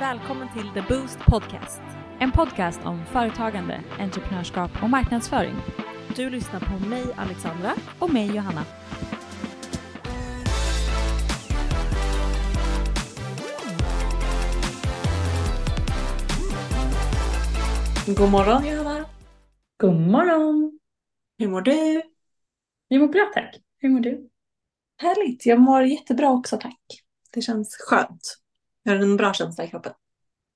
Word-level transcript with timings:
Välkommen 0.00 0.48
till 0.54 0.70
The 0.74 0.94
Boost 0.94 1.18
Podcast. 1.18 1.80
En 2.20 2.32
podcast 2.32 2.80
om 2.84 3.04
företagande, 3.12 3.84
entreprenörskap 3.98 4.70
och 4.82 4.90
marknadsföring. 4.90 5.54
Du 6.16 6.30
lyssnar 6.30 6.60
på 6.60 6.88
mig 6.88 7.04
Alexandra. 7.16 7.74
Och 7.98 8.12
mig 8.12 8.36
Johanna. 8.36 8.64
God 18.06 18.30
morgon 18.30 18.66
Johanna. 18.66 19.06
God 19.76 20.00
morgon! 20.00 20.78
Hur 21.38 21.48
mår 21.48 21.60
du? 21.60 22.02
Jag 22.88 23.00
mår 23.00 23.08
bra 23.08 23.30
tack. 23.34 23.56
Hur 23.78 23.88
mår 23.88 24.00
du? 24.00 24.28
Härligt, 24.96 25.46
jag 25.46 25.60
mår 25.60 25.84
jättebra 25.84 26.30
också 26.30 26.56
tack. 26.56 26.80
Det 27.32 27.40
känns 27.40 27.76
skönt. 27.80 28.40
Jag 28.82 28.92
har 28.92 29.00
en 29.00 29.16
bra 29.16 29.32
känsla 29.32 29.64
i 29.64 29.68
kroppen. 29.68 29.92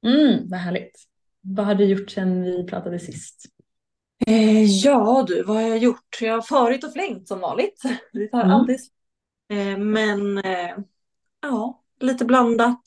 Mm, 0.07 0.49
vad 0.49 0.61
härligt. 0.61 1.05
Vad 1.41 1.67
har 1.67 1.75
du 1.75 1.85
gjort 1.85 2.11
sedan 2.11 2.43
vi 2.43 2.65
pratade 2.67 2.99
sist? 2.99 3.45
Eh, 4.27 4.63
ja 4.65 5.25
du, 5.29 5.43
vad 5.43 5.57
har 5.57 5.63
jag 5.63 5.79
gjort? 5.79 6.19
Jag 6.21 6.35
har 6.35 6.43
farit 6.43 6.85
och 6.85 6.93
flängt 6.93 7.29
som 7.29 7.41
vanligt. 7.41 7.83
Det 8.13 8.27
tar 8.29 8.41
Mm. 8.41 8.51
alltid. 8.51 8.79
Eh, 9.49 9.79
men 9.79 10.39
eh, 10.39 10.77
ja, 11.43 11.83
lite 12.01 12.25
blandat. 12.25 12.83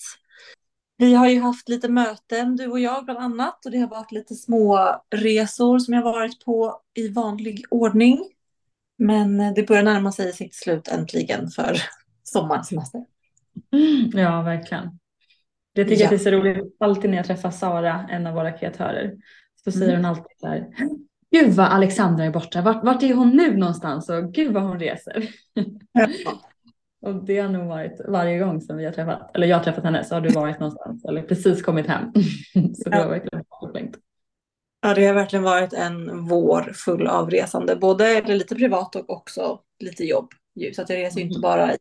Vi 0.98 1.14
har 1.14 1.28
ju 1.30 1.40
haft 1.42 1.70
lite 1.70 1.90
möten, 1.90 2.56
du 2.56 2.68
och 2.68 2.80
jag 2.80 3.06
bland 3.06 3.20
annat. 3.20 3.66
Och 3.66 3.72
det 3.72 3.78
har 3.80 3.88
varit 3.88 4.12
lite 4.12 4.36
små 4.36 4.96
resor 5.16 5.80
som 5.80 5.94
jag 5.94 6.02
varit 6.04 6.46
på 6.46 6.82
i 6.94 7.08
vanlig 7.08 7.66
ordning. 7.70 8.20
Men 8.98 9.40
eh, 9.40 9.54
det 9.54 9.64
börjar 9.68 9.84
närma 9.84 10.12
sig 10.12 10.34
sitt 10.34 10.56
slut 10.56 10.88
äntligen 10.88 11.50
för 11.50 11.78
sommarsemester. 12.24 13.06
Ja, 14.14 14.42
verkligen. 14.42 15.00
Jag 15.78 15.88
tycker 15.88 16.02
Ja. 16.02 16.06
att 16.06 16.10
det 16.10 16.16
är 16.16 16.18
så 16.18 16.32
roligt, 16.32 16.76
alltid 16.80 17.10
när 17.10 17.18
jag 17.18 17.26
träffar 17.26 17.52
Sara, 17.52 18.08
en 18.10 18.28
av 18.28 18.34
våra 18.34 18.52
kreatörer, 18.52 19.16
så 19.64 19.72
säger 19.72 19.86
Mm. 19.94 19.96
hon 19.96 20.06
alltid 20.06 20.38
så 20.40 20.48
här, 20.48 20.68
Gud 21.32 21.54
vad 21.54 21.66
Alexandra 21.68 22.26
är 22.26 22.32
borta, 22.32 22.62
vart, 22.62 22.84
vart 22.84 23.04
är 23.04 23.14
hon 23.14 23.30
nu 23.30 23.58
någonstans 23.58 24.10
och 24.10 24.34
gud 24.34 24.54
vad 24.54 24.64
hon 24.64 24.80
reser. 24.80 25.30
Och 27.02 27.26
det 27.26 27.40
har 27.40 27.50
nog 27.50 27.68
varit 27.68 28.02
varje 28.08 28.40
gång 28.40 28.62
som 28.62 28.78
vi 28.78 28.86
har 28.86 28.92
träffat, 28.92 29.36
eller 29.36 29.48
jag 29.48 29.58
har 29.58 29.64
träffat 29.64 29.84
henne 29.84 30.04
så 30.04 30.16
har 30.16 30.22
du 30.22 30.30
varit 30.30 30.60
någonstans 30.60 31.06
eller 31.06 31.22
precis 31.22 31.62
kommit 31.62 31.88
hem. 31.88 32.12
Så 32.76 32.90
det 32.90 32.98
Ja. 32.98 33.04
var 33.04 33.10
verkligen. 33.10 33.44
Ja, 34.82 34.94
det 34.94 35.06
har 35.06 35.14
verkligen 35.14 35.44
varit 35.44 35.74
en 35.74 36.26
vår 36.28 36.62
full 36.74 37.08
av 37.08 37.30
resande. 37.30 37.76
Både 37.76 38.22
lite 38.22 38.56
privat 38.56 38.96
och 38.96 39.10
också 39.10 39.60
lite 39.80 40.04
jobb. 40.04 40.30
Så 40.76 40.82
att 40.82 40.90
jag 40.90 40.98
reser 40.98 41.18
ju 41.20 41.26
inte 41.26 41.38
Mhm. 41.38 41.42
bara 41.42 41.74
i, 41.74 41.78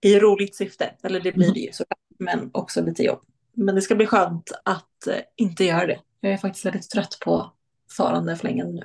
i 0.00 0.18
roligt 0.20 0.56
syfte. 0.56 0.90
Eller 1.02 1.20
det 1.20 1.32
blir 1.32 1.54
det 1.54 1.60
ju 1.60 1.72
såklart. 1.72 1.98
Men 2.18 2.50
också 2.52 2.82
lite 2.82 3.02
jobb. 3.02 3.20
Men 3.52 3.74
det 3.74 3.82
ska 3.82 3.94
bli 3.94 4.06
skönt 4.06 4.52
att 4.64 5.06
eh, 5.06 5.20
inte 5.36 5.64
göra 5.64 5.86
det. 5.86 6.00
Jag 6.20 6.32
är 6.32 6.36
faktiskt 6.36 6.66
väldigt 6.66 6.90
trött 6.90 7.18
på 7.24 7.52
farande 7.96 8.36
flängen 8.36 8.74
nu. 8.74 8.82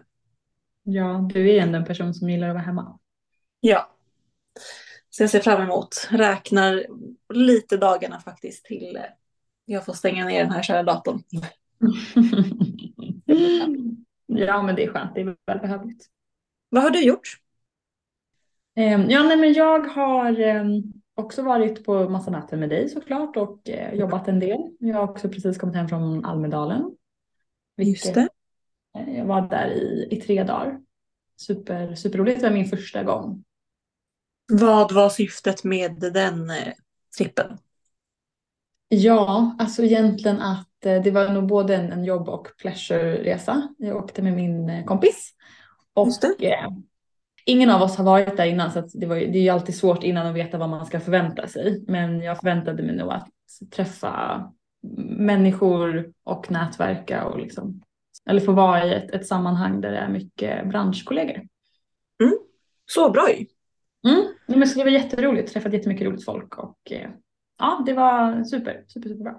Ja, 0.84 1.30
du 1.34 1.52
är 1.52 1.62
ändå 1.62 1.78
en 1.78 1.86
person 1.86 2.14
som 2.14 2.30
gillar 2.30 2.48
att 2.48 2.54
vara 2.56 2.64
hemma. 2.64 3.00
Ja. 3.60 3.90
Så 5.10 5.24
jag 5.24 5.30
ser 5.30 5.40
fram 5.40 5.62
emot. 5.62 6.08
Räknar 6.10 6.86
lite 7.34 7.78
dagarna 7.78 8.20
faktiskt 8.20 8.66
till 8.66 8.96
eh, 8.96 9.04
jag 9.66 9.86
får 9.86 9.94
stänga 9.94 10.26
ner 10.26 10.44
den 10.44 10.52
här 10.52 10.64
kära 10.64 10.84
datorn. 10.84 11.24
ja, 14.26 14.62
men 14.62 14.76
det 14.76 14.84
är 14.84 14.92
skönt, 14.94 15.16
det 15.16 15.22
är 15.22 15.36
välbehövligt. 15.46 16.06
Vad 16.70 16.84
har 16.84 16.90
du 16.90 17.04
gjort? 17.04 17.38
Ehm, 18.76 19.10
Ja, 19.10 19.24
nej, 19.24 19.38
men 19.38 19.54
jag 19.54 19.80
har 19.80 20.40
ehm, 20.40 20.84
också 21.16 21.42
varit 21.42 21.86
på 21.86 22.10
massa 22.10 22.32
möten 22.32 22.60
med 22.60 22.70
dig 22.70 22.90
såklart 22.90 23.38
och 23.38 23.70
eh, 23.70 23.94
jobbat 23.94 24.28
en 24.28 24.40
del. 24.40 24.60
Jag 24.80 24.98
har 24.98 25.04
också 25.04 25.30
precis 25.30 25.58
kommit 25.58 25.76
hem 25.76 25.88
från 25.88 26.26
Almedalen. 26.26 26.96
Just 27.78 28.14
det. 28.14 28.30
Eh, 28.98 29.18
Jag 29.18 29.26
var 29.26 29.42
där 29.42 29.68
i, 29.68 30.08
i 30.12 30.22
tre 30.22 30.44
dagar. 30.44 30.80
Super, 31.38 31.96
superroligt, 31.96 32.42
det 32.42 32.48
var 32.48 32.54
min 32.54 32.66
första 32.66 33.04
gång. 33.04 33.44
Vad 34.52 34.92
var 34.92 35.10
syftet 35.10 35.64
med 35.64 36.00
den 36.14 36.50
eh, 36.50 36.74
trippen? 37.18 37.58
Ja, 38.88 39.56
alltså 39.60 39.84
egentligen 39.84 40.42
att 40.42 40.86
eh, 40.86 41.02
det 41.02 41.12
var 41.12 41.30
nog 41.30 41.48
både 41.48 41.76
en, 41.76 41.92
en 41.92 42.06
jobb 42.06 42.30
och 42.30 42.48
pleasure-resa. 42.58 43.68
Jag 43.78 43.98
åkte 43.98 44.22
med 44.22 44.34
min 44.34 44.70
eh, 44.70 44.86
kompis. 44.86 45.34
Och 45.94 46.08
ingen 47.46 47.70
av 47.70 47.82
oss 47.82 47.96
har 47.96 48.06
varit 48.06 48.38
där 48.38 48.46
innan 48.46 48.72
så 48.72 48.90
det, 48.94 49.06
var, 49.06 49.16
det 49.16 49.38
är 49.38 49.42
ju 49.44 49.50
alltid 49.50 49.76
svårt 49.76 50.04
innan 50.04 50.28
att 50.28 50.36
veta 50.36 50.58
vad 50.58 50.70
man 50.70 50.86
ska 50.86 51.00
förvänta 51.00 51.48
sig. 51.48 51.84
Men 51.88 52.22
jag 52.22 52.38
förväntade 52.38 52.84
mig 52.84 52.96
nog 52.96 53.12
att 53.12 53.30
träffa 53.76 54.44
människor 55.18 56.14
och 56.24 56.52
nätverka 56.52 57.26
och 57.26 57.40
liksom, 57.40 57.82
eller 58.30 58.42
få 58.42 58.52
vara 58.52 58.86
i 58.86 58.94
ett, 58.94 59.12
ett 59.12 59.28
sammanhang 59.28 59.82
där 59.82 59.92
det 59.92 59.98
är 59.98 60.10
mycket 60.10 60.68
branschkollegor. 60.70 61.48
Så 62.86 63.10
bra 63.12 63.30
ju. 63.34 63.46
Mm. 64.12 64.26
Men 64.48 64.68
så 64.68 64.78
det 64.80 64.84
var 64.84 64.92
jätteroligt, 64.92 65.54
träffat 65.54 65.74
jättemycket 65.74 66.08
roligt 66.08 66.26
folk 66.26 66.58
och 66.58 66.92
eh, 66.92 67.10
ja, 67.60 67.84
det 67.86 67.94
var 67.94 68.44
super, 68.44 68.84
super, 68.88 69.10
superbra. 69.10 69.36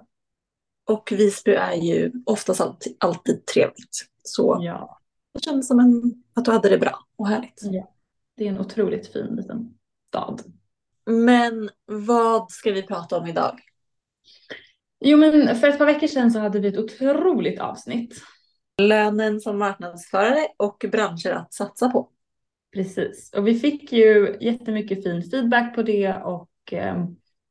Och 0.89 1.09
Visby 1.11 1.51
är 1.51 1.73
ju 1.73 2.11
oftast 2.25 2.61
alltid, 2.61 2.95
alltid 2.99 3.45
trevligt. 3.45 4.05
Så 4.23 4.59
Ja. 4.61 4.99
det 5.33 5.43
kändes 5.43 5.67
som 5.67 5.79
en, 5.79 6.23
att 6.35 6.45
du 6.45 6.51
hade 6.51 6.69
det 6.69 6.77
bra 6.77 6.99
och 7.15 7.27
härligt. 7.27 7.61
Det 8.37 8.45
är 8.45 8.49
en 8.49 8.59
otroligt 8.59 9.13
fin 9.13 9.35
liten 9.35 9.73
stad. 10.07 10.41
Men 11.05 11.69
vad 11.85 12.51
ska 12.51 12.71
vi 12.71 12.83
prata 12.83 13.17
om 13.17 13.27
idag? 13.27 13.59
Jo 14.99 15.17
men 15.17 15.55
för 15.55 15.67
ett 15.67 15.77
par 15.77 15.85
veckor 15.85 16.07
sedan 16.07 16.31
så 16.31 16.39
hade 16.39 16.59
vi 16.59 16.67
ett 16.67 16.77
otroligt 16.77 17.59
avsnitt. 17.59 18.21
Lönen 18.81 19.39
som 19.39 19.59
marknadsförare 19.59 20.47
och 20.57 20.85
branscher 20.91 21.31
att 21.31 21.53
satsa 21.53 21.89
på. 21.89 22.09
Precis. 22.73 23.33
Och 23.33 23.47
vi 23.47 23.59
fick 23.59 23.91
ju 23.91 24.37
jättemycket 24.41 25.03
fin 25.03 25.23
feedback 25.23 25.75
på 25.75 25.83
det 25.83 26.13
och 26.13 26.73
eh, 26.73 27.05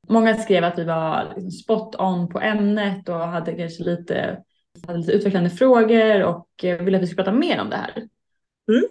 många 0.09 0.34
skrev 0.34 0.65
att 0.65 0.78
vi 0.78 0.84
var 0.84 1.33
liksom 1.34 1.51
spot 1.51 1.95
on 1.99 2.28
på 2.28 2.41
ämnet 2.41 3.09
och 3.09 3.19
hade 3.19 3.55
kanske 3.55 3.84
lite, 3.84 4.43
hade 4.87 4.99
lite 4.99 5.12
utvecklande 5.12 5.51
frågor 5.51 6.22
och 6.22 6.65
eh, 6.65 6.83
ville 6.83 6.97
att 6.97 7.03
vi 7.03 7.06
skulle 7.06 7.25
prata 7.25 7.39
mer 7.39 7.61
om 7.61 7.71
det 7.71 7.77
här. 7.77 8.09
Mm. 8.69 8.84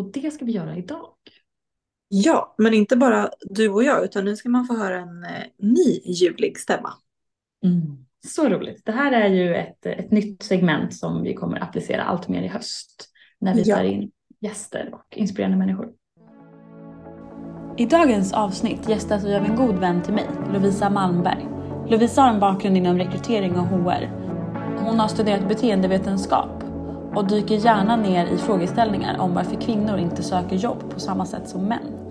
Och 0.00 0.12
det 0.12 0.30
ska 0.30 0.44
vi 0.44 0.52
göra 0.52 0.76
idag. 0.76 1.06
Ja, 2.08 2.54
men 2.58 2.74
inte 2.74 2.96
bara 2.96 3.30
du 3.40 3.68
och 3.68 3.84
jag, 3.84 4.04
utan 4.04 4.24
nu 4.24 4.36
ska 4.36 4.48
man 4.48 4.66
få 4.66 4.76
höra 4.76 4.96
en 4.98 5.24
eh, 5.24 5.30
ny 5.58 6.00
ljuvlig 6.04 6.58
stämma. 6.58 6.92
Så 8.26 8.48
roligt. 8.48 8.82
Det 8.84 8.92
här 8.92 9.12
är 9.12 9.28
ju 9.28 9.54
ett, 9.54 9.86
ett 9.86 10.10
nytt 10.10 10.42
segment 10.42 10.94
som 10.96 11.22
vi 11.22 11.34
kommer 11.34 11.62
applicera 11.62 12.02
allt 12.02 12.28
mer 12.28 12.42
i 12.42 12.48
höst. 12.48 13.08
När 13.38 13.54
vi 13.54 13.62
Ja. 13.62 13.76
tar 13.76 13.84
in 13.84 14.10
gäster 14.40 14.90
och 14.94 15.16
inspirerande 15.16 15.56
människor. 15.58 15.92
I 17.76 17.86
dagens 17.86 18.32
avsnitt 18.32 18.88
gästas 18.88 19.24
vi 19.24 19.34
av 19.34 19.44
en 19.44 19.56
god 19.56 19.74
vän 19.78 20.02
till 20.02 20.14
mig, 20.14 20.26
Lovisa 20.52 20.90
Malmberg. 20.90 21.46
Lovisa 21.90 22.22
har 22.22 22.28
en 22.34 22.40
bakgrund 22.40 22.76
inom 22.76 22.98
rekrytering 22.98 23.52
och 23.56 23.66
HR. 23.66 24.06
Hon 24.84 24.98
har 25.00 25.08
studerat 25.08 25.48
beteendevetenskap 25.48 26.59
och 27.14 27.28
dyker 27.28 27.54
gärna 27.54 27.96
ner 27.96 28.26
i 28.26 28.38
frågeställningar 28.38 29.18
om 29.18 29.34
varför 29.34 29.60
kvinnor 29.60 29.98
inte 29.98 30.22
söker 30.22 30.56
jobb 30.56 30.90
på 30.90 31.00
samma 31.00 31.26
sätt 31.26 31.48
som 31.48 31.64
män. 31.64 32.10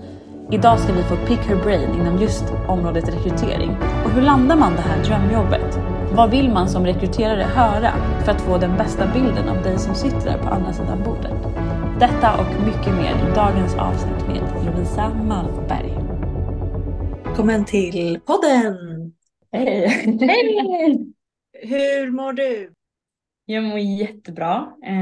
Idag 0.51 0.79
ska 0.79 0.93
vi 0.93 1.03
få 1.03 1.15
pick 1.15 1.39
her 1.39 1.63
brain 1.63 1.93
inom 2.01 2.17
just 2.21 2.43
området 2.67 3.09
rekrytering. 3.09 3.77
Och 4.05 4.11
hur 4.11 4.21
landar 4.21 4.55
man 4.55 4.75
det 4.75 4.81
här 4.81 5.03
drömjobbet? 5.03 5.79
Vad 6.13 6.31
vill 6.31 6.49
man 6.49 6.69
som 6.69 6.85
rekryterare 6.85 7.43
höra 7.43 7.91
för 8.23 8.31
att 8.31 8.41
få 8.41 8.57
den 8.57 8.77
bästa 8.77 9.13
bilden 9.13 9.49
av 9.49 9.63
dig 9.63 9.79
som 9.79 9.95
sitter 9.95 10.25
där 10.25 10.37
på 10.37 10.49
andra 10.49 10.73
sidan 10.73 11.03
bordet? 11.05 11.33
Detta 11.99 12.37
och 12.37 12.65
mycket 12.65 12.93
mer 12.93 13.11
i 13.11 13.35
dagens 13.35 13.75
avsnitt 13.75 14.27
med 14.27 14.65
Lovisa 14.65 15.09
Malmberg. 15.13 15.97
Välkommen 17.25 17.65
till 17.65 18.19
podden! 18.19 18.75
Hej! 19.51 19.87
Hej! 20.21 21.13
Hur 21.61 22.11
mår 22.11 22.33
du? 22.33 22.73
Jag 23.51 23.63
mår 23.63 23.79
jättebra, 23.79 24.73
eh, 24.85 24.93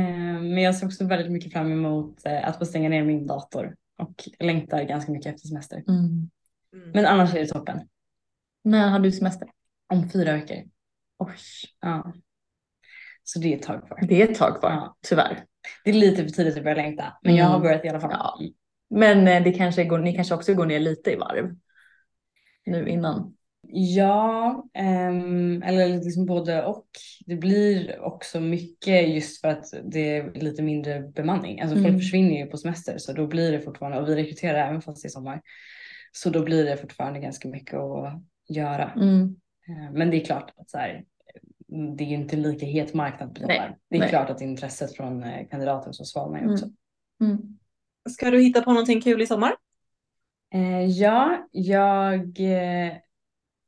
men 0.42 0.58
jag 0.58 0.76
ser 0.76 0.86
också 0.86 1.06
väldigt 1.06 1.32
mycket 1.32 1.54
fram 1.54 1.72
emot 1.72 2.26
eh, 2.26 2.48
att 2.48 2.58
få 2.58 2.66
stänga 2.66 2.90
ner 2.90 3.04
min 3.04 3.28
dator 3.28 3.76
och 3.98 4.30
längtar 4.40 4.84
ganska 4.84 5.12
mycket 5.12 5.36
efter 5.36 5.48
semester. 5.48 5.84
Mm. 5.88 6.30
Mm. 6.74 6.92
Men 6.94 7.06
annars 7.06 7.36
är 7.36 7.40
det 7.40 7.48
toppen. 7.48 7.80
När 8.64 8.90
har 8.90 9.00
du 9.00 9.12
semester? 9.12 9.50
Om 9.94 10.10
fyra 10.10 10.34
veckor. 10.34 10.58
Oj, 11.20 11.34
Ja. 11.82 12.14
Så 13.24 13.40
det 13.40 13.54
är 13.54 13.58
ett 13.58 13.64
tag 13.64 13.88
kvar. 13.88 14.00
det 14.08 14.22
är 14.22 14.32
ett 14.32 14.38
tag 14.38 14.60
kvar, 14.60 14.72
Ja. 14.72 14.96
tyvärr. 15.02 15.46
Det 15.84 15.90
är 15.90 15.94
lite 15.94 16.24
för 16.24 16.30
tidigt 16.30 16.58
att 16.58 16.64
börja 16.64 16.76
längta, 16.76 17.18
men 17.24 17.36
jag 17.36 17.46
har 17.46 17.56
Mm. 17.56 17.64
börjat 17.64 17.86
i 17.86 17.90
alla 17.90 18.00
fall. 18.00 18.12
Ja. 18.14 18.40
Men 18.90 19.28
eh, 19.28 19.44
det 19.44 19.54
kanske 19.54 19.84
går, 19.84 20.00
ni 20.00 20.16
kanske 20.16 20.36
också 20.36 20.54
går 20.54 20.66
ner 20.66 20.80
lite 20.80 21.12
i 21.12 21.16
varv 21.16 21.56
nu 22.66 22.90
innan. 22.90 23.37
Ja, 23.70 24.64
ehm, 24.74 25.64
eller 25.64 25.88
liksom 25.88 26.26
både 26.26 26.66
och. 26.66 26.88
Det 27.26 27.36
blir 27.36 28.00
också 28.02 28.40
mycket 28.40 29.10
just 29.10 29.42
för 29.42 29.48
att 29.48 29.66
det 29.84 30.18
är 30.18 30.32
lite 30.34 30.62
mindre 30.62 31.00
bemanning. 31.02 31.62
Alltså 31.62 31.78
Mm. 31.78 31.92
folk 31.92 32.04
försvinner 32.04 32.38
ju 32.38 32.46
på 32.46 32.58
semester 32.58 32.98
så 32.98 33.14
då 33.14 33.28
blir 33.28 33.52
det 33.52 33.62
fortfarande, 33.62 34.00
och 34.00 34.10
vi 34.10 34.16
rekryterar 34.16 34.68
även 34.70 34.82
fast 34.82 35.04
det 35.04 35.08
är 35.08 35.10
sommar. 35.10 35.42
Så 36.12 36.30
då 36.30 36.44
blir 36.44 36.66
det 36.66 36.78
fortfarande 36.78 37.20
ganska 37.20 37.48
mycket 37.48 37.74
att 37.74 38.22
göra. 38.50 38.92
Mm. 38.96 39.36
Eh, 39.68 39.92
Men 39.94 40.10
det 40.12 40.22
är 40.22 40.26
klart 40.26 40.54
att 40.58 40.70
så 40.70 40.78
här, 40.78 41.04
det 41.98 42.04
är 42.04 42.08
ju 42.08 42.16
inte 42.16 42.36
lika 42.36 42.66
het 42.66 42.94
marknad 42.94 43.36
på 43.36 43.42
jobbar. 43.42 43.76
Det 43.90 43.96
är 43.96 44.00
nej. 44.00 44.10
klart 44.10 44.30
att 44.30 44.42
intresset 44.42 44.96
från 44.96 45.24
eh, 45.24 45.48
kandidater 45.48 45.92
så 45.92 46.06
svalnar 46.06 46.40
ju 46.42 46.52
också. 46.54 46.70
Mm. 47.22 47.38
Ska 48.10 48.30
du 48.32 48.42
hitta 48.42 48.62
på 48.62 48.72
någonting 48.72 49.02
kul 49.02 49.22
i 49.22 49.28
sommar? 49.28 49.52
Eh, 50.54 50.86
ja, 50.86 51.48
jag, 51.52 52.40
eh, 52.40 52.94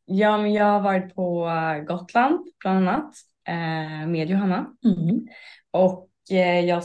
ja, 0.09 0.37
men 0.37 0.53
jag 0.53 0.65
har 0.65 0.81
varit 0.81 1.15
på 1.15 1.47
eh, 1.47 1.83
Gotland 1.83 2.39
bland 2.59 2.89
annat 2.89 3.13
eh, 3.47 4.07
med 4.07 4.29
Johanna. 4.29 4.65
Mm. 4.85 5.27
Och 5.71 6.09
eh, 6.31 6.59
jag 6.59 6.83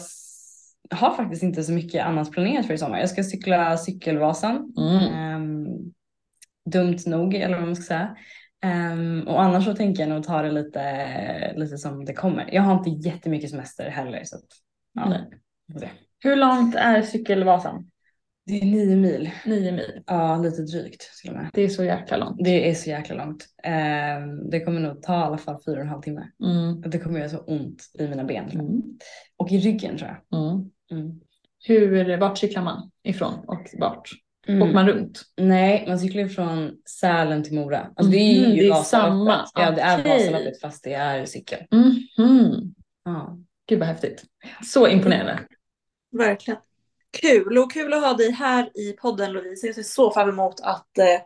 har 0.91 1.15
faktiskt 1.15 1.43
inte 1.43 1.62
så 1.62 1.73
mycket 1.73 2.06
annat 2.06 2.32
planerat 2.32 2.67
för 2.67 2.75
i 2.75 2.79
sommar. 2.79 2.99
Jag 2.99 3.11
ska 3.11 3.23
cykla 3.23 3.76
Cykelvasan. 3.76 4.75
Mm. 4.79 5.15
Ehm, 5.15 5.67
dumt 6.71 6.99
nog 7.06 7.35
eller 7.35 7.56
vad 7.56 7.67
man 7.67 7.76
ska 7.76 7.85
säga. 7.85 8.17
Ehm, 8.65 9.23
och 9.29 9.43
annars 9.43 9.65
så 9.65 9.75
tänker 9.75 10.03
jag 10.03 10.11
nog 10.11 10.25
ta 10.25 10.43
det 10.43 10.53
lite, 10.53 11.55
lite 11.56 11.79
som 11.79 12.05
det 12.05 12.15
kommer. 12.15 12.55
Jag 12.55 12.62
har 12.62 12.79
inte 12.79 13.09
jättemycket 13.09 13.50
semester 13.50 13.91
heller 13.91 14.25
så 14.25 14.37
att, 14.37 14.44
ja, 14.94 15.19
se. 15.81 15.88
Hur 16.19 16.37
långt 16.37 16.75
är 16.75 17.03
cykelvasan? 17.03 17.91
Det 18.46 18.61
är 18.61 18.64
nio 18.67 18.96
mil. 18.96 19.31
Nio 19.46 19.73
mil. 19.73 20.02
Ja, 20.06 20.38
lite 20.38 20.62
drygt 20.62 21.02
till 21.20 21.31
och 21.31 21.37
med. 21.37 21.50
Det 21.55 21.62
är 21.62 21.69
så 21.69 21.85
jäkla 21.85 22.17
långt. 22.17 22.37
Det 22.44 22.70
är 22.70 22.75
så 22.75 22.91
jäkla 22.91 23.14
långt. 23.25 23.46
Ehm, 23.62 24.50
det 24.50 24.61
kommer 24.61 24.81
nog 24.81 25.02
ta 25.02 25.12
i 25.20 25.23
alla 25.25 25.38
fall 25.38 25.58
fyra 25.67 25.75
och 25.76 25.82
en 25.82 25.88
halv 25.88 26.02
timme. 26.02 26.29
Mm. 26.44 26.81
Det 26.81 26.99
kommer 26.99 27.19
göra 27.19 27.29
så 27.29 27.38
ont 27.38 27.82
i 27.99 28.08
mina 28.08 28.25
ben. 28.25 28.50
Mm. 28.50 28.82
Och 29.37 29.52
i 29.52 29.58
ryggen 29.58 29.99
tror 29.99 30.11
jag. 30.31 30.41
Mm. 30.41 30.70
Mm. 30.91 31.20
Hur, 31.67 32.17
vart 32.17 32.38
cyklar 32.38 32.62
man 32.62 32.91
ifrån 33.05 33.35
och 33.46 33.67
vart? 33.79 34.11
Mm. 34.46 34.62
Åker 34.62 34.75
man 34.75 34.88
runt? 34.88 35.23
Nej, 35.37 35.85
man 35.88 35.99
cyklar 35.99 36.29
från 36.29 36.73
Sälen 37.00 37.43
till 37.43 37.55
Mora. 37.55 37.91
Alltså 37.96 38.12
det 38.12 38.19
är 38.19 38.41
Mhm, 38.46 38.50
ju 38.50 38.56
det 38.62 38.67
är 38.67 38.70
Vasaloppet. 38.70 39.49
samma. 39.49 39.64
Ja, 39.67 39.70
det 39.70 39.81
är. 39.81 40.02
Vasaloppet 40.19 40.61
fast 40.61 40.85
det 40.85 40.94
är 40.94 41.25
cykel. 41.25 41.61
Mhm. 41.73 42.75
Ja. 43.05 43.38
Gud 43.69 43.79
vad 43.79 43.88
häftigt. 43.88 44.25
Så 44.64 44.88
imponerande. 44.88 45.38
Verkligen. 46.19 46.61
Kul 47.20 47.58
och 47.58 47.72
kul 47.72 47.93
att 47.93 48.02
ha 48.02 48.14
dig 48.14 48.31
här 48.31 48.70
i 48.75 48.93
podden 48.93 49.32
Lovisa. 49.32 49.66
Jag 49.66 49.75
ser 49.75 49.82
så 49.82 50.12
fram 50.12 50.28
emot 50.28 50.61
att 50.61 50.99
eh, 50.99 51.20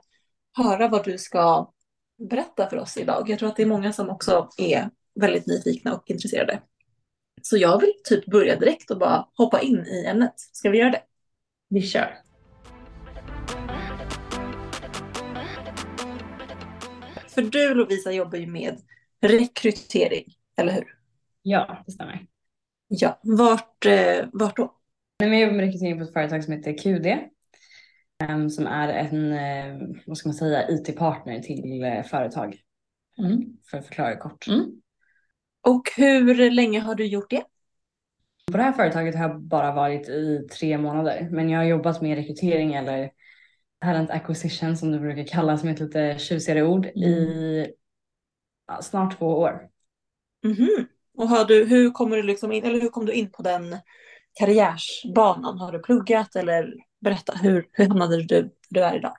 höra 0.64 0.88
vad 0.88 1.04
du 1.04 1.18
ska 1.18 1.72
berätta 2.30 2.68
för 2.70 2.76
oss 2.76 2.96
idag. 2.96 3.28
Jag 3.28 3.38
tror 3.38 3.48
att 3.48 3.56
det 3.56 3.62
är 3.62 3.66
många 3.66 3.92
som 3.92 4.10
också 4.10 4.48
är 4.58 4.90
väldigt 5.20 5.46
nyfikna 5.46 5.94
och 5.94 6.10
intresserade. 6.10 6.62
Så 7.42 7.56
jag 7.56 7.80
vill 7.80 7.92
typ 8.04 8.26
börja 8.26 8.56
direkt 8.56 8.90
och 8.90 8.98
bara 8.98 9.28
hoppa 9.34 9.60
in 9.60 9.86
i 9.86 10.04
ämnet. 10.06 10.34
Ska 10.36 10.70
vi 10.70 10.78
göra 10.78 10.90
det? 10.90 11.02
Vi 11.68 11.82
kör. 11.82 12.18
För 17.28 17.42
du 17.42 17.74
Lovisa 17.74 18.12
jobbar 18.12 18.38
ju 18.38 18.46
med 18.46 18.80
rekrytering, 19.20 20.34
eller 20.56 20.72
hur? 20.72 20.98
ja, 21.42 21.82
det 21.86 21.92
stämmer. 21.92 22.26
Ja. 22.88 23.20
Vart, 23.22 23.86
eh, 23.86 24.26
vart 24.32 24.56
då? 24.56 24.77
Nej, 25.20 25.30
men 25.30 25.38
jag 25.38 25.46
jobbar 25.46 25.56
med 25.56 25.66
rekrytering 25.66 25.98
på 25.98 26.04
ett 26.04 26.12
företag 26.12 26.44
som 26.44 26.52
heter 26.52 26.78
QD. 26.78 27.06
ehm, 28.18 28.50
som 28.50 28.66
är 28.66 28.88
en, 28.88 29.32
eh, 29.32 29.88
vad 30.06 30.16
ska 30.18 30.28
man 30.28 30.34
säga, 30.34 30.68
IT-partner 30.70 31.40
till 31.40 31.84
eh, 31.84 32.02
företag. 32.02 32.60
Mm. 33.18 33.56
För 33.70 33.78
att 33.78 33.86
förklara 33.86 34.16
kort. 34.16 34.48
Mm. 34.48 34.82
Och 35.60 35.82
hur 35.96 36.50
länge 36.50 36.80
har 36.80 36.94
du 36.94 37.06
gjort 37.06 37.30
det? 37.30 37.44
På 38.52 38.56
det 38.56 38.62
här 38.62 38.72
företaget 38.72 39.14
har 39.14 39.22
jag 39.22 39.40
bara 39.40 39.72
varit 39.72 40.08
i 40.08 40.48
tre 40.52 40.78
månader. 40.78 41.28
Men 41.30 41.50
jag 41.50 41.58
har 41.58 41.64
jobbat 41.64 42.02
med 42.02 42.16
rekrytering 42.16 42.74
eller 42.74 43.10
talent 43.80 44.10
acquisition 44.10 44.76
som 44.76 44.92
det 44.92 44.98
brukar 44.98 45.24
kallas 45.24 45.64
med 45.64 45.74
ett 45.74 45.80
lite 45.80 46.18
tjusigare 46.18 46.62
ord 46.62 46.86
i 46.86 47.66
ja, 48.66 48.82
snart 48.82 49.18
två 49.18 49.26
år. 49.26 49.68
Mhm. 50.44 50.86
Och 51.14 51.28
har 51.28 51.44
du, 51.44 51.64
hur 51.64 51.90
kommer 51.90 52.16
du 52.16 52.22
liksom 52.22 52.52
in, 52.52 52.64
eller 52.64 52.80
hur 52.80 52.88
kom 52.88 53.06
du 53.06 53.12
in 53.12 53.30
på 53.30 53.42
den 53.42 53.76
karriärsbanan? 54.38 55.58
Har 55.58 55.72
du 55.72 55.78
pluggat 55.82 56.36
eller 56.36 56.74
berätta, 57.00 57.32
hur, 57.42 57.66
hur 57.72 57.88
hamnade 57.88 58.22
du 58.22 58.50
du 58.70 58.80
är 58.80 58.96
idag? 58.96 59.12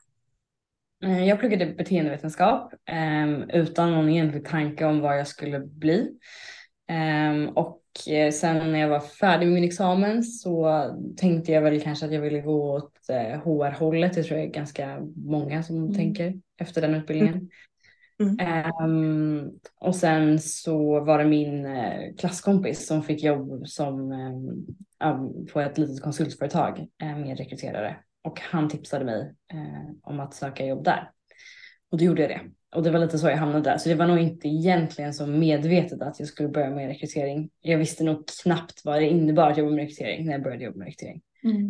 Eh, 1.04 1.24
Jag 1.28 1.40
pluggade 1.40 1.66
beteendevetenskap 1.66 2.74
eh, 2.86 3.40
utan 3.62 3.92
någon 3.92 4.10
egentlig 4.10 4.46
tanke 4.46 4.86
om 4.86 5.00
vad 5.00 5.20
jag 5.20 5.28
skulle 5.28 5.60
bli. 5.60 6.10
Eh, 6.90 7.50
och 7.54 7.84
eh, 8.10 8.32
sen 8.32 8.72
när 8.72 8.80
jag 8.80 8.90
var 8.90 9.00
färdig 9.00 9.46
med 9.46 9.56
min 9.56 9.64
examen 9.64 10.24
så 10.24 10.84
tänkte 11.18 11.52
jag 11.52 11.62
väl 11.62 11.82
kanske 11.82 12.06
att 12.06 12.12
jag 12.14 12.22
ville 12.22 12.42
gå 12.42 12.74
åt 12.76 13.10
eh, 13.10 13.40
HR-hållet. 13.40 14.14
Det 14.14 14.24
tror 14.24 14.40
jag 14.40 14.48
är 14.48 14.52
ganska 14.54 15.00
många 15.16 15.64
som 15.64 15.90
Mm. 15.90 15.96
tänker 15.96 16.34
efter 16.58 16.82
den 16.82 16.96
utbildningen. 16.96 17.50
Mm. 18.20 18.40
Ehm, 18.40 19.52
och 19.80 19.96
sen 19.96 20.40
så 20.40 21.00
var 21.00 21.20
det 21.20 21.26
min 21.26 21.66
eh, 21.66 22.16
klasskompis 22.18 22.88
som 22.88 23.04
fick 23.04 23.24
jobb 23.24 23.68
som, 23.68 24.14
ja, 25.00 25.30
på 25.54 25.62
ett 25.62 25.78
litet 25.78 26.04
konsultföretag 26.04 26.88
eh, 27.02 27.18
med 27.18 27.38
rekryterare. 27.38 27.98
Och 28.24 28.40
han 28.40 28.70
tipsade 28.70 29.06
mig 29.06 29.34
eh, 29.54 29.96
om 30.04 30.20
att 30.20 30.34
söka 30.34 30.66
jobb 30.66 30.84
där. 30.84 31.12
Och 31.92 31.98
då 31.98 32.06
gjorde 32.06 32.22
jag 32.22 32.32
det. 32.32 32.42
Och 32.76 32.84
det 32.84 32.92
var 32.92 33.00
lite 33.00 33.18
så 33.18 33.28
jag 33.28 33.38
hamnade 33.38 33.70
där. 33.70 33.78
Så 33.78 33.90
det 33.90 33.96
var 33.96 34.08
nog 34.08 34.20
inte 34.20 34.48
egentligen 34.48 35.14
så 35.14 35.28
medvetet 35.28 36.02
att 36.02 36.20
jag 36.20 36.28
skulle 36.28 36.50
börja 36.50 36.70
med 36.70 36.88
rekrytering. 36.88 37.50
Jag 37.62 37.78
visste 37.78 38.04
nog 38.04 38.24
knappt 38.44 38.82
vad 38.86 39.02
det 39.02 39.10
innebar 39.10 39.52
att 39.52 39.58
jobba 39.58 39.72
med 39.72 39.80
rekrytering 39.80 40.26
när 40.26 40.32
jag 40.32 40.44
började 40.44 40.64
jobba 40.64 40.78
med 40.78 40.86
rekrytering. 40.86 41.22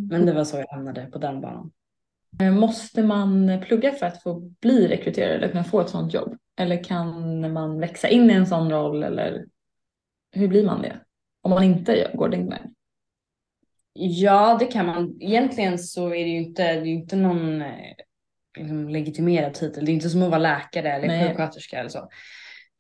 Men 0.10 0.26
det 0.26 0.34
var 0.34 0.44
så 0.44 0.58
jag 0.58 0.68
hamnade 0.68 1.06
på 1.06 1.18
den 1.18 1.42
banan. 1.42 1.72
Eh, 2.42 2.52
Måste 2.52 3.04
man 3.04 3.62
plugga 3.68 3.92
för 3.92 4.06
att 4.06 4.24
få 4.24 4.40
bli 4.40 4.88
rekryterare 4.88 5.34
eller 5.36 5.48
kunna 5.52 5.64
få 5.64 5.82
ett 5.82 5.90
sådant 5.90 6.14
jobb? 6.14 6.38
Eller 6.58 6.84
kan 6.84 7.54
man 7.54 7.80
växa 7.80 8.08
in 8.08 8.32
i 8.32 8.34
en 8.34 8.48
sån 8.48 8.72
roll 8.72 9.04
eller 9.04 9.46
hur 10.32 10.48
blir 10.48 10.66
man 10.66 10.82
det? 10.82 11.00
Om 11.42 11.52
man 11.52 11.64
inte 11.64 12.12
går 12.14 12.30
din 12.30 12.50
väg. 12.50 12.62
Ja, 13.94 14.58
det 14.60 14.66
kan 14.66 14.86
man. 14.86 15.18
Egentligen 15.22 15.80
så 15.80 16.06
är 16.08 16.24
det 16.24 16.30
ju 16.30 16.38
inte, 16.38 16.64
det 16.64 16.70
är 16.80 16.86
inte 16.86 17.16
någon 17.16 17.62
eh, 17.62 17.96
liksom, 18.58 18.90
legitimerad 18.90 19.54
titel. 19.54 19.86
Det 19.86 19.92
är 19.92 19.94
inte 19.94 20.10
som 20.10 20.24
att 20.24 20.30
vara 20.30 20.40
läkare 20.40 20.92
eller 20.94 21.08
Nej. 21.08 21.28
sjuksköterska 21.28 21.80
eller 21.80 21.90
så. 21.90 22.10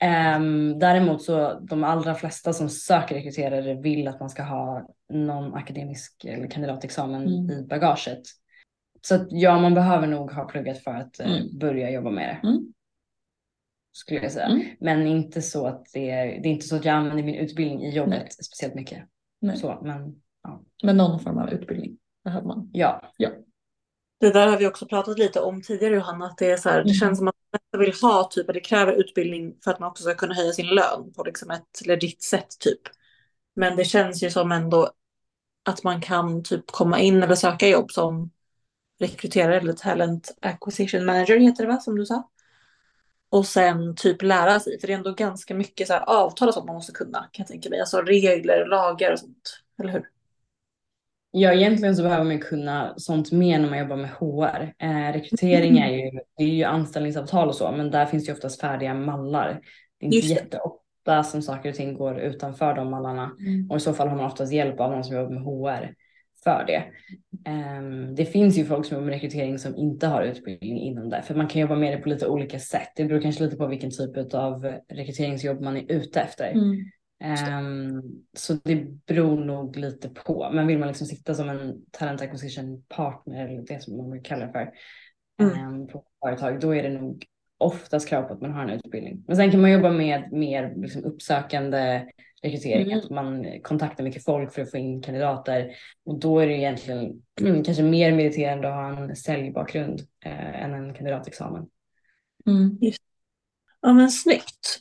Ehm, 0.01 0.79
däremot 0.79 1.23
så 1.23 1.59
de 1.59 1.83
allra 1.83 2.15
flesta 2.15 2.53
som 2.53 2.69
söker 2.69 3.15
rekryterare 3.15 3.73
vill 3.73 4.07
att 4.07 4.19
man 4.19 4.29
ska 4.29 4.43
ha 4.43 4.87
någon 5.13 5.53
akademisk 5.53 6.25
eller 6.25 6.47
kandidatexamen 6.47 7.27
Mm. 7.27 7.49
i 7.51 7.67
bagaget. 7.67 8.21
Så 9.01 9.15
att, 9.15 9.27
ja, 9.29 9.59
man 9.59 9.73
behöver 9.73 10.07
nog 10.07 10.31
ha 10.31 10.45
pluggat 10.45 10.83
för 10.83 10.91
att 10.91 11.19
eh, 11.19 11.31
Mm. 11.31 11.57
börja 11.59 11.91
jobba 11.91 12.09
med 12.09 12.39
det. 12.43 12.47
Mm. 12.47 12.73
Skulle 13.91 14.19
jag 14.19 14.31
säga. 14.31 14.45
Mm. 14.45 14.65
Men 14.79 15.07
inte 15.07 15.41
så 15.41 15.67
att 15.67 15.85
det 15.93 16.09
är, 16.09 16.25
det 16.25 16.49
är 16.49 16.51
inte 16.51 16.65
så 16.67 16.75
att 16.75 16.85
jag 16.85 16.95
använder 16.95 17.23
min 17.23 17.35
utbildning 17.35 17.81
i 17.85 17.95
jobbet 17.95 18.09
Nej. 18.19 18.27
speciellt 18.31 18.75
mycket. 18.75 19.03
Nej. 19.41 19.57
Så, 19.57 19.79
men 19.83 20.21
Men 20.83 20.97
någon 20.97 21.19
form 21.19 21.37
av 21.37 21.49
utbildning 21.49 21.97
behöver 22.23 22.47
man. 22.47 22.69
ja. 22.73 23.01
Det 24.19 24.31
där 24.31 24.47
har 24.47 24.57
vi 24.57 24.67
också 24.67 24.85
pratat 24.85 25.19
lite 25.19 25.39
om 25.41 25.61
tidigare 25.61 25.95
Johanna, 25.95 26.25
att 26.25 26.37
det 26.37 26.51
är 26.51 26.57
så 26.57 26.69
här, 26.69 26.75
det 26.75 26.81
Mm. 26.81 26.93
känns 26.93 27.17
som 27.17 27.27
att 27.27 27.35
man 27.73 27.79
vill 27.81 27.93
ha 28.01 28.29
typ, 28.31 28.49
att 28.49 28.53
det 28.53 28.59
kräver 28.59 28.91
utbildning 28.93 29.55
för 29.63 29.71
att 29.71 29.79
man 29.79 29.89
också 29.89 30.03
ska 30.03 30.15
kunna 30.15 30.33
höja 30.33 30.51
sin 30.51 30.67
lön 30.67 31.13
på 31.15 31.23
liksom 31.23 31.51
ett 31.51 31.85
legit 31.85 32.23
sätt 32.23 32.47
typ. 32.59 32.79
Men 33.55 33.75
det 33.75 33.83
känns 33.85 34.23
ju 34.23 34.29
som 34.29 34.51
ändå 34.51 34.89
att 35.69 35.83
man 35.83 36.01
kan 36.01 36.43
typ 36.43 36.63
komma 36.71 36.99
in 36.99 37.23
eller 37.23 37.35
söka 37.35 37.67
jobb 37.67 37.91
som 37.91 38.31
rekryterare 38.99 39.57
eller 39.57 39.73
talent 39.73 40.37
acquisition 40.41 41.05
manager 41.05 41.39
heter 41.39 41.63
det 41.63 41.69
va, 41.73 41.79
som 41.79 41.95
du 41.95 42.05
sa. 42.05 42.29
Och 43.29 43.45
sen 43.45 43.95
typ 43.95 44.21
lära 44.21 44.59
sig, 44.59 44.79
för 44.79 44.87
det 44.87 44.93
är 44.93 44.97
ändå 44.97 45.13
ganska 45.13 45.55
mycket 45.55 45.87
så 45.87 45.93
här 45.93 46.01
avtal 46.09 46.47
och 46.47 46.53
sånt 46.53 46.65
man 46.65 46.75
måste 46.75 46.91
kunna 46.91 47.19
kan 47.19 47.43
jag 47.43 47.47
tänka 47.47 47.69
mig. 47.69 47.79
Alltså 47.79 48.01
regler, 48.01 48.65
lagar 48.65 49.11
och 49.11 49.19
sånt, 49.19 49.61
eller 49.79 49.91
hur? 49.91 50.09
Ja, 51.31 51.53
egentligen 51.53 51.95
så 51.95 52.03
behöver 52.03 52.23
man 52.25 52.39
kunna 52.39 52.93
sånt 52.97 53.31
mer 53.31 53.59
när 53.59 53.69
man 53.69 53.79
jobbar 53.79 53.95
med 53.95 54.09
HR. 54.09 54.73
Eh, 54.79 55.13
rekrytering 55.13 55.77
är 55.77 55.89
ju, 55.89 56.19
det 56.37 56.43
är 56.43 56.47
ju 56.47 56.63
anställningsavtal 56.63 57.47
och 57.47 57.55
så, 57.55 57.71
men 57.71 57.91
där 57.91 58.05
finns 58.05 58.25
det 58.25 58.29
ju 58.29 58.35
oftast 58.35 58.61
färdiga 58.61 58.93
mallar. 58.93 59.61
Det 59.99 60.05
är 60.05 60.07
inte 60.07 60.15
Just 60.17 60.27
det. 60.27 60.33
jätteofta 60.35 61.23
som 61.23 61.41
saker 61.41 61.69
och 61.69 61.75
ting 61.75 61.93
går 61.93 62.19
utanför 62.19 62.73
de 62.75 62.89
mallarna. 62.91 63.31
Och 63.69 63.77
i 63.77 63.79
så 63.79 63.93
fall 63.93 64.07
har 64.07 64.15
man 64.15 64.25
oftast 64.25 64.53
hjälp 64.53 64.79
av 64.79 64.91
någon 64.91 65.03
som 65.03 65.15
jobbar 65.15 65.31
med 65.31 65.43
HR 65.43 65.95
för 66.43 66.65
det. 66.67 66.83
Ehm, 67.45 68.15
det 68.15 68.25
finns 68.25 68.57
ju 68.57 68.65
folk 68.65 68.85
som 68.85 68.95
jobbar 68.95 69.05
med 69.05 69.13
rekrytering 69.13 69.59
som 69.59 69.75
inte 69.75 70.07
har 70.07 70.23
utbildning 70.23 70.79
inom 70.79 71.09
det, 71.09 71.21
för 71.21 71.35
man 71.35 71.47
kan 71.47 71.61
jobba 71.61 71.75
med 71.75 71.97
det 71.97 71.97
på 72.03 72.09
lite 72.09 72.27
olika 72.27 72.59
sätt. 72.59 72.89
Det 72.95 73.05
beror 73.05 73.21
kanske 73.21 73.43
lite 73.43 73.57
på 73.57 73.67
vilken 73.67 73.91
typ 73.91 74.33
av 74.33 74.73
rekryteringsjobb 74.89 75.61
man 75.61 75.77
är 75.77 75.91
ute 75.91 76.21
efter. 76.21 76.51
Mm. 76.51 76.85
Ehm, 77.23 78.01
så 78.33 78.53
det 78.53 79.05
beror 79.05 79.45
nog 79.45 79.75
lite 79.75 80.09
på. 80.09 80.49
Men 80.53 80.67
vill 80.67 80.79
man 80.79 80.87
liksom 80.87 81.07
sitta 81.07 81.33
som 81.33 81.49
en 81.49 81.85
talent 81.91 82.21
acquisition 82.21 82.83
partner 82.87 83.47
eller 83.47 83.61
det 83.61 83.83
som 83.83 83.97
man 83.97 84.11
vill 84.11 84.23
kalla 84.23 84.45
det 84.45 84.51
för 84.51 84.71
Mm. 85.41 85.53
ehm, 85.59 85.87
på 85.87 86.03
företag, 86.25 86.59
då 86.59 86.75
är 86.75 86.83
det 86.83 86.89
nog 86.89 87.25
oftast 87.57 88.09
krav 88.09 88.23
på 88.23 88.33
att 88.33 88.41
man 88.41 88.51
har 88.51 88.63
en 88.63 88.69
utbildning. 88.69 89.23
Men 89.27 89.35
sen 89.35 89.51
kan 89.51 89.61
man 89.61 89.71
jobba 89.71 89.91
med 89.91 90.31
mer 90.31 90.73
liksom 90.75 91.03
uppsökande 91.03 92.05
rekrytering, 92.43 92.87
Mm. 92.91 92.99
att 92.99 93.09
man 93.09 93.61
kontaktar 93.61 94.03
mycket 94.03 94.25
folk 94.25 94.53
för 94.53 94.61
att 94.61 94.71
få 94.71 94.77
in 94.77 95.01
kandidater 95.01 95.75
och 96.05 96.19
då 96.19 96.39
är 96.39 96.47
det 96.47 96.53
egentligen 96.53 97.21
mm, 97.41 97.63
kanske 97.63 97.83
mer 97.83 98.11
meriterande 98.11 98.67
att 98.67 98.73
ha 98.73 99.03
en 99.03 99.15
säljbakgrund 99.15 100.01
eh, 100.25 100.63
än 100.63 100.73
en 100.73 100.93
kandidatexamen. 100.93 101.67
Mm. 102.47 102.77
Ja, 102.81 102.91
Ja 103.81 103.93
men 103.93 104.09
snyggt. 104.11 104.79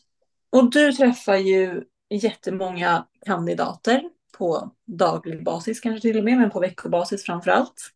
Och 0.50 0.70
du 0.70 0.92
träffar 0.92 1.36
ju 1.36 1.84
jättemånga 2.10 3.06
kandidater 3.26 4.02
på 4.38 4.70
daglig 4.86 5.44
basis 5.44 5.80
kanske 5.80 6.00
till 6.00 6.18
och 6.18 6.24
med, 6.24 6.38
men 6.38 6.50
på 6.50 6.60
veckobasis 6.60 7.24
framför 7.24 7.50
allt. 7.50 7.92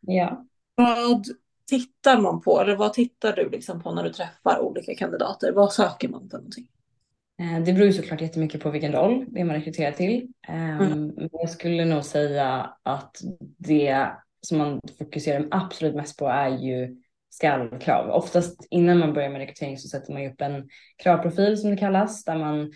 Ja. 0.00 0.46
Vad 0.74 1.24
tittar 1.66 2.20
man 2.20 2.40
på? 2.40 2.60
Eller 2.60 2.76
vad 2.76 2.92
tittar 2.92 3.32
du 3.32 3.50
liksom 3.50 3.82
på 3.82 3.94
när 3.94 4.04
du 4.04 4.12
träffar 4.12 4.60
olika 4.60 4.94
kandidater? 4.94 5.52
Vad 5.52 5.72
söker 5.72 6.08
man 6.08 6.30
för 6.30 6.36
någonting? 6.36 6.68
Eh, 7.40 7.62
det 7.64 7.72
beror 7.72 7.86
ju 7.86 7.92
såklart 7.92 8.20
jättemycket 8.20 8.62
på 8.62 8.70
vilken 8.70 8.92
roll 8.92 9.24
det 9.28 9.40
är 9.40 9.44
man 9.44 9.56
rekryterar 9.56 9.92
till. 9.92 10.28
Ehm, 10.48 10.80
mm. 10.80 11.12
Men 11.16 11.28
jag 11.32 11.50
skulle 11.50 11.84
nog 11.84 12.04
säga 12.04 12.76
att 12.82 13.16
det 13.58 14.08
som 14.40 14.58
man 14.58 14.80
fokuserar 14.98 15.48
absolut 15.50 15.94
mest 15.94 16.18
på 16.18 16.28
är 16.28 16.48
ju 16.48 16.96
skallkrav. 17.30 18.10
Oftast 18.10 18.66
innan 18.70 18.98
man 18.98 19.12
börjar 19.12 19.30
med 19.30 19.38
rekrytering 19.38 19.78
så 19.78 19.88
sätter 19.88 20.12
man 20.12 20.26
upp 20.26 20.40
en 20.40 20.68
kravprofil 21.02 21.58
som 21.58 21.70
det 21.70 21.76
kallas 21.76 22.24
där 22.24 22.38
man 22.38 22.72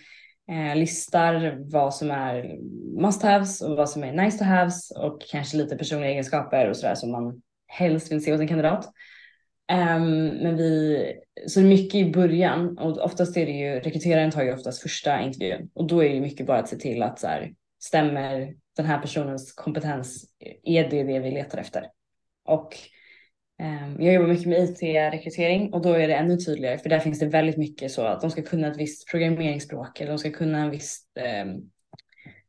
eh, 0.50 0.76
listar 0.76 1.56
vad 1.72 1.94
som 1.94 2.10
är 2.10 2.58
must 3.02 3.22
haves 3.22 3.60
och 3.60 3.76
vad 3.76 3.90
som 3.90 4.04
är 4.04 4.12
nice 4.12 4.38
to 4.38 4.44
haves 4.44 4.90
och 4.90 5.22
kanske 5.30 5.56
lite 5.56 5.76
personliga 5.76 6.10
egenskaper 6.10 6.70
och 6.70 6.76
sådär 6.76 6.94
som 6.94 7.12
man 7.12 7.42
helst 7.66 8.12
vill 8.12 8.24
se 8.24 8.32
hos 8.32 8.40
en 8.40 8.48
kandidat. 8.48 8.90
Um, 9.72 10.28
men 10.28 10.56
vi, 10.56 11.14
så 11.46 11.60
mycket 11.60 11.94
i 11.94 12.10
början 12.10 12.78
och 12.78 12.98
oftast 12.98 13.36
är 13.36 13.46
det 13.46 13.52
ju, 13.52 13.80
rekryteraren 13.80 14.30
tar 14.30 14.42
ju 14.42 14.52
oftast 14.52 14.82
första 14.82 15.20
intervjun 15.20 15.70
och 15.74 15.86
då 15.86 16.04
är 16.04 16.14
det 16.14 16.20
mycket 16.20 16.46
bara 16.46 16.58
att 16.58 16.68
se 16.68 16.76
till 16.76 17.02
att 17.02 17.20
så 17.20 17.26
här, 17.26 17.54
stämmer 17.78 18.54
den 18.76 18.86
här 18.86 18.98
personens 18.98 19.52
kompetens, 19.52 20.24
är 20.64 20.90
det 20.90 21.02
det 21.02 21.18
vi 21.18 21.30
letar 21.30 21.58
efter? 21.58 21.86
Och 22.44 22.76
um, 23.62 24.02
jag 24.02 24.14
jobbar 24.14 24.28
mycket 24.28 24.48
med 24.48 24.62
IT-rekrytering 24.62 25.72
och 25.72 25.82
då 25.82 25.92
är 25.92 26.08
det 26.08 26.14
ännu 26.14 26.36
tydligare 26.36 26.78
för 26.78 26.88
där 26.88 27.00
finns 27.00 27.18
det 27.18 27.26
väldigt 27.26 27.56
mycket 27.56 27.92
så 27.92 28.02
att 28.02 28.20
de 28.20 28.30
ska 28.30 28.42
kunna 28.42 28.68
ett 28.68 28.76
visst 28.76 29.10
programmeringsspråk 29.10 30.00
eller 30.00 30.12
de 30.12 30.18
ska 30.18 30.30
kunna 30.30 30.58
en 30.58 30.70
viss 30.70 31.02
um, 31.44 31.70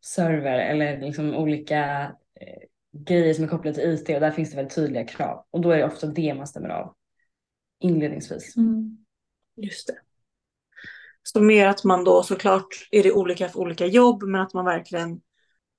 server 0.06 0.60
eller 0.60 1.02
liksom 1.02 1.36
olika 1.36 2.12
uh, 2.42 3.04
grejer 3.06 3.34
som 3.34 3.44
är 3.44 3.48
kopplade 3.48 3.76
till 3.76 3.90
IT 3.90 4.10
och 4.10 4.22
där 4.22 4.32
finns 4.32 4.50
det 4.50 4.56
väldigt 4.56 4.76
tydliga 4.76 5.04
krav 5.04 5.46
och 5.52 5.62
då 5.62 5.72
är 5.72 5.78
det 5.78 5.86
ofta 5.86 6.08
det 6.08 6.34
man 6.34 6.48
stämmer 6.48 6.70
av 6.70 6.96
inledningsvis. 7.80 8.58
Mm. 8.58 8.98
Just 9.56 9.88
det. 9.88 9.98
Så 11.24 11.42
mer 11.42 11.68
att 11.68 11.84
man 11.84 12.04
då 12.04 12.24
såklart 12.24 12.88
är 12.92 13.04
det 13.04 13.12
olika 13.12 13.50
för 13.50 13.60
olika 13.60 13.86
jobb 13.86 14.24
men 14.24 14.42
att 14.42 14.54
man 14.54 14.66
verkligen 14.66 15.22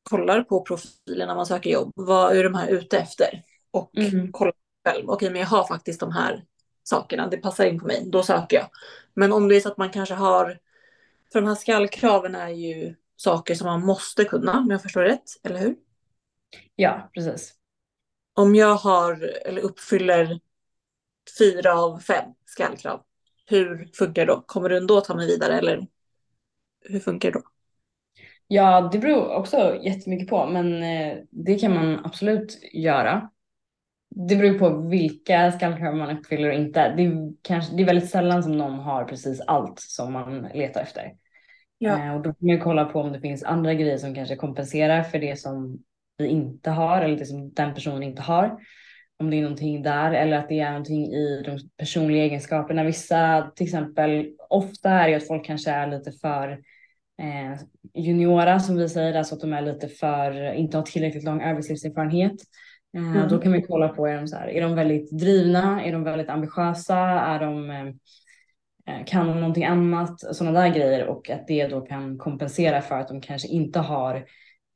kollar 0.02 0.42
på 0.42 0.60
profilen 0.64 1.28
när 1.28 1.34
man 1.34 1.46
söker 1.46 1.70
jobb. 1.70 1.92
Vad 1.96 2.36
är 2.36 2.44
de 2.44 2.54
här 2.54 2.68
ute 2.68 2.98
efter? 2.98 3.42
Och 3.70 3.98
mm. 3.98 4.32
kollar 4.32 4.54
själv. 4.84 5.10
Okej, 5.10 5.30
men 5.30 5.40
jag 5.40 5.48
har 5.48 5.66
faktiskt 5.66 6.00
de 6.00 6.12
här 6.12 6.44
sakerna. 6.82 7.28
Det 7.28 7.36
passar 7.36 7.64
in 7.64 7.80
på 7.80 7.86
mig. 7.86 8.02
Då 8.06 8.22
söker 8.22 8.56
jag. 8.56 8.66
Men 9.14 9.32
om 9.32 9.48
det 9.48 9.56
är 9.56 9.60
så 9.60 9.68
att 9.68 9.76
man 9.76 9.90
kanske 9.90 10.14
har, 10.14 10.58
för 11.32 11.40
de 11.40 11.48
här 11.48 11.54
skallkraven 11.54 12.34
är 12.34 12.48
ju 12.48 12.94
saker 13.16 13.54
som 13.54 13.66
man 13.66 13.86
måste 13.86 14.24
kunna 14.24 14.58
om 14.58 14.70
jag 14.70 14.82
förstår 14.82 15.02
rätt, 15.02 15.30
eller 15.42 15.58
hur? 15.58 15.76
Ja, 16.76 17.10
precis. 17.14 17.54
Om 18.34 18.54
jag 18.54 18.74
har 18.74 19.22
eller 19.22 19.62
uppfyller 19.62 20.40
fyra 21.38 21.74
av 21.74 21.98
fem 21.98 22.24
skallkrav, 22.46 23.02
hur 23.46 23.90
funkar 23.94 24.26
det 24.26 24.32
då? 24.32 24.40
Kommer 24.46 24.68
du 24.68 24.76
ändå 24.76 25.00
ta 25.00 25.14
mig 25.14 25.26
vidare 25.26 25.58
eller 25.58 25.86
hur 26.88 27.00
funkar 27.00 27.32
det 27.32 27.38
då? 27.38 27.44
Ja, 28.46 28.88
det 28.92 28.98
beror 28.98 29.34
också 29.34 29.78
jättemycket 29.82 30.28
på, 30.28 30.46
men 30.46 30.82
eh, 30.82 31.18
det 31.30 31.58
kan 31.58 31.74
man 31.74 32.04
absolut 32.04 32.58
göra. 32.72 33.30
Det 34.08 34.36
beror 34.36 34.58
på 34.58 34.88
vilka 34.88 35.52
skallkrav 35.52 35.96
man 35.96 36.18
uppfyller 36.18 36.48
och 36.48 36.54
inte. 36.54 36.94
Det 36.96 37.02
är, 37.02 37.32
kanske, 37.42 37.76
det 37.76 37.82
är 37.82 37.86
väldigt 37.86 38.10
sällan 38.10 38.42
som 38.42 38.58
någon 38.58 38.78
har 38.78 39.04
precis 39.04 39.40
allt 39.40 39.80
som 39.80 40.12
man 40.12 40.48
letar 40.54 40.80
efter. 40.80 41.12
Ja. 41.78 41.98
Eh, 41.98 42.14
och 42.14 42.22
då 42.22 42.34
kan 42.34 42.48
man 42.48 42.60
kolla 42.60 42.84
på 42.84 43.00
om 43.00 43.12
det 43.12 43.20
finns 43.20 43.44
andra 43.44 43.74
grejer 43.74 43.98
som 43.98 44.14
kanske 44.14 44.36
kompenserar 44.36 45.02
för 45.02 45.18
det 45.18 45.40
som 45.40 45.78
vi 46.18 46.26
inte 46.26 46.70
har 46.70 47.02
eller 47.02 47.16
det 47.16 47.26
som 47.26 47.52
den 47.52 47.74
personen 47.74 48.02
inte 48.02 48.22
har. 48.22 48.58
Om 49.20 49.30
det 49.30 49.36
är 49.36 49.42
någonting 49.42 49.82
där 49.82 50.12
eller 50.12 50.36
att 50.38 50.48
det 50.48 50.60
är 50.60 50.70
någonting 50.70 51.06
i 51.06 51.42
de 51.46 51.58
personliga 51.76 52.24
egenskaperna. 52.24 52.84
Vissa 52.84 53.50
till 53.56 53.66
exempel, 53.66 54.30
ofta 54.48 54.90
är 54.90 55.08
det 55.08 55.14
att 55.14 55.26
folk 55.26 55.46
kanske 55.46 55.70
är 55.70 55.86
lite 55.86 56.12
för 56.12 56.50
eh, 57.22 57.60
juniora 57.94 58.60
som 58.60 58.76
vi 58.76 58.88
säger, 58.88 59.14
alltså 59.14 59.34
att 59.34 59.40
de 59.40 59.52
är 59.52 59.62
lite 59.62 59.88
för, 59.88 60.52
inte 60.52 60.76
har 60.76 60.84
tillräckligt 60.84 61.24
lång 61.24 61.42
arbetslivserfarenhet. 61.42 62.36
Eh, 62.96 63.16
mm. 63.16 63.28
Då 63.28 63.38
kan 63.38 63.50
man 63.50 63.62
kolla 63.62 63.88
på, 63.88 64.06
är 64.06 64.16
de, 64.16 64.28
så 64.28 64.36
här, 64.36 64.48
är 64.48 64.60
de 64.60 64.74
väldigt 64.74 65.18
drivna, 65.18 65.84
är 65.84 65.92
de 65.92 66.04
väldigt 66.04 66.28
ambitiösa, 66.28 66.98
är 66.98 67.40
de 67.40 67.70
eh, 67.70 67.86
eh 68.86 69.04
kan 69.06 69.26
de 69.26 69.40
någonting 69.40 69.64
annat, 69.64 70.20
sådana 70.36 70.60
där 70.60 70.74
grejer 70.74 71.06
och 71.06 71.30
att 71.30 71.46
det 71.46 71.66
då 71.66 71.80
kan 71.80 72.18
kompensera 72.18 72.82
för 72.82 72.98
att 72.98 73.08
de 73.08 73.20
kanske 73.20 73.48
inte 73.48 73.78
har 73.78 74.14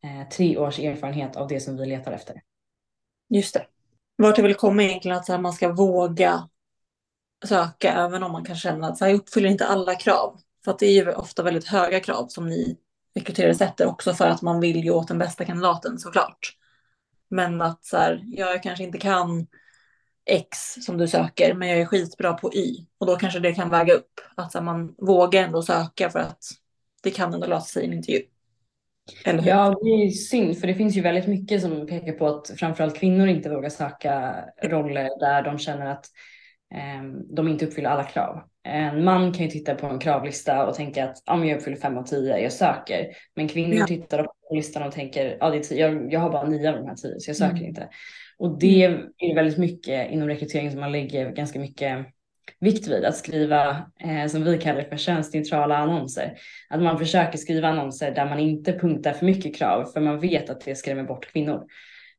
eh, 0.04 0.28
tre 0.28 0.58
års 0.58 0.78
erfarenhet 0.78 1.36
av 1.36 1.48
det 1.48 1.60
som 1.60 1.76
vi 1.76 1.86
letar 1.86 2.12
efter. 2.12 2.40
Just 3.28 3.54
det. 3.54 3.66
Vart 4.16 4.38
jag 4.38 4.44
vill 4.44 4.54
komma 4.54 4.82
egentligen 4.82 5.16
att 5.16 5.28
här, 5.28 5.38
man 5.38 5.52
ska 5.52 5.72
våga 5.72 6.48
söka 7.46 7.92
även 7.92 8.22
om 8.22 8.32
man 8.32 8.44
kan 8.44 8.56
känna 8.56 8.88
att 8.88 8.98
så 8.98 9.04
här, 9.04 9.12
jag 9.12 9.20
uppfyller 9.20 9.48
inte 9.48 9.66
alla 9.66 9.94
krav. 9.94 10.40
För 10.64 10.70
att 10.70 10.78
det 10.78 10.86
är 10.86 10.92
ju 10.92 11.12
ofta 11.12 11.42
väldigt 11.42 11.66
höga 11.66 12.00
krav 12.00 12.28
som 12.28 12.48
ni 12.48 12.78
rekryterare 13.14 13.54
sätter 13.54 13.86
också 13.86 14.14
för 14.14 14.26
att 14.26 14.42
man 14.42 14.60
vill 14.60 14.84
ju 14.84 14.90
åt 14.90 15.08
den 15.08 15.18
bästa 15.18 15.44
kandidaten 15.44 15.98
såklart. 15.98 16.56
Men 17.30 17.62
att 17.62 17.84
så 17.84 17.96
här, 17.96 18.22
jag 18.26 18.62
kanske 18.62 18.84
inte 18.84 18.98
kan 18.98 19.46
X 20.26 20.58
som 20.80 20.98
du 20.98 21.08
söker, 21.08 21.54
men 21.54 21.68
jag 21.68 21.80
är 21.80 21.86
skitbra 21.86 22.32
på 22.34 22.54
Y. 22.54 22.86
Och 22.98 23.06
då 23.06 23.16
kanske 23.16 23.40
det 23.40 23.54
kan 23.54 23.70
väga 23.70 23.94
upp. 23.94 24.20
Att 24.34 24.52
så 24.52 24.58
här, 24.58 24.64
man 24.64 24.94
vågar 24.98 25.42
ändå 25.42 25.62
söka 25.62 26.10
för 26.10 26.18
att 26.18 26.44
det 27.02 27.10
kan 27.10 27.34
ändå 27.34 27.46
lösa 27.46 27.66
sig 27.66 27.82
i 27.82 27.86
en 27.86 27.92
intervju. 27.92 28.22
Ja, 29.24 29.78
det 29.82 29.90
är 29.90 30.08
synd 30.08 30.58
för 30.58 30.66
det 30.66 30.74
finns 30.74 30.96
ju 30.96 31.00
väldigt 31.00 31.26
mycket 31.26 31.62
som 31.62 31.86
pekar 31.86 32.12
på 32.12 32.26
att 32.26 32.50
framförallt 32.58 32.96
kvinnor 32.96 33.28
inte 33.28 33.50
vågar 33.50 33.68
söka 33.68 34.44
roller 34.62 35.20
där 35.20 35.42
de 35.42 35.58
känner 35.58 35.86
att 35.86 36.06
eh, 36.74 37.02
de 37.36 37.48
inte 37.48 37.66
uppfyller 37.66 37.90
alla 37.90 38.04
krav. 38.04 38.42
En 38.66 39.04
man 39.04 39.32
kan 39.32 39.44
ju 39.44 39.50
titta 39.50 39.74
på 39.74 39.86
en 39.86 39.98
kravlista 39.98 40.66
och 40.66 40.74
tänka 40.74 41.04
att 41.04 41.16
ah, 41.26 41.36
men 41.36 41.48
jag 41.48 41.56
uppfyller 41.56 41.76
fem 41.76 41.98
av 41.98 42.02
tio, 42.02 42.38
jag 42.38 42.52
söker. 42.52 43.08
Men 43.36 43.48
kvinnor 43.48 43.74
ja. 43.74 43.86
tittar 43.86 44.22
på 44.22 44.54
listan 44.54 44.82
och 44.82 44.92
tänker 44.92 45.36
ah, 45.40 45.50
det 45.50 45.56
är 45.56 45.60
tio, 45.62 45.78
jag, 45.78 46.12
jag 46.12 46.20
har 46.20 46.30
bara 46.30 46.48
nio 46.48 46.68
av 46.68 46.76
de 46.76 46.86
här 46.86 46.94
tio 46.94 47.20
så 47.20 47.30
jag 47.30 47.36
söker 47.36 47.56
mm. 47.56 47.68
inte. 47.68 47.88
Och 48.38 48.58
det 48.58 48.84
mm. 48.84 49.00
är 49.18 49.34
väldigt 49.34 49.58
mycket 49.58 50.10
inom 50.10 50.28
rekrytering 50.28 50.70
som 50.70 50.80
man 50.80 50.92
lägger 50.92 51.30
ganska 51.30 51.58
mycket 51.58 52.06
vikt 52.64 52.86
vid 52.86 53.04
att 53.04 53.16
skriva, 53.16 53.90
eh, 54.00 54.26
som 54.28 54.44
vi 54.44 54.58
kallar 54.58 54.82
för 54.82 54.96
könsneutrala 54.96 55.76
annonser. 55.76 56.38
Att 56.68 56.82
man 56.82 56.98
försöker 56.98 57.38
skriva 57.38 57.68
annonser 57.68 58.14
där 58.14 58.26
man 58.26 58.38
inte 58.38 58.72
punktar 58.72 59.12
för 59.12 59.26
mycket 59.26 59.56
krav 59.56 59.84
för 59.84 60.00
man 60.00 60.20
vet 60.20 60.50
att 60.50 60.60
det 60.60 60.74
skrämmer 60.74 61.04
bort 61.04 61.32
kvinnor. 61.32 61.66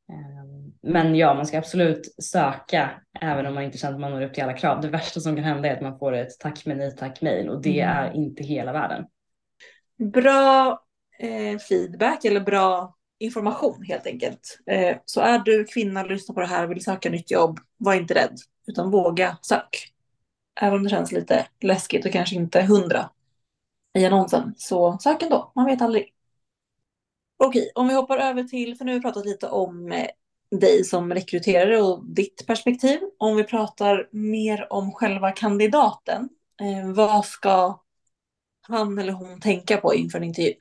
Eh, 0.10 0.92
men 0.92 1.16
ja, 1.16 1.34
man 1.34 1.46
ska 1.46 1.58
absolut 1.58 2.24
söka 2.24 2.90
även 3.22 3.46
om 3.46 3.54
man 3.54 3.64
inte 3.64 3.78
känner 3.78 3.94
att 3.94 4.02
man 4.02 4.12
når 4.12 4.22
upp 4.22 4.34
till 4.34 4.44
alla 4.44 4.54
krav. 4.54 4.82
Det 4.82 4.88
värsta 4.88 5.20
som 5.20 5.36
kan 5.36 5.46
hända 5.46 5.70
är 5.70 5.74
att 5.74 5.82
man 5.82 6.00
får 6.00 6.14
ett 6.14 6.40
tack 6.40 6.66
men 6.66 6.78
nej 6.78 6.96
tack 6.96 7.22
mail 7.22 7.50
och 7.50 7.62
det 7.62 7.80
mm. 7.80 7.98
är 7.98 8.14
inte 8.14 8.44
hela 8.44 8.74
världen. 8.74 9.06
Bra 10.14 10.80
eh, 11.20 11.58
feedback 11.58 12.25
eller 12.25 12.40
bra 12.40 12.96
information 13.20 13.84
helt 13.84 14.08
enkelt. 14.08 14.60
Eh, 14.72 14.98
så 15.06 15.22
är 15.22 15.40
du 15.40 15.66
kvinna, 15.66 16.04
lyssnar 16.04 16.34
på 16.34 16.40
det 16.40 16.48
här, 16.48 16.64
och 16.64 16.72
vill 16.72 16.84
söka 16.84 17.10
nytt 17.10 17.32
jobb, 17.32 17.60
var 17.78 17.94
inte 17.94 18.14
rädd 18.14 18.38
utan 18.68 18.92
våga 18.92 19.38
sök 19.42 19.95
även 20.62 20.77
om 20.77 20.83
det 20.83 20.89
känns 20.89 21.12
lite 21.12 21.47
läskigt 21.62 22.05
och 22.05 22.12
kanske 22.12 22.35
inte 22.35 22.62
hundra 22.62 23.09
i 23.97 24.05
annonsen, 24.05 24.53
så 24.57 24.97
sök 24.97 25.24
ändå. 25.24 25.51
Man 25.55 25.65
vet 25.65 25.81
aldrig. 25.81 26.13
Okej, 27.38 27.71
om 27.75 27.88
vi 27.88 27.93
hoppar 27.93 28.17
över 28.17 28.43
till, 28.43 28.77
för 28.77 28.85
nu 28.85 28.91
har 28.91 29.00
vi 29.00 29.01
pratat 29.01 29.25
lite 29.25 29.47
om 29.47 29.91
eh, 29.91 30.07
dig 30.59 30.83
som 30.83 31.13
rekryterare 31.13 31.81
och 31.81 32.05
ditt 32.05 32.47
perspektiv. 32.47 33.00
Om 33.17 33.35
vi 33.35 33.43
pratar 33.43 34.09
mer 34.12 34.74
om 34.74 34.91
själva 34.91 35.31
kandidaten. 35.31 36.29
Eh, 36.62 36.91
vad 36.93 37.25
ska 37.25 37.79
han 38.62 38.97
eller 38.97 39.13
hon 39.13 39.39
tänka 39.39 39.77
på 39.77 39.93
inför 39.93 40.17
en 40.17 40.24
intervju? 40.24 40.53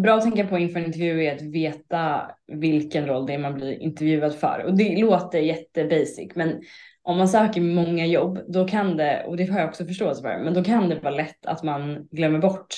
Bra 0.00 0.14
att 0.14 0.22
tänka 0.22 0.46
på 0.46 0.58
inför 0.58 0.80
en 0.80 0.86
intervju 0.86 1.24
är 1.24 1.34
att 1.34 1.42
veta 1.42 2.30
vilken 2.46 3.06
roll 3.06 3.26
det 3.26 3.34
är 3.34 3.38
man 3.38 3.54
blir 3.54 3.78
intervjuad 3.78 4.34
för. 4.34 4.64
Och 4.64 4.76
det 4.76 5.00
låter 5.00 5.38
jättebasic, 5.38 6.32
men 6.34 6.62
om 7.04 7.16
man 7.18 7.28
söker 7.28 7.60
många 7.60 8.06
jobb, 8.06 8.38
då 8.48 8.68
kan 8.68 8.96
det, 8.96 9.24
och 9.26 9.36
det 9.36 9.44
har 9.44 9.60
jag 9.60 9.68
också 9.68 9.86
förståelse 9.86 10.22
för, 10.22 10.38
men 10.44 10.54
då 10.54 10.64
kan 10.64 10.88
det 10.88 11.00
vara 11.00 11.14
lätt 11.14 11.46
att 11.46 11.62
man 11.62 12.08
glömmer 12.10 12.38
bort 12.38 12.74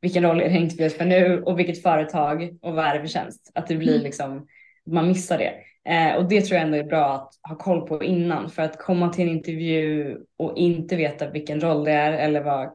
vilken 0.00 0.22
roll 0.22 0.40
är 0.40 0.48
det 0.48 0.58
intervjuas 0.58 0.94
för 0.94 1.04
nu 1.04 1.42
och 1.42 1.58
vilket 1.58 1.82
företag 1.82 2.58
och 2.62 2.74
vad 2.74 2.84
är 2.84 2.94
det 2.94 3.00
för 3.00 3.08
tjänst. 3.08 3.50
Att 3.54 3.66
det 3.66 3.76
blir 3.76 3.92
mm. 3.92 4.02
liksom, 4.02 4.46
man 4.86 5.08
missar 5.08 5.38
det. 5.38 5.54
Eh, 5.92 6.16
och 6.16 6.28
det 6.28 6.40
tror 6.40 6.56
jag 6.56 6.66
ändå 6.66 6.78
är 6.78 6.84
bra 6.84 7.14
att 7.14 7.34
ha 7.48 7.56
koll 7.56 7.88
på 7.88 8.04
innan 8.04 8.50
för 8.50 8.62
att 8.62 8.78
komma 8.78 9.08
till 9.08 9.24
en 9.28 9.36
intervju 9.36 10.16
och 10.36 10.56
inte 10.56 10.96
veta 10.96 11.30
vilken 11.30 11.60
roll 11.60 11.84
det 11.84 11.92
är 11.92 12.12
eller 12.12 12.42
vad, 12.42 12.70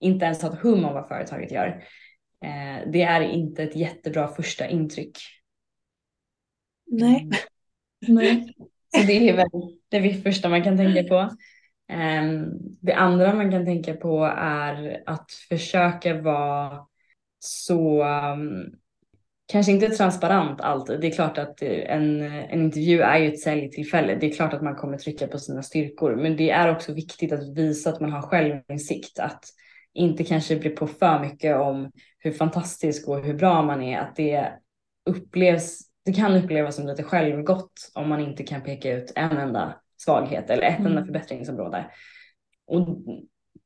inte 0.00 0.24
ens 0.24 0.42
ha 0.42 0.52
ett 0.52 0.60
hum 0.60 0.84
om 0.84 0.94
vad 0.94 1.08
företaget 1.08 1.52
gör. 1.52 1.84
Eh, 2.44 2.90
det 2.92 3.02
är 3.02 3.20
inte 3.20 3.62
ett 3.62 3.76
jättebra 3.76 4.28
första 4.28 4.68
intryck. 4.68 5.18
Nej. 6.86 7.28
Mm. 8.08 8.14
Nej. 8.14 8.54
Så 8.96 9.02
det 9.06 9.28
är 9.28 9.36
väl 9.36 9.48
det 9.88 10.22
första 10.22 10.48
man 10.48 10.64
kan 10.64 10.76
tänka 10.76 11.02
på. 11.02 11.30
Ehm, 11.88 12.46
det 12.80 12.92
andra 12.92 13.34
man 13.34 13.50
kan 13.50 13.64
tänka 13.64 13.94
på 13.94 14.24
är 14.38 15.02
att 15.06 15.32
försöka 15.48 16.22
vara 16.22 16.86
så, 17.38 18.02
ehm, 18.02 18.64
kanske 19.52 19.72
inte 19.72 19.88
transparent 19.88 20.60
alltid. 20.60 21.00
Det 21.00 21.06
är 21.06 21.10
klart 21.10 21.38
att 21.38 21.62
eh, 21.62 21.92
en, 21.94 22.22
en 22.22 22.62
intervju 22.62 23.00
är 23.00 23.18
ju 23.18 23.28
ett 23.28 23.40
säljtillfälle. 23.40 24.14
Det 24.14 24.26
är 24.26 24.34
klart 24.34 24.54
att 24.54 24.62
man 24.62 24.76
kommer 24.76 24.98
trycka 24.98 25.26
på 25.26 25.38
sina 25.38 25.62
styrkor, 25.62 26.16
men 26.16 26.36
det 26.36 26.50
är 26.50 26.70
också 26.70 26.92
viktigt 26.92 27.32
att 27.32 27.56
visa 27.56 27.90
att 27.90 28.00
man 28.00 28.12
har 28.12 28.22
självinsikt, 28.22 29.18
att 29.18 29.44
inte 29.94 30.24
kanske 30.24 30.56
bli 30.56 30.70
på 30.70 30.86
för 30.86 31.20
mycket 31.20 31.56
om 31.56 31.90
hur 32.18 32.32
fantastisk 32.32 33.08
och 33.08 33.24
hur 33.24 33.34
bra 33.34 33.62
man 33.62 33.82
är, 33.82 33.98
att 33.98 34.16
det 34.16 34.52
upplevs, 35.10 35.80
det 36.08 36.12
kan 36.12 36.36
upplevas 36.36 36.76
som 36.76 36.86
lite 36.86 37.02
självgott 37.02 37.90
om 37.94 38.08
man 38.08 38.20
inte 38.20 38.42
kan 38.42 38.62
peka 38.62 38.92
ut 38.92 39.12
en 39.16 39.38
enda 39.38 39.74
svaghet 39.96 40.50
eller 40.50 40.62
ett 40.62 40.78
enda 40.78 40.90
mm. 40.90 41.04
förbättringsområde. 41.04 41.86
Och 42.66 42.88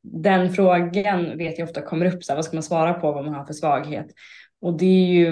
den 0.02 0.52
frågan 0.52 1.38
vet 1.38 1.58
jag 1.58 1.68
ofta 1.68 1.82
kommer 1.82 2.14
upp, 2.14 2.24
så 2.24 2.32
här, 2.32 2.36
vad 2.36 2.44
ska 2.44 2.56
man 2.56 2.62
svara 2.62 2.94
på 2.94 3.12
vad 3.12 3.24
man 3.24 3.34
har 3.34 3.44
för 3.44 3.52
svaghet? 3.52 4.06
Och 4.60 4.78
det 4.78 4.86
är 4.86 5.06
ju 5.06 5.26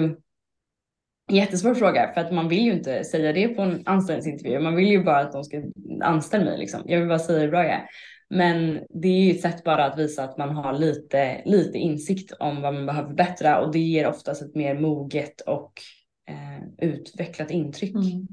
en 1.27 1.35
jättesvår 1.35 1.73
fråga 1.73 2.11
för 2.13 2.21
att 2.21 2.33
man 2.33 2.47
vill 2.47 2.65
ju 2.65 2.71
inte 2.71 3.03
säga 3.03 3.33
det 3.33 3.47
på 3.47 3.61
en 3.61 3.83
anställningsintervju. 3.85 4.59
Man 4.59 4.75
vill 4.75 4.87
ju 4.87 5.03
bara 5.03 5.19
att 5.19 5.31
de 5.31 5.43
ska 5.43 5.63
anställa 6.01 6.45
mig 6.45 6.57
liksom. 6.57 6.81
Jag 6.85 6.99
vill 6.99 7.07
bara 7.07 7.19
säga 7.19 7.39
hur 7.39 7.51
bra 7.51 7.63
jag 7.63 7.73
är. 7.73 7.85
Men 8.29 8.79
det 8.89 9.07
är 9.07 9.21
ju 9.21 9.31
ett 9.31 9.41
sätt 9.41 9.63
bara 9.63 9.85
att 9.85 9.99
visa 9.99 10.23
att 10.23 10.37
man 10.37 10.49
har 10.49 10.73
lite, 10.73 11.41
lite 11.45 11.77
insikt 11.77 12.31
om 12.39 12.61
vad 12.61 12.73
man 12.73 12.85
behöver 12.85 13.07
förbättra 13.07 13.59
och 13.59 13.71
det 13.71 13.79
ger 13.79 14.07
oftast 14.07 14.41
ett 14.41 14.55
mer 14.55 14.79
moget 14.79 15.41
och 15.41 15.73
eh, 16.29 16.87
utvecklat 16.89 17.51
intryck. 17.51 17.95
Mm. 17.95 18.27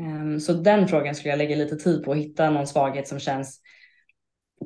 Um, 0.00 0.40
så 0.40 0.52
den 0.52 0.88
frågan 0.88 1.14
skulle 1.14 1.30
jag 1.30 1.38
lägga 1.38 1.56
lite 1.56 1.76
tid 1.76 2.04
på 2.04 2.12
att 2.12 2.18
hitta 2.18 2.50
någon 2.50 2.66
svaghet 2.66 3.08
som 3.08 3.18
känns 3.18 3.60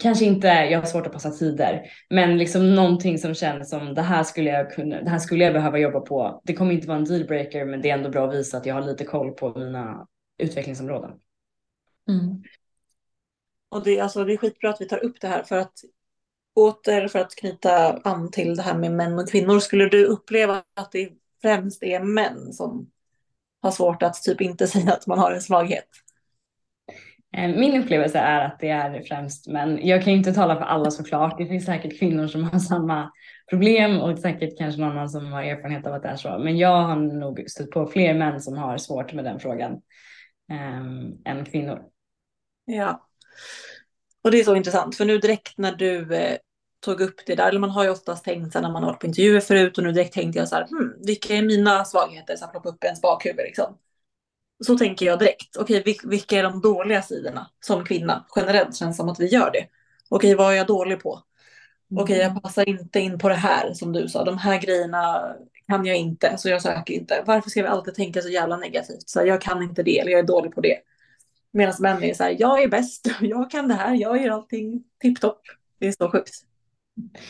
Kanske 0.00 0.24
inte, 0.24 0.46
jag 0.46 0.78
har 0.78 0.86
svårt 0.86 1.06
att 1.06 1.12
passa 1.12 1.30
tider, 1.30 1.90
men 2.10 2.38
liksom 2.38 2.74
någonting 2.74 3.18
som 3.18 3.34
känns 3.34 3.70
som 3.70 3.94
det 3.94 4.02
här 4.02 4.22
skulle 4.22 4.50
jag 4.50 4.70
kunna, 4.70 5.02
det 5.02 5.10
här 5.10 5.18
skulle 5.18 5.44
jag 5.44 5.52
behöva 5.52 5.78
jobba 5.78 6.00
på. 6.00 6.40
Det 6.44 6.54
kommer 6.54 6.72
inte 6.72 6.88
vara 6.88 6.98
en 6.98 7.04
dealbreaker, 7.04 7.64
men 7.64 7.82
det 7.82 7.90
är 7.90 7.94
ändå 7.94 8.10
bra 8.10 8.28
att 8.28 8.34
visa 8.34 8.56
att 8.56 8.66
jag 8.66 8.74
har 8.74 8.82
lite 8.82 9.04
koll 9.04 9.30
på 9.30 9.58
mina 9.58 10.06
utvecklingsområden. 10.38 11.10
Mm. 12.08 12.42
Och 13.68 13.84
det, 13.84 14.00
alltså, 14.00 14.24
det 14.24 14.32
är 14.32 14.36
skitbra 14.36 14.70
att 14.70 14.80
vi 14.80 14.88
tar 14.88 15.04
upp 15.04 15.20
det 15.20 15.28
här 15.28 15.42
för 15.42 15.56
att 15.56 15.74
åter 16.54 17.08
för 17.08 17.18
att 17.18 17.36
knyta 17.36 17.92
an 17.92 18.30
till 18.30 18.56
det 18.56 18.62
här 18.62 18.78
med 18.78 18.92
män 18.92 19.18
och 19.18 19.28
kvinnor. 19.28 19.58
Skulle 19.58 19.88
du 19.88 20.04
uppleva 20.04 20.62
att 20.74 20.92
det 20.92 21.10
främst 21.42 21.82
är 21.82 22.00
män 22.00 22.52
som 22.52 22.90
har 23.62 23.70
svårt 23.70 24.02
att 24.02 24.22
typ 24.22 24.40
inte 24.40 24.66
säga 24.66 24.92
att 24.92 25.06
man 25.06 25.18
har 25.18 25.32
en 25.32 25.42
svaghet? 25.42 25.88
Eh, 27.36 27.48
min 27.48 27.82
upplevelse 27.82 28.18
är 28.18 28.40
att 28.44 28.60
det 28.60 28.68
är 28.68 29.02
främst 29.02 29.48
män. 29.48 29.86
Jag 29.86 30.04
kan 30.04 30.12
inte 30.12 30.32
tala 30.32 30.56
för 30.56 30.64
alla 30.64 30.90
såklart. 30.90 31.38
Det 31.38 31.46
finns 31.46 31.64
säkert 31.64 31.98
kvinnor 31.98 32.26
som 32.26 32.44
har 32.44 32.58
samma 32.58 33.10
problem 33.50 34.00
och 34.00 34.18
säkert 34.18 34.58
kanske 34.58 34.80
någon 34.80 34.90
annan 34.90 35.10
som 35.10 35.32
har 35.32 35.42
erfarenhet 35.42 35.86
av 35.86 35.94
att 35.94 36.02
det 36.02 36.08
är 36.08 36.16
så. 36.16 36.38
Men 36.38 36.58
jag 36.58 36.82
har 36.82 36.96
nog 36.96 37.44
stött 37.48 37.70
på 37.70 37.86
fler 37.86 38.14
män 38.14 38.40
som 38.40 38.56
har 38.56 38.78
svårt 38.78 39.12
med 39.12 39.24
den 39.24 39.40
frågan 39.40 39.72
um, 40.52 41.22
än 41.24 41.44
kvinnor. 41.44 41.82
Ja, 42.64 43.06
och 44.24 44.30
det 44.30 44.40
är 44.40 44.44
så 44.44 44.56
intressant 44.56 44.96
för 44.96 45.04
nu 45.04 45.18
direkt 45.18 45.58
när 45.58 45.72
du 45.72 46.14
eh, 46.14 46.36
tog 46.80 47.00
upp 47.00 47.20
det 47.26 47.34
där, 47.34 47.48
eller 47.48 47.60
man 47.60 47.70
har 47.70 47.84
ju 47.84 47.90
oftast 47.90 48.24
tänkt 48.24 48.54
när 48.54 48.62
man 48.62 48.82
har 48.82 48.90
varit 48.90 49.00
på 49.00 49.06
intervjuer 49.06 49.40
förut 49.40 49.78
och 49.78 49.84
nu 49.84 49.92
direkt 49.92 50.14
tänkte 50.14 50.38
jag 50.38 50.48
så 50.48 50.54
här, 50.54 50.66
hmm, 50.66 50.94
vilka 51.06 51.34
är 51.34 51.42
mina 51.42 51.84
svagheter? 51.84 52.36
Så 52.36 52.46
plocka 52.46 52.68
upp 52.68 52.84
ens 52.84 53.00
bakhuvud 53.00 53.44
liksom. 53.44 53.78
Så 54.64 54.78
tänker 54.78 55.06
jag 55.06 55.18
direkt, 55.18 55.56
okej 55.56 55.80
okay, 55.80 55.94
vilka 56.04 56.38
är 56.38 56.42
de 56.42 56.60
dåliga 56.60 57.02
sidorna 57.02 57.50
som 57.60 57.84
kvinna? 57.84 58.26
Generellt 58.36 58.76
känns 58.76 58.96
det 58.96 59.00
som 59.00 59.08
att 59.08 59.20
vi 59.20 59.26
gör 59.26 59.50
det. 59.50 59.66
Okej, 60.08 60.34
okay, 60.34 60.34
vad 60.34 60.52
är 60.52 60.56
jag 60.56 60.66
dålig 60.66 61.02
på? 61.02 61.22
Okej, 61.92 62.02
okay, 62.02 62.16
jag 62.16 62.42
passar 62.42 62.68
inte 62.68 63.00
in 63.00 63.18
på 63.18 63.28
det 63.28 63.34
här 63.34 63.74
som 63.74 63.92
du 63.92 64.08
sa. 64.08 64.24
De 64.24 64.38
här 64.38 64.60
grejerna 64.60 65.34
kan 65.68 65.86
jag 65.86 65.96
inte, 65.96 66.38
så 66.38 66.48
jag 66.48 66.62
söker 66.62 66.94
inte. 66.94 67.22
Varför 67.26 67.50
ska 67.50 67.62
vi 67.62 67.68
alltid 67.68 67.94
tänka 67.94 68.22
så 68.22 68.28
jävla 68.28 68.56
negativt? 68.56 69.08
Så 69.08 69.26
jag 69.26 69.40
kan 69.40 69.62
inte 69.62 69.82
det, 69.82 69.98
eller 69.98 70.12
jag 70.12 70.18
är 70.18 70.26
dålig 70.26 70.54
på 70.54 70.60
det. 70.60 70.78
Medan 71.52 71.74
män 71.78 72.02
är 72.02 72.14
så 72.14 72.22
här, 72.22 72.36
jag 72.38 72.62
är 72.62 72.68
bäst, 72.68 73.08
jag 73.20 73.50
kan 73.50 73.68
det 73.68 73.74
här, 73.74 73.94
jag 73.94 74.22
gör 74.22 74.30
allting 74.30 74.84
tipptopp. 75.00 75.40
Det 75.78 75.86
är 75.86 75.92
så 75.92 76.10
sjukt. 76.10 76.49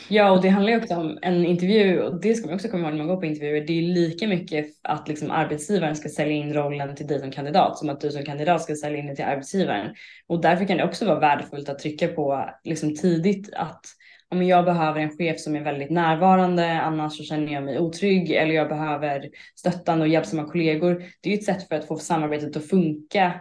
Ja, 0.09 0.31
och 0.31 0.43
det 0.43 0.49
handlar 0.49 0.73
ju 0.73 0.79
också 0.79 0.95
om 0.95 1.19
en 1.23 1.47
intervju 1.47 2.03
och 2.03 2.21
det 2.21 2.35
ska 2.35 2.47
man 2.47 2.55
också 2.55 2.69
komma 2.69 2.83
ihåg 2.83 2.91
när 2.93 2.99
man 2.99 3.07
går 3.07 3.17
på 3.17 3.27
intervjuer. 3.27 3.67
Det 3.67 3.79
är 3.79 3.83
lika 3.83 4.29
mycket 4.29 4.67
att 4.83 5.09
liksom 5.09 5.31
arbetsgivaren 5.31 5.97
ska 5.97 6.09
sälja 6.09 6.35
in 6.35 6.55
rollen 6.55 6.97
till 6.97 7.07
dig 7.07 7.21
som 7.21 7.31
kandidat 7.31 7.79
som 7.79 7.89
att 7.89 8.01
du 8.01 8.11
som 8.11 8.25
kandidat 8.25 8.63
ska 8.63 8.75
sälja 8.75 8.99
in 8.99 9.07
det 9.07 9.17
till 9.17 9.25
arbetsgivaren. 9.25 9.95
Och 10.27 10.41
därför 10.41 10.65
kan 10.65 10.77
det 10.77 10.85
också 10.85 11.07
vara 11.07 11.21
värdefullt 11.21 11.69
att 11.69 11.79
trycka 11.79 12.09
på 12.09 12.51
liksom 12.65 12.97
tidigt 12.97 13.55
att 13.55 13.85
om 14.29 14.43
jag 14.43 14.65
behöver 14.65 15.01
en 15.01 15.17
chef 15.17 15.41
som 15.41 15.57
är 15.57 15.65
väldigt 15.65 15.91
närvarande, 15.91 16.81
annars 16.81 17.17
så 17.17 17.23
känner 17.23 17.53
jag 17.53 17.65
mig 17.65 17.79
otrygg 17.79 18.31
eller 18.31 18.55
jag 18.55 18.69
behöver 18.69 19.31
stöttande 19.57 20.03
och 20.03 20.09
hjälpsamma 20.09 20.45
kollegor. 20.45 21.05
Det 21.21 21.29
är 21.29 21.33
ju 21.33 21.39
ett 21.39 21.45
sätt 21.45 21.69
för 21.69 21.75
att 21.75 21.87
få 21.87 21.97
samarbetet 21.97 22.57
att 22.57 22.69
funka 22.69 23.41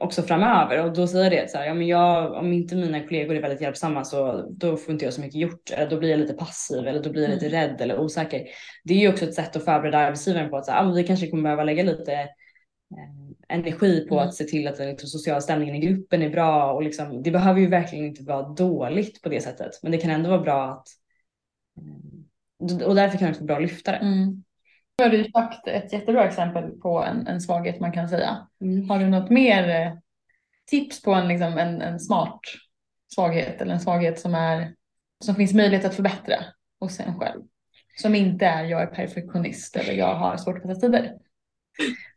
också 0.00 0.22
framöver 0.22 0.84
och 0.84 0.92
då 0.92 1.06
säger 1.06 1.30
det 1.30 1.50
så 1.50 1.58
här, 1.58 1.66
ja 1.66 1.74
men 1.74 1.86
jag, 1.86 2.32
om 2.32 2.52
inte 2.52 2.74
mina 2.74 3.00
kollegor 3.00 3.36
är 3.36 3.40
väldigt 3.40 3.60
hjälpsamma 3.60 4.04
så 4.04 4.46
då 4.50 4.76
får 4.76 4.92
inte 4.92 5.04
jag 5.04 5.14
så 5.14 5.20
mycket 5.20 5.40
gjort, 5.40 5.70
eller 5.70 5.90
då 5.90 5.98
blir 5.98 6.10
jag 6.10 6.20
lite 6.20 6.32
passiv 6.32 6.86
eller 6.86 7.02
då 7.02 7.10
blir 7.10 7.22
jag 7.22 7.30
lite 7.30 7.46
mm. 7.46 7.60
rädd 7.60 7.80
eller 7.80 8.00
osäker. 8.00 8.46
Det 8.84 8.94
är 8.94 8.98
ju 8.98 9.08
också 9.08 9.24
ett 9.24 9.34
sätt 9.34 9.56
att 9.56 9.64
förbereda 9.64 9.98
arbetsgivaren 9.98 10.50
på 10.50 10.56
att 10.56 10.66
så 10.66 10.72
här, 10.72 10.88
ah, 10.88 10.92
vi 10.92 11.04
kanske 11.04 11.26
kommer 11.26 11.42
behöva 11.42 11.64
lägga 11.64 11.82
lite 11.82 12.12
eh, 12.12 12.28
energi 13.48 14.06
på 14.08 14.14
mm. 14.14 14.28
att 14.28 14.34
se 14.34 14.44
till 14.44 14.68
att 14.68 14.76
den 14.76 14.88
liksom, 14.88 15.08
sociala 15.08 15.40
stämningen 15.40 15.74
i 15.74 15.80
gruppen 15.80 16.22
är 16.22 16.30
bra 16.30 16.72
och 16.72 16.82
liksom, 16.82 17.22
det 17.22 17.30
behöver 17.30 17.60
ju 17.60 17.66
verkligen 17.66 18.06
inte 18.06 18.22
vara 18.22 18.48
dåligt 18.48 19.22
på 19.22 19.28
det 19.28 19.40
sättet, 19.40 19.70
men 19.82 19.92
det 19.92 19.98
kan 19.98 20.10
ändå 20.10 20.30
vara 20.30 20.42
bra 20.42 20.64
att 20.64 20.88
eh, 21.76 22.86
och 22.86 22.94
därför 22.94 23.18
kan 23.18 23.26
det 23.26 23.30
också 23.30 23.40
vara 23.40 23.46
bra 23.46 23.56
att 23.56 23.62
lyfta 23.62 23.92
det. 23.92 23.98
Mm. 23.98 24.42
Nu 24.98 25.04
har 25.04 25.10
du 25.10 25.24
sagt 25.24 25.68
ett 25.68 25.92
jättebra 25.92 26.28
exempel 26.28 26.70
på 26.70 27.04
en, 27.04 27.26
en 27.26 27.40
svaghet 27.40 27.80
man 27.80 27.92
kan 27.92 28.08
säga. 28.08 28.46
Mm. 28.60 28.90
Har 28.90 28.98
du 28.98 29.06
något 29.08 29.30
mer 29.30 29.68
eh, 29.68 29.92
tips 30.70 31.02
på 31.02 31.12
en, 31.12 31.28
liksom, 31.28 31.58
en, 31.58 31.82
en 31.82 32.00
smart 32.00 32.40
svaghet 33.14 33.60
eller 33.60 33.72
en 33.72 33.80
svaghet 33.80 34.20
som, 34.20 34.34
är, 34.34 34.74
som 35.24 35.34
finns 35.34 35.54
möjlighet 35.54 35.84
att 35.84 35.94
förbättra 35.94 36.36
hos 36.80 37.00
en 37.00 37.18
själv? 37.18 37.42
Som 37.96 38.14
inte 38.14 38.46
är 38.46 38.64
jag 38.64 38.82
är 38.82 38.86
perfektionist 38.86 39.76
eller 39.76 39.92
jag 39.92 40.14
har 40.14 40.36
svårt 40.36 40.56
att 40.56 40.62
passa 40.62 40.80
tider. 40.80 41.12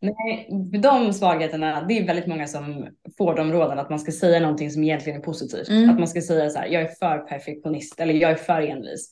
Nej, 0.01 0.49
de 0.81 1.13
svagheterna, 1.13 1.85
det 1.87 1.99
är 1.99 2.07
väldigt 2.07 2.27
många 2.27 2.47
som 2.47 2.87
får 3.17 3.35
de 3.35 3.51
råden 3.51 3.79
att 3.79 3.89
man 3.89 3.99
ska 3.99 4.11
säga 4.11 4.39
någonting 4.39 4.71
som 4.71 4.83
egentligen 4.83 5.19
är 5.19 5.23
positivt. 5.23 5.69
Mm. 5.69 5.89
Att 5.89 5.99
man 5.99 6.07
ska 6.07 6.21
säga 6.21 6.49
så 6.49 6.59
här, 6.59 6.67
jag 6.67 6.81
är 6.81 6.87
för 6.87 7.17
perfektionist 7.17 7.99
eller 7.99 8.13
jag 8.13 8.31
är 8.31 8.35
för 8.35 8.61
envis. 8.61 9.09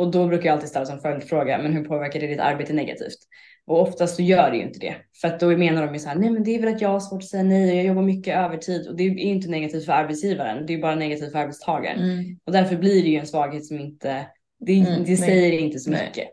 Och 0.00 0.10
då 0.10 0.26
brukar 0.26 0.46
jag 0.46 0.54
alltid 0.54 0.68
ställa 0.68 0.86
som 0.86 1.00
följdfråga, 1.00 1.58
men 1.58 1.72
hur 1.72 1.84
påverkar 1.84 2.20
det 2.20 2.26
ditt 2.26 2.40
arbete 2.40 2.72
negativt? 2.72 3.18
Och 3.66 3.80
oftast 3.80 4.16
så 4.16 4.22
gör 4.22 4.50
det 4.50 4.56
ju 4.56 4.62
inte 4.62 4.78
det. 4.78 4.94
För 5.20 5.28
att 5.28 5.40
då 5.40 5.56
menar 5.56 5.86
de 5.86 5.94
ju 5.94 6.00
så 6.00 6.08
här, 6.08 6.16
nej 6.16 6.30
men 6.30 6.44
det 6.44 6.54
är 6.54 6.60
väl 6.60 6.74
att 6.74 6.80
jag 6.80 6.88
har 6.88 7.00
svårt 7.00 7.22
att 7.22 7.28
säga 7.28 7.42
nej 7.42 7.70
och 7.70 7.76
jag 7.76 7.84
jobbar 7.84 8.02
mycket 8.02 8.36
övertid. 8.36 8.88
Och 8.88 8.96
det 8.96 9.02
är 9.02 9.10
ju 9.10 9.20
inte 9.20 9.48
negativt 9.48 9.84
för 9.84 9.92
arbetsgivaren, 9.92 10.66
det 10.66 10.74
är 10.74 10.78
bara 10.78 10.94
negativt 10.94 11.32
för 11.32 11.38
arbetstagaren. 11.38 12.00
Mm. 12.00 12.38
Och 12.44 12.52
därför 12.52 12.76
blir 12.76 13.02
det 13.02 13.08
ju 13.08 13.18
en 13.18 13.26
svaghet 13.26 13.66
som 13.66 13.80
inte, 13.80 14.26
det, 14.60 14.78
mm, 14.78 15.04
det 15.04 15.16
säger 15.16 15.52
inte 15.52 15.78
så 15.78 15.90
mycket. 15.90 16.28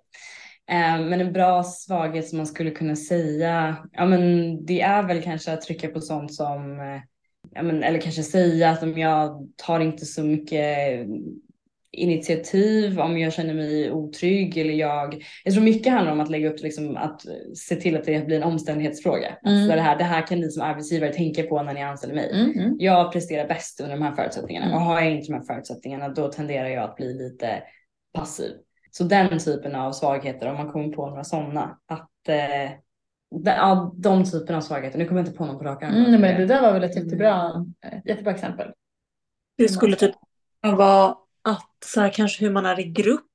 Nej. 0.67 1.03
men 1.03 1.21
en 1.21 1.33
bra 1.33 1.63
svaghet 1.63 2.27
som 2.27 2.37
man 2.37 2.47
skulle 2.47 2.71
kunna 2.71 2.95
säga, 2.95 3.77
ja 3.91 4.05
men 4.05 4.65
det 4.65 4.81
är 4.81 5.03
väl 5.03 5.21
kanske 5.21 5.53
att 5.53 5.61
trycka 5.61 5.87
på 5.87 6.01
sånt 6.01 6.33
som, 6.33 6.79
eh, 6.79 7.01
ja 7.53 7.63
men, 7.63 7.83
eller 7.83 8.01
kanske 8.01 8.23
säga 8.23 8.69
att 8.69 8.83
om 8.83 8.97
jag 8.97 9.47
tar 9.55 9.79
inte 9.79 10.05
så 10.05 10.23
mycket 10.23 11.07
initiativ 11.91 12.99
om 12.99 13.17
jag 13.17 13.33
känner 13.33 13.53
mig 13.53 13.91
otrygg 13.91 14.57
eller 14.57 14.73
jag. 14.73 15.25
Jag 15.43 15.53
tror 15.53 15.63
mycket 15.63 15.93
handlar 15.93 16.11
om 16.11 16.19
att 16.19 16.29
lägga 16.29 16.49
upp 16.49 16.61
liksom 16.61 16.97
att 16.97 17.21
se 17.55 17.75
till 17.75 17.97
att 17.97 18.03
det 18.03 18.25
blir 18.25 18.37
en 18.37 18.43
omständighetsfråga. 18.43 19.27
Mm. 19.27 19.57
Alltså 19.57 19.75
det, 19.75 19.81
här, 19.81 19.97
det 19.97 20.03
här 20.03 20.27
kan 20.27 20.39
ni 20.39 20.51
som 20.51 20.63
arbetsgivare 20.63 21.13
tänka 21.13 21.43
på 21.43 21.63
när 21.63 21.73
ni 21.73 21.83
anställer 21.83 22.15
mig. 22.15 22.31
Mm. 22.33 22.59
mm. 22.59 22.75
Jag 22.79 23.11
presterar 23.11 23.47
bäst 23.47 23.79
under 23.79 23.95
de 23.95 24.03
här 24.03 24.15
förutsättningarna 24.15 24.65
mm. 24.65 24.77
och 24.77 24.83
har 24.83 25.01
jag 25.01 25.11
inte 25.11 25.27
de 25.27 25.33
här 25.33 25.43
förutsättningarna 25.43 26.09
då 26.09 26.27
tenderar 26.27 26.67
jag 26.67 26.83
att 26.83 26.95
bli 26.95 27.13
lite 27.13 27.63
passiv. 28.13 28.51
Så 28.91 29.03
den 29.03 29.39
typen 29.39 29.75
av 29.75 29.91
svagheter, 29.91 30.49
om 30.49 30.55
man 30.55 30.71
kommer 30.71 30.89
på 30.89 31.09
några 31.09 31.23
sådana, 31.23 31.79
att 31.87 32.29
eh, 32.29 32.71
ja, 33.45 33.93
de 33.95 34.23
typen 34.23 34.55
av 34.55 34.61
svagheter. 34.61 34.99
Nu 34.99 35.05
kommer 35.05 35.21
jag 35.21 35.27
inte 35.27 35.37
på 35.37 35.45
någon 35.45 35.57
på 35.57 35.63
rak 35.63 35.83
arm. 35.83 35.93
Mm, 35.93 36.21
men 36.21 36.39
det 36.39 36.45
där 36.45 36.61
var 36.61 36.73
väl 36.73 36.83
ett 36.83 36.95
jättebra, 36.95 37.51
mm. 37.83 38.01
jättebra 38.05 38.33
exempel. 38.33 38.71
Det 39.57 39.69
skulle 39.69 39.95
typ 39.95 40.15
vara 40.61 41.15
att 41.41 41.77
så 41.85 42.01
här, 42.01 42.13
kanske 42.13 42.45
hur 42.45 42.51
man 42.51 42.65
är 42.65 42.79
i 42.79 42.83
grupp, 42.83 43.25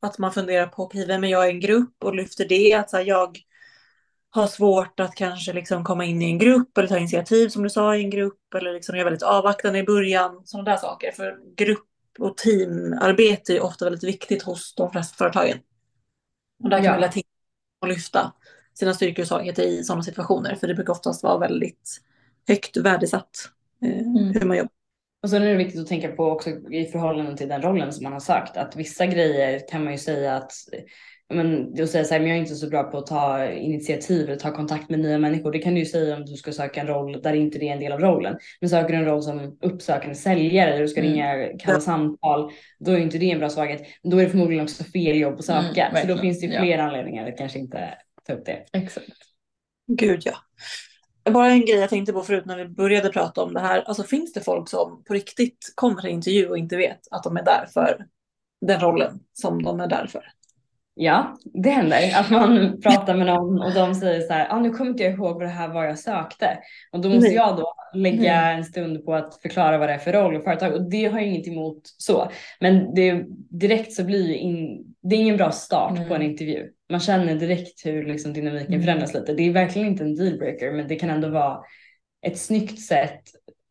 att 0.00 0.18
man 0.18 0.32
funderar 0.32 0.66
på 0.66 0.82
okej, 0.82 1.06
vem 1.06 1.24
är 1.24 1.28
jag 1.28 1.48
i 1.48 1.50
en 1.50 1.60
grupp 1.60 2.04
och 2.04 2.14
lyfter 2.14 2.48
det, 2.48 2.74
att 2.74 2.90
så 2.90 2.96
här, 2.96 3.04
jag 3.04 3.38
har 4.30 4.46
svårt 4.46 5.00
att 5.00 5.14
kanske 5.14 5.52
liksom 5.52 5.84
komma 5.84 6.04
in 6.04 6.22
i 6.22 6.24
en 6.24 6.38
grupp 6.38 6.78
eller 6.78 6.88
ta 6.88 6.98
initiativ 6.98 7.48
som 7.48 7.62
du 7.62 7.70
sa 7.70 7.96
i 7.96 8.04
en 8.04 8.10
grupp 8.10 8.54
eller 8.54 8.72
liksom 8.72 8.94
jag 8.94 9.00
är 9.00 9.04
väldigt 9.04 9.22
avvaktande 9.22 9.78
i 9.78 9.84
början, 9.84 10.42
sådana 10.44 10.70
där 10.70 10.76
saker. 10.76 11.12
För 11.12 11.38
grupp 11.56 11.86
och 12.18 12.36
teamarbete 12.36 13.56
är 13.56 13.62
ofta 13.62 13.84
väldigt 13.84 14.04
viktigt 14.04 14.42
hos 14.42 14.74
de 14.74 14.90
flesta 14.90 15.16
företagen. 15.16 15.58
Och 16.64 16.70
där 16.70 16.76
kan 16.76 16.84
ja. 16.84 16.92
man 16.92 17.00
lätt 17.00 17.14
och 17.80 17.88
lyfta 17.88 18.32
sina 18.74 18.94
styrkor 18.94 19.22
och 19.22 19.28
svagheter 19.28 19.62
i 19.62 19.84
sådana 19.84 20.02
situationer, 20.02 20.54
för 20.54 20.66
det 20.66 20.74
brukar 20.74 20.92
oftast 20.92 21.22
vara 21.22 21.38
väldigt 21.38 22.00
högt 22.48 22.76
värdesatt 22.76 23.50
eh, 23.82 23.98
mm. 23.98 24.32
hur 24.34 24.46
man 24.46 24.56
jobbar. 24.56 24.77
Och 25.22 25.30
sen 25.30 25.42
är 25.42 25.46
det 25.46 25.56
viktigt 25.56 25.80
att 25.80 25.86
tänka 25.86 26.08
på 26.08 26.24
också 26.24 26.50
i 26.50 26.84
förhållande 26.92 27.36
till 27.36 27.48
den 27.48 27.62
rollen 27.62 27.92
som 27.92 28.02
man 28.02 28.12
har 28.12 28.20
sökt 28.20 28.56
att 28.56 28.76
vissa 28.76 29.06
grejer 29.06 29.68
kan 29.68 29.84
man 29.84 29.92
ju 29.92 29.98
säga 29.98 30.36
att 30.36 30.52
men 31.34 31.74
då 31.74 31.86
säger 31.86 32.04
så 32.04 32.14
här, 32.14 32.20
men 32.20 32.28
jag 32.28 32.36
är 32.36 32.40
inte 32.40 32.54
så 32.54 32.68
bra 32.68 32.82
på 32.82 32.98
att 32.98 33.06
ta 33.06 33.46
initiativ 33.46 34.26
eller 34.26 34.36
ta 34.36 34.52
kontakt 34.52 34.90
med 34.90 35.00
nya 35.00 35.18
människor. 35.18 35.52
Det 35.52 35.58
kan 35.58 35.74
du 35.74 35.80
ju 35.80 35.86
säga 35.86 36.16
om 36.16 36.24
du 36.24 36.36
ska 36.36 36.52
söka 36.52 36.80
en 36.80 36.86
roll 36.86 37.22
där 37.22 37.34
inte 37.34 37.58
det 37.58 37.68
är 37.68 37.72
en 37.72 37.80
del 37.80 37.92
av 37.92 38.00
rollen. 38.00 38.38
Men 38.60 38.70
söker 38.70 38.88
du 38.88 38.94
en 38.94 39.04
roll 39.04 39.22
som 39.22 39.58
uppsökande 39.62 40.14
säljare 40.14 40.70
där 40.70 40.80
du 40.80 40.88
ska 40.88 41.00
mm. 41.00 41.12
ringa, 41.12 41.58
kalla 41.58 41.80
samtal, 41.80 42.50
då 42.78 42.90
är 42.90 42.98
inte 42.98 43.18
det 43.18 43.30
en 43.30 43.38
bra 43.38 43.50
svaghet. 43.50 43.82
Då 44.02 44.18
är 44.18 44.24
det 44.24 44.30
förmodligen 44.30 44.64
också 44.64 44.84
fel 44.84 45.16
jobb 45.16 45.34
att 45.38 45.44
söka. 45.44 45.86
Mm, 45.86 46.02
så 46.02 46.08
då 46.08 46.18
finns 46.18 46.40
det 46.40 46.46
ju 46.46 46.52
fler 46.52 46.78
ja. 46.78 46.82
anledningar 46.82 47.28
att 47.28 47.38
kanske 47.38 47.58
inte 47.58 47.94
ta 48.26 48.32
upp 48.32 48.46
det. 48.46 48.64
Exakt. 48.72 49.06
Gud 49.86 50.22
ja. 50.24 50.32
Bara 51.24 51.48
en 51.48 51.64
grej 51.64 51.78
jag 51.78 51.90
tänkte 51.90 52.12
på 52.12 52.22
förut 52.22 52.46
när 52.46 52.56
vi 52.56 52.68
började 52.68 53.08
prata 53.08 53.42
om 53.42 53.54
det 53.54 53.60
här. 53.60 53.82
Alltså 53.86 54.02
finns 54.02 54.32
det 54.32 54.40
folk 54.40 54.68
som 54.68 55.04
på 55.04 55.14
riktigt 55.14 55.72
kommer 55.74 56.00
till 56.00 56.10
intervju 56.10 56.48
och 56.48 56.58
inte 56.58 56.76
vet 56.76 57.00
att 57.10 57.22
de 57.22 57.36
är 57.36 57.44
där 57.44 57.66
för 57.74 58.06
den 58.60 58.80
rollen 58.80 59.20
som 59.32 59.62
de 59.62 59.80
är 59.80 59.86
där 59.86 60.06
för? 60.06 60.24
Ja, 61.00 61.38
det 61.44 61.70
händer 61.70 62.20
att 62.20 62.30
man 62.30 62.80
pratar 62.82 63.16
med 63.16 63.26
någon 63.26 63.62
och 63.62 63.74
de 63.74 63.94
säger 63.94 64.20
så 64.20 64.32
här, 64.32 64.48
ah, 64.50 64.60
nu 64.60 64.70
kommer 64.70 64.90
inte 64.90 65.02
jag 65.02 65.12
ihåg 65.12 65.34
vad 65.34 65.42
det 65.42 65.48
här 65.48 65.68
var 65.68 65.84
jag 65.84 65.98
sökte. 65.98 66.58
Och 66.92 67.00
då 67.00 67.08
måste 67.08 67.28
Nej. 67.28 67.34
jag 67.34 67.56
då 67.56 67.74
lägga 67.94 68.40
Nej. 68.40 68.56
en 68.56 68.64
stund 68.64 69.04
på 69.04 69.14
att 69.14 69.34
förklara 69.42 69.78
vad 69.78 69.88
det 69.88 69.92
är 69.92 69.98
för 69.98 70.12
roll 70.12 70.36
och 70.36 70.44
företag 70.44 70.74
och 70.74 70.90
det 70.90 71.04
har 71.04 71.18
jag 71.18 71.28
inget 71.28 71.48
emot 71.48 71.80
så. 71.84 72.30
Men 72.60 72.94
det, 72.94 73.24
direkt 73.50 73.92
så 73.92 74.04
blir 74.04 74.34
in, 74.34 74.84
det 75.02 75.16
är 75.16 75.20
ingen 75.20 75.36
bra 75.36 75.50
start 75.50 75.96
mm. 75.96 76.08
på 76.08 76.14
en 76.14 76.22
intervju. 76.22 76.68
Man 76.88 77.00
känner 77.00 77.34
direkt 77.34 77.86
hur 77.86 78.06
liksom 78.06 78.32
dynamiken 78.32 78.74
mm. 78.74 78.82
förändras 78.82 79.14
lite. 79.14 79.34
Det 79.34 79.42
är 79.42 79.52
verkligen 79.52 79.88
inte 79.88 80.04
en 80.04 80.14
dealbreaker 80.14 80.72
men 80.72 80.88
det 80.88 80.96
kan 80.96 81.10
ändå 81.10 81.28
vara 81.28 81.60
ett 82.22 82.38
snyggt 82.38 82.80
sätt 82.80 83.22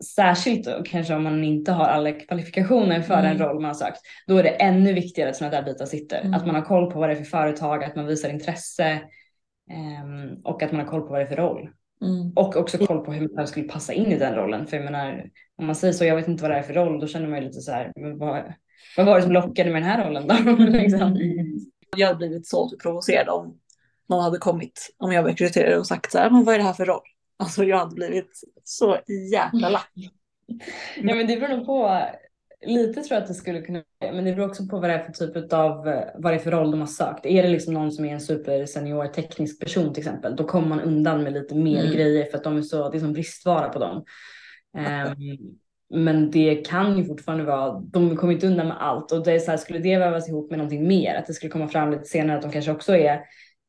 särskilt 0.06 0.66
då, 0.66 0.84
kanske 0.86 1.16
om 1.16 1.24
man 1.24 1.44
inte 1.44 1.72
har 1.72 1.86
alla 1.86 2.12
kvalifikationer 2.12 3.02
för 3.02 3.14
mm. 3.14 3.26
en 3.26 3.38
roll 3.38 3.56
man 3.56 3.66
har 3.66 3.74
sökt, 3.74 4.02
då 4.28 4.38
är 4.38 4.44
det 4.44 4.50
ännu 4.50 4.94
viktigare 4.94 5.30
att 5.30 5.36
sådana 5.36 5.56
där 5.56 5.64
bitar 5.64 5.86
sitter. 5.86 6.22
Mm. 6.22 6.34
Att 6.34 6.46
man 6.46 6.56
har 6.56 6.62
koll 6.62 6.92
på 6.92 7.00
vad 7.00 7.10
det 7.10 7.14
är 7.14 7.16
för 7.16 7.24
företag, 7.24 7.84
att 7.84 7.96
man 7.96 8.06
visar 8.06 8.30
intresse 8.30 9.02
um, 10.04 10.42
och 10.44 10.64
att 10.64 10.72
man 10.72 10.82
har 10.82 10.88
koll 10.88 11.02
på 11.02 11.08
vad 11.08 11.20
det 11.20 11.24
är 11.24 11.30
för 11.30 11.36
roll. 11.36 11.70
Mm. 12.02 12.32
Och 12.36 12.56
också 12.56 12.78
koll 12.78 13.06
på 13.06 13.14
hur 13.14 13.36
man 13.36 13.48
skulle 13.48 13.68
passa 13.68 13.94
in 13.94 14.12
i 14.12 14.18
den 14.18 14.36
rollen. 14.36 14.68
För 14.68 14.78
jag 14.78 14.84
menar, 14.84 15.30
om 15.58 15.66
man 15.66 15.76
säger 15.76 15.94
så, 15.94 16.06
jag 16.06 16.16
vet 16.16 16.28
inte 16.28 16.44
vad 16.44 16.52
det 16.52 16.58
är 16.58 16.64
för 16.64 16.74
roll, 16.74 17.00
då 17.00 17.08
känner 17.08 17.28
man 17.28 17.40
ju 17.40 17.46
lite 17.46 17.62
så 17.62 17.72
här, 17.72 17.92
vad, 17.96 18.54
vad 18.98 19.06
var 19.06 19.16
det 19.16 19.22
som 19.22 19.32
lockade 19.32 19.72
med 19.72 19.82
den 19.82 19.90
här 19.90 20.06
rollen 20.06 20.28
då? 20.28 20.56
liksom. 20.78 21.18
Jag 21.96 22.08
hade 22.08 22.18
blivit 22.18 22.48
så 22.48 22.78
provocerad 22.78 23.30
om 23.30 23.60
någon 24.10 24.24
hade 24.24 24.38
kommit, 24.38 24.96
om 24.98 25.12
jag 25.12 25.24
var 25.24 25.30
rekryterare 25.30 25.78
och 25.78 25.88
sagt 25.88 26.12
så 26.12 26.18
här, 26.18 26.30
men 26.30 26.44
vad 26.44 26.56
är 26.56 26.60
det 26.60 26.66
här 26.66 26.74
för 26.74 26.86
roll? 26.86 27.08
Alltså 27.40 27.64
jag 27.64 27.78
hade 27.78 27.96
blivit 27.96 28.42
så 28.64 28.98
jäkla 29.32 29.70
lack. 29.70 29.92
ja 30.98 31.16
men 31.16 31.28
det 31.28 31.38
beror 31.38 31.58
nog 31.58 31.66
på, 31.66 32.02
lite 32.66 32.94
tror 32.94 33.16
jag 33.16 33.22
att 33.22 33.28
det 33.28 33.34
skulle 33.34 33.62
kunna 33.62 33.84
men 34.00 34.26
det 34.26 34.34
beror 34.34 34.50
också 34.50 34.68
på 34.68 34.80
vad 34.80 34.90
det 34.90 34.94
är 34.94 35.04
för 35.04 35.28
typ 35.28 35.54
av, 35.54 35.84
vad 36.16 36.34
det 36.34 36.36
är 36.36 36.40
för 36.40 36.52
roll 36.52 36.72
de 36.72 36.80
har 36.80 36.88
sökt. 36.88 37.26
Är 37.26 37.44
det 37.44 37.50
liksom 37.50 37.74
någon 37.74 37.92
som 37.92 38.06
är 38.06 38.14
en 38.14 38.22
supersenior 38.22 39.08
teknisk 39.08 39.60
person 39.60 39.94
till 39.94 40.02
exempel, 40.02 40.36
då 40.36 40.44
kommer 40.44 40.68
man 40.68 40.82
undan 40.82 41.24
med 41.24 41.34
lite 41.34 41.56
mer 41.56 41.84
mm. 41.84 41.94
grejer 41.94 42.26
för 42.26 42.38
att 42.38 42.44
de 42.44 42.58
är 42.58 42.62
så, 42.62 42.90
det 42.90 42.98
är 42.98 43.00
som 43.00 43.14
bristvara 43.14 43.70
på 43.70 43.80
dem. 43.80 44.06
Um, 44.78 45.58
men 45.90 46.32
det 46.32 46.56
kan 46.56 46.98
ju 46.98 47.06
fortfarande 47.06 47.44
vara, 47.44 47.80
de 47.80 48.18
kommer 48.18 48.34
inte 48.34 48.48
undan 48.48 48.68
med 48.68 48.78
allt 48.82 49.12
och 49.12 49.24
det 49.24 49.32
är 49.32 49.40
så 49.40 49.52
här, 49.52 49.58
skulle 49.58 49.80
det 49.80 49.98
vävas 49.98 50.30
ihop 50.30 50.50
med 50.50 50.60
någonting 50.60 50.88
mer, 50.88 51.16
att 51.16 51.26
det 51.26 51.34
skulle 51.34 51.52
komma 51.52 51.68
fram 51.68 51.92
lite 51.92 52.06
senare 52.06 52.38
att 52.38 52.42
de 52.42 52.52
kanske 52.52 52.72
också 52.72 52.96
är 52.96 53.22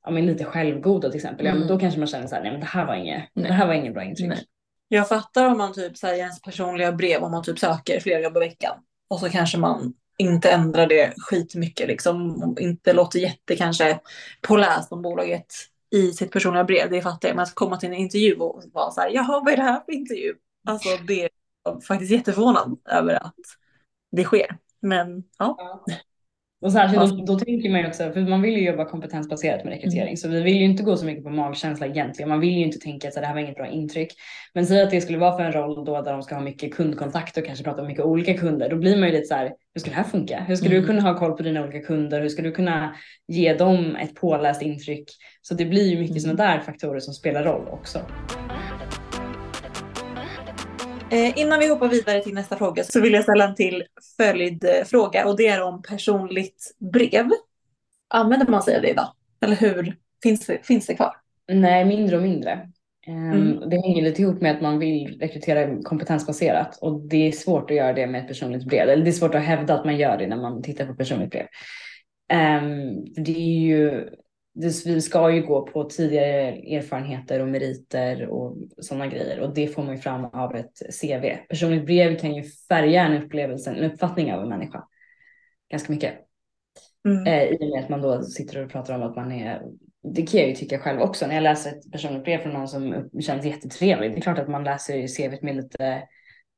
ja, 0.04 0.10
men 0.10 0.26
lite 0.26 0.44
självgoda 0.44 1.08
till 1.08 1.16
exempel, 1.16 1.46
mm. 1.46 1.54
ja, 1.54 1.58
men 1.58 1.68
då 1.68 1.74
mm. 1.74 1.80
kanske 1.80 2.00
man 2.00 2.06
känner 2.06 2.26
så 2.26 2.34
här, 2.34 2.42
nej 2.42 2.52
men 2.52 2.60
det 2.60 2.66
här 2.66 2.86
var 2.86 2.94
inget, 2.94 3.30
det 3.34 3.52
här 3.52 3.66
var 3.66 3.74
ingen 3.74 3.92
bra 3.92 4.04
intryck. 4.04 4.28
Nej. 4.28 4.44
Jag 4.88 5.08
fattar 5.08 5.46
om 5.46 5.58
man 5.58 5.74
typ 5.74 5.96
säger 5.96 6.18
ens 6.18 6.42
personliga 6.42 6.92
brev 6.92 7.22
om 7.22 7.30
man 7.30 7.42
typ 7.42 7.58
söker 7.58 8.00
flera 8.00 8.20
jobb 8.20 8.36
i 8.36 8.40
veckan 8.40 8.74
och 9.08 9.20
så 9.20 9.28
kanske 9.28 9.58
man 9.58 9.94
inte 10.18 10.50
ändrar 10.50 10.86
det 10.86 11.14
skitmycket 11.16 11.88
liksom, 11.88 12.56
inte 12.60 12.92
låter 12.92 13.18
jätte 13.18 13.56
kanske 13.56 14.00
påläst 14.42 14.92
om 14.92 15.02
bolaget 15.02 15.46
i 15.90 16.12
sitt 16.12 16.32
personliga 16.32 16.64
brev, 16.64 16.90
det 16.90 17.02
fattar 17.02 17.28
jag, 17.28 17.36
men 17.36 17.42
att 17.42 17.54
komma 17.54 17.76
till 17.76 17.88
en 17.88 17.94
intervju 17.94 18.34
och 18.34 18.62
vara 18.72 18.90
så 18.90 19.00
här, 19.00 19.10
jaha 19.10 19.42
vad 19.44 19.52
är 19.52 19.56
det 19.56 19.62
här 19.62 19.80
för 19.84 19.92
intervju? 19.92 20.34
Alltså 20.66 20.88
det 21.06 21.28
faktiskt 21.88 22.12
jätteförvånad 22.12 22.78
över 22.90 23.14
att 23.14 23.34
det 24.12 24.24
sker. 24.24 24.56
Men 24.80 25.24
ja. 25.38 25.56
ja. 25.58 25.84
Och 26.60 26.72
särskilt 26.72 27.18
då, 27.18 27.24
då 27.34 27.38
tänker 27.38 27.70
man 27.70 27.80
ju 27.80 27.86
också, 27.86 28.12
för 28.12 28.20
man 28.20 28.42
vill 28.42 28.56
ju 28.56 28.66
jobba 28.66 28.84
kompetensbaserat 28.84 29.64
med 29.64 29.72
rekrytering, 29.72 30.02
mm. 30.02 30.16
så 30.16 30.28
vi 30.28 30.42
vill 30.42 30.56
ju 30.56 30.64
inte 30.64 30.82
gå 30.82 30.96
så 30.96 31.04
mycket 31.04 31.24
på 31.24 31.30
magkänsla 31.30 31.86
egentligen. 31.86 32.28
Man 32.28 32.40
vill 32.40 32.54
ju 32.54 32.64
inte 32.64 32.78
tänka 32.78 33.08
att 33.08 33.14
det 33.14 33.26
här 33.26 33.34
var 33.34 33.40
inget 33.40 33.56
bra 33.56 33.66
intryck. 33.66 34.12
Men 34.54 34.66
säg 34.66 34.82
att 34.82 34.90
det 34.90 35.00
skulle 35.00 35.18
vara 35.18 35.36
för 35.36 35.44
en 35.44 35.52
roll 35.52 35.84
då 35.84 36.02
där 36.02 36.12
de 36.12 36.22
ska 36.22 36.34
ha 36.34 36.42
mycket 36.42 36.74
kundkontakt 36.74 37.36
och 37.36 37.44
kanske 37.44 37.64
prata 37.64 37.82
med 37.82 37.88
mycket 37.88 38.04
olika 38.04 38.34
kunder. 38.34 38.70
Då 38.70 38.76
blir 38.76 38.96
man 38.96 39.08
ju 39.08 39.14
lite 39.14 39.26
så 39.26 39.34
här, 39.34 39.52
hur 39.74 39.80
ska 39.80 39.90
det 39.90 39.96
här 39.96 40.04
funka? 40.04 40.44
Hur 40.48 40.56
ska 40.56 40.66
mm. 40.66 40.80
du 40.80 40.86
kunna 40.86 41.02
ha 41.02 41.18
koll 41.18 41.36
på 41.36 41.42
dina 41.42 41.62
olika 41.64 41.80
kunder? 41.80 42.20
Hur 42.20 42.28
ska 42.28 42.42
du 42.42 42.52
kunna 42.52 42.96
ge 43.28 43.54
dem 43.54 43.96
ett 43.96 44.14
påläst 44.14 44.62
intryck? 44.62 45.10
Så 45.42 45.54
det 45.54 45.64
blir 45.64 45.90
ju 45.90 45.98
mycket 45.98 46.24
mm. 46.24 46.36
sådana 46.36 46.52
där 46.52 46.60
faktorer 46.60 47.00
som 47.00 47.14
spelar 47.14 47.44
roll 47.44 47.68
också. 47.68 47.98
Eh, 51.10 51.38
innan 51.38 51.60
vi 51.60 51.68
hoppar 51.68 51.88
vidare 51.88 52.20
till 52.20 52.34
nästa 52.34 52.56
fråga 52.56 52.84
så 52.84 53.00
vill 53.00 53.12
jag 53.12 53.22
ställa 53.22 53.48
en 53.48 53.54
till 53.54 53.84
följdfråga 54.16 55.26
och 55.26 55.36
det 55.36 55.46
är 55.46 55.62
om 55.62 55.82
personligt 55.82 56.76
brev. 56.78 57.30
Använder 58.08 58.46
man 58.46 58.62
sig 58.62 58.76
av 58.76 58.82
det 58.82 58.90
idag? 58.90 59.12
Eller 59.40 59.56
hur? 59.56 59.96
Finns 60.22 60.46
det, 60.46 60.66
finns 60.66 60.86
det 60.86 60.94
kvar? 60.94 61.16
Nej, 61.52 61.84
mindre 61.84 62.16
och 62.16 62.22
mindre. 62.22 62.68
Um, 63.08 63.32
mm. 63.32 63.70
Det 63.70 63.76
hänger 63.76 64.02
lite 64.02 64.22
ihop 64.22 64.40
med 64.40 64.56
att 64.56 64.62
man 64.62 64.78
vill 64.78 65.18
rekrytera 65.20 65.82
kompetensbaserat 65.82 66.78
och 66.80 67.00
det 67.00 67.28
är 67.28 67.32
svårt 67.32 67.70
att 67.70 67.76
göra 67.76 67.92
det 67.92 68.06
med 68.06 68.20
ett 68.20 68.28
personligt 68.28 68.66
brev. 68.66 68.88
Eller 68.88 69.04
det 69.04 69.10
är 69.10 69.12
svårt 69.12 69.34
att 69.34 69.42
hävda 69.42 69.74
att 69.74 69.84
man 69.84 69.96
gör 69.96 70.18
det 70.18 70.26
när 70.26 70.36
man 70.36 70.62
tittar 70.62 70.86
på 70.86 70.94
personligt 70.94 71.30
brev. 71.30 71.46
Um, 72.32 73.04
det 73.24 73.36
är 73.36 73.60
ju 73.60 74.08
vi 74.86 75.00
ska 75.00 75.30
ju 75.30 75.42
gå 75.42 75.66
på 75.66 75.84
tidigare 75.84 76.48
erfarenheter 76.48 77.40
och 77.40 77.48
meriter 77.48 78.26
och 78.26 78.56
sådana 78.78 79.06
grejer 79.06 79.40
och 79.40 79.54
det 79.54 79.66
får 79.66 79.82
man 79.82 79.94
ju 79.94 80.00
fram 80.00 80.24
av 80.24 80.56
ett 80.56 80.72
CV. 81.00 81.36
Personligt 81.48 81.86
brev 81.86 82.18
kan 82.18 82.34
ju 82.34 82.42
färga 82.68 83.02
en 83.02 83.22
upplevelse, 83.22 83.70
en 83.70 83.90
uppfattning 83.90 84.32
av 84.32 84.42
en 84.42 84.48
människa 84.48 84.84
ganska 85.70 85.92
mycket. 85.92 86.14
Mm. 87.08 87.26
Eh, 87.26 87.42
I 87.42 87.56
och 87.60 87.70
med 87.70 87.84
att 87.84 87.88
man 87.88 88.02
då 88.02 88.22
sitter 88.22 88.64
och 88.64 88.70
pratar 88.70 88.94
om 88.94 89.02
att 89.02 89.16
man 89.16 89.32
är, 89.32 89.62
det 90.14 90.22
kan 90.22 90.40
jag 90.40 90.48
ju 90.48 90.54
tycka 90.54 90.78
själv 90.78 91.00
också 91.00 91.26
när 91.26 91.34
jag 91.34 91.42
läser 91.42 91.70
ett 91.70 91.92
personligt 91.92 92.24
brev 92.24 92.38
från 92.38 92.52
någon 92.52 92.68
som 92.68 93.10
känns 93.20 93.44
jättetrevlig. 93.44 94.10
Det 94.10 94.16
är 94.16 94.20
klart 94.20 94.38
att 94.38 94.48
man 94.48 94.64
läser 94.64 95.06
CV 95.06 95.44
med 95.44 95.56
lite, 95.56 96.02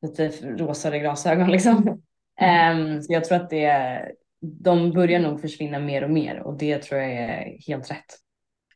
lite 0.02 0.28
rosade 0.46 0.98
glasögon 0.98 1.50
liksom. 1.50 2.00
Mm. 2.40 2.78
Um, 2.78 3.02
så 3.02 3.12
jag 3.12 3.24
tror 3.24 3.36
att 3.36 3.50
det, 3.50 4.02
de 4.40 4.92
börjar 4.92 5.20
nog 5.20 5.40
försvinna 5.40 5.78
mer 5.78 6.04
och 6.04 6.10
mer 6.10 6.42
och 6.42 6.58
det 6.58 6.82
tror 6.82 7.00
jag 7.00 7.12
är 7.12 7.66
helt 7.66 7.90
rätt. 7.90 8.16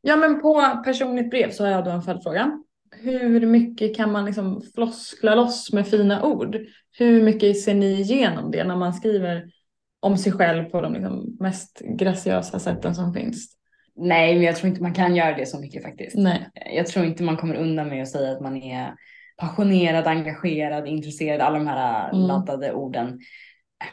Ja 0.02 0.16
men 0.16 0.40
på 0.40 0.82
personligt 0.84 1.30
brev 1.30 1.50
så 1.50 1.64
har 1.64 1.70
jag 1.70 1.84
då 1.84 1.90
en 1.90 2.02
följdfråga. 2.02 2.60
Hur 3.02 3.46
mycket 3.46 3.96
kan 3.96 4.12
man 4.12 4.24
liksom 4.24 4.62
floskla 4.74 5.34
loss 5.34 5.72
med 5.72 5.86
fina 5.86 6.22
ord? 6.22 6.56
Hur 6.98 7.22
mycket 7.22 7.60
ser 7.60 7.74
ni 7.74 8.00
igenom 8.00 8.50
det 8.50 8.64
när 8.64 8.76
man 8.76 8.94
skriver 8.94 9.44
om 10.00 10.18
sig 10.18 10.32
själv 10.32 10.64
på 10.64 10.80
de 10.80 10.92
liksom 10.92 11.36
mest 11.40 11.82
graciösa 11.98 12.58
sätten 12.58 12.94
som 12.94 13.14
finns? 13.14 13.56
Nej, 13.96 14.34
men 14.34 14.42
jag 14.42 14.56
tror 14.56 14.68
inte 14.68 14.82
man 14.82 14.94
kan 14.94 15.16
göra 15.16 15.36
det 15.36 15.46
så 15.46 15.60
mycket 15.60 15.82
faktiskt. 15.82 16.16
Nej. 16.16 16.50
Jag 16.76 16.86
tror 16.86 17.04
inte 17.04 17.22
man 17.22 17.36
kommer 17.36 17.54
undan 17.54 17.88
med 17.88 18.02
att 18.02 18.08
säga 18.08 18.32
att 18.32 18.40
man 18.40 18.56
är 18.56 18.94
passionerad, 19.36 20.06
engagerad, 20.06 20.88
intresserad, 20.88 21.40
alla 21.40 21.58
de 21.58 21.66
här 21.66 22.10
mm. 22.10 22.26
laddade 22.26 22.72
orden 22.72 23.20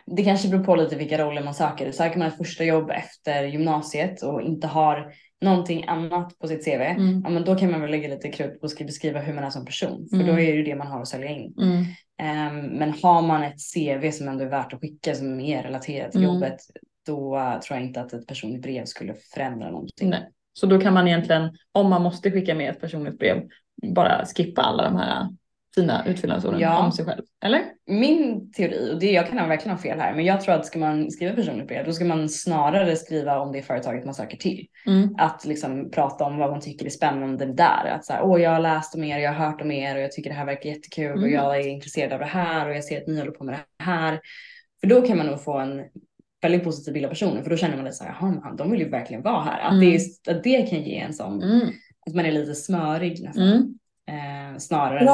det 0.05 0.23
kanske 0.23 0.49
beror 0.49 0.63
på 0.63 0.75
lite 0.75 0.95
vilka 0.95 1.17
roller 1.17 1.43
man 1.43 1.53
söker. 1.53 1.91
Söker 1.91 2.19
man 2.19 2.27
ett 2.27 2.37
första 2.37 2.63
jobb 2.63 2.91
efter 2.91 3.43
gymnasiet 3.43 4.23
och 4.23 4.41
inte 4.41 4.67
har 4.67 5.13
någonting 5.41 5.85
annat 5.87 6.39
på 6.39 6.47
sitt 6.47 6.65
CV, 6.65 6.81
mm. 6.81 7.21
ja, 7.23 7.29
men 7.29 7.45
då 7.45 7.55
kan 7.55 7.71
man 7.71 7.81
väl 7.81 7.91
lägga 7.91 8.09
lite 8.09 8.29
krut 8.29 8.61
på 8.61 8.65
att 8.65 8.77
beskriva 8.77 9.19
hur 9.19 9.33
man 9.33 9.43
är 9.43 9.49
som 9.49 9.65
person. 9.65 10.07
För 10.09 10.15
mm. 10.17 10.27
då 10.27 10.33
är 10.33 10.51
det 10.51 10.57
ju 10.57 10.63
det 10.63 10.75
man 10.75 10.87
har 10.87 11.01
att 11.01 11.07
sälja 11.07 11.29
in. 11.29 11.53
Mm. 11.57 11.77
Um, 12.21 12.65
men 12.65 12.93
har 13.03 13.21
man 13.21 13.43
ett 13.43 13.57
CV 13.73 14.11
som 14.11 14.27
ändå 14.27 14.43
är 14.43 14.49
värt 14.49 14.73
att 14.73 14.81
skicka 14.81 15.15
som 15.15 15.39
är 15.39 15.63
relaterat 15.63 16.11
till 16.11 16.23
mm. 16.23 16.33
jobbet, 16.33 16.57
då 17.05 17.37
uh, 17.37 17.59
tror 17.59 17.77
jag 17.77 17.87
inte 17.87 18.01
att 18.01 18.13
ett 18.13 18.27
personligt 18.27 18.61
brev 18.61 18.85
skulle 18.85 19.13
förändra 19.33 19.71
någonting. 19.71 20.09
Nej. 20.09 20.29
Så 20.53 20.65
då 20.65 20.79
kan 20.79 20.93
man 20.93 21.07
egentligen, 21.07 21.49
om 21.71 21.89
man 21.89 22.01
måste 22.01 22.31
skicka 22.31 22.55
med 22.55 22.69
ett 22.69 22.81
personligt 22.81 23.19
brev, 23.19 23.43
bara 23.95 24.25
skippa 24.25 24.61
alla 24.61 24.83
de 24.83 24.95
här 24.95 25.27
fina 25.75 26.05
utfyllnadsorden 26.05 26.59
ja. 26.59 26.85
om 26.85 26.91
sig 26.91 27.05
själv. 27.05 27.21
Eller? 27.45 27.61
Min 27.87 28.51
teori, 28.51 28.91
och 28.93 28.99
det, 28.99 29.11
jag 29.11 29.27
kan 29.27 29.49
verkligen 29.49 29.77
ha 29.77 29.83
fel 29.83 29.99
här, 29.99 30.15
men 30.15 30.25
jag 30.25 30.41
tror 30.41 30.55
att 30.55 30.65
ska 30.65 30.79
man 30.79 31.11
skriva 31.11 31.35
personligt 31.35 31.67
brev 31.67 31.85
då 31.85 31.93
ska 31.93 32.05
man 32.05 32.29
snarare 32.29 32.95
skriva 32.95 33.39
om 33.39 33.51
det 33.51 33.61
företaget 33.61 34.05
man 34.05 34.13
söker 34.13 34.37
till. 34.37 34.67
Mm. 34.85 35.15
Att 35.17 35.45
liksom 35.45 35.91
prata 35.91 36.23
om 36.23 36.37
vad 36.37 36.51
man 36.51 36.61
tycker 36.61 36.85
är 36.85 36.89
spännande 36.89 37.45
där. 37.45 37.85
Att 37.85 38.05
så 38.05 38.13
här, 38.13 38.23
åh 38.23 38.41
jag 38.41 38.51
har 38.51 38.59
läst 38.59 38.95
om 38.95 39.03
er, 39.03 39.19
jag 39.19 39.33
har 39.33 39.45
hört 39.45 39.61
om 39.61 39.71
er 39.71 39.95
och 39.95 40.01
jag 40.01 40.11
tycker 40.11 40.29
det 40.29 40.35
här 40.35 40.45
verkar 40.45 40.69
jättekul 40.69 41.11
mm. 41.11 41.23
och 41.23 41.29
jag 41.29 41.59
är 41.59 41.67
intresserad 41.67 42.13
av 42.13 42.19
det 42.19 42.25
här 42.25 42.69
och 42.69 42.75
jag 42.75 42.83
ser 42.83 43.01
att 43.01 43.07
ni 43.07 43.19
håller 43.19 43.31
på 43.31 43.43
med 43.43 43.59
det 43.77 43.83
här. 43.83 44.19
För 44.81 44.87
då 44.87 45.01
kan 45.01 45.17
man 45.17 45.25
nog 45.25 45.43
få 45.43 45.57
en 45.57 45.83
väldigt 46.41 46.63
positiv 46.63 46.93
bild 46.93 47.05
av 47.05 47.09
personen 47.09 47.43
för 47.43 47.49
då 47.49 47.57
känner 47.57 47.75
man 47.75 47.85
lite 47.85 47.97
så 47.97 48.03
här, 48.03 48.17
jaha 48.21 48.55
de 48.57 48.71
vill 48.71 48.79
ju 48.79 48.89
verkligen 48.89 49.23
vara 49.23 49.41
här. 49.41 49.59
Att, 49.59 49.73
mm. 49.73 49.91
det, 49.91 50.31
att 50.31 50.43
det 50.43 50.69
kan 50.69 50.81
ge 50.81 50.97
en 50.97 51.13
sån, 51.13 51.43
mm. 51.43 51.67
att 52.05 52.15
man 52.15 52.25
är 52.25 52.31
lite 52.31 52.55
smörig 52.55 53.23
nästan. 53.23 53.43
Mm. 53.43 53.77
Eh, 54.09 54.57
snarare 54.57 54.99
än 54.99 55.05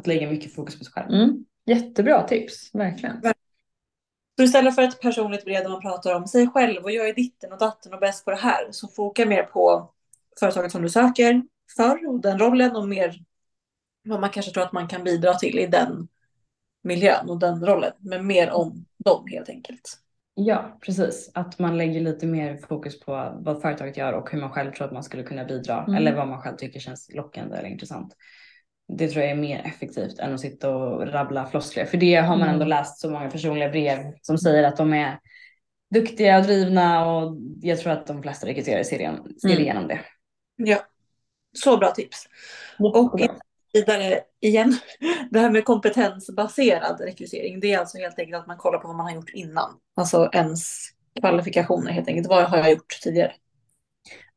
att 0.00 0.06
lägga 0.06 0.30
mycket 0.30 0.54
fokus 0.54 0.78
på 0.78 0.84
sig 0.84 0.92
själv. 0.92 1.10
Mm. 1.14 1.44
Jättebra 1.66 2.22
tips, 2.22 2.74
verkligen. 2.74 3.22
Så 4.36 4.44
istället 4.44 4.74
för 4.74 4.82
ett 4.82 5.00
personligt 5.00 5.44
brev 5.44 5.62
där 5.62 5.70
man 5.70 5.80
pratar 5.80 6.14
om 6.14 6.26
sig 6.26 6.48
själv 6.48 6.82
och 6.82 6.90
jag 6.90 7.08
är 7.08 7.14
ditten 7.14 7.52
och 7.52 7.58
datten 7.58 7.94
och 7.94 8.00
bäst 8.00 8.24
på 8.24 8.30
det 8.30 8.36
här 8.36 8.68
så 8.70 8.88
foka 8.88 9.26
mer 9.26 9.42
på 9.42 9.90
företaget 10.40 10.72
som 10.72 10.82
du 10.82 10.88
söker 10.88 11.42
för 11.76 12.08
och 12.08 12.20
den 12.20 12.38
rollen 12.38 12.76
och 12.76 12.88
mer 12.88 13.14
vad 14.04 14.20
man 14.20 14.30
kanske 14.30 14.52
tror 14.52 14.64
att 14.64 14.72
man 14.72 14.88
kan 14.88 15.04
bidra 15.04 15.34
till 15.34 15.58
i 15.58 15.66
den 15.66 16.08
miljön 16.82 17.30
och 17.30 17.38
den 17.38 17.66
rollen. 17.66 17.92
Men 17.98 18.26
mer 18.26 18.50
om 18.50 18.84
dem 19.04 19.26
helt 19.26 19.48
enkelt. 19.48 19.98
Ja, 20.34 20.78
precis. 20.80 21.30
Att 21.34 21.58
man 21.58 21.78
lägger 21.78 22.00
lite 22.00 22.26
mer 22.26 22.56
fokus 22.56 23.00
på 23.00 23.38
vad 23.40 23.62
företaget 23.62 23.96
gör 23.96 24.12
och 24.12 24.30
hur 24.30 24.40
man 24.40 24.50
själv 24.50 24.72
tror 24.72 24.86
att 24.86 24.92
man 24.92 25.04
skulle 25.04 25.22
kunna 25.22 25.44
bidra 25.44 25.82
mm. 25.82 25.94
eller 25.94 26.16
vad 26.16 26.28
man 26.28 26.42
själv 26.42 26.56
tycker 26.56 26.80
känns 26.80 27.10
lockande 27.14 27.56
eller 27.56 27.68
intressant. 27.68 28.16
Det 28.98 29.08
tror 29.08 29.22
jag 29.22 29.30
är 29.30 29.36
mer 29.36 29.62
effektivt 29.64 30.18
än 30.18 30.34
att 30.34 30.40
sitta 30.40 30.70
och 30.70 31.12
rabbla 31.12 31.46
floskler. 31.46 31.84
För 31.84 31.96
det 31.96 32.14
har 32.14 32.36
man 32.36 32.48
ändå 32.48 32.64
mm. 32.64 32.68
läst 32.68 33.00
så 33.00 33.10
många 33.10 33.30
personliga 33.30 33.68
brev 33.68 33.98
som 34.22 34.38
säger 34.38 34.64
att 34.64 34.76
de 34.76 34.92
är 34.92 35.18
duktiga 35.94 36.38
och 36.38 36.44
drivna 36.44 37.10
och 37.10 37.36
jag 37.60 37.78
tror 37.78 37.92
att 37.92 38.06
de 38.06 38.22
flesta 38.22 38.46
rekryterare 38.46 38.84
ser, 38.84 38.98
igen, 38.98 39.34
ser 39.42 39.48
mm. 39.48 39.62
igenom 39.62 39.88
det. 39.88 40.00
Ja, 40.56 40.78
så 41.58 41.76
bra 41.76 41.90
tips. 41.90 42.28
Och 42.78 43.20
vidare 43.72 44.20
igen, 44.40 44.76
det 45.30 45.38
här 45.38 45.50
med 45.50 45.64
kompetensbaserad 45.64 47.00
rekrytering, 47.00 47.60
det 47.60 47.72
är 47.72 47.78
alltså 47.78 47.98
helt 47.98 48.18
enkelt 48.18 48.40
att 48.40 48.46
man 48.46 48.56
kollar 48.56 48.78
på 48.78 48.88
vad 48.88 48.96
man 48.96 49.06
har 49.06 49.14
gjort 49.14 49.30
innan. 49.30 49.70
Alltså 49.96 50.30
ens 50.32 50.88
kvalifikationer 51.20 51.92
helt 51.92 52.08
enkelt. 52.08 52.28
Vad 52.28 52.44
har 52.44 52.58
jag 52.58 52.70
gjort 52.70 53.00
tidigare? 53.02 53.32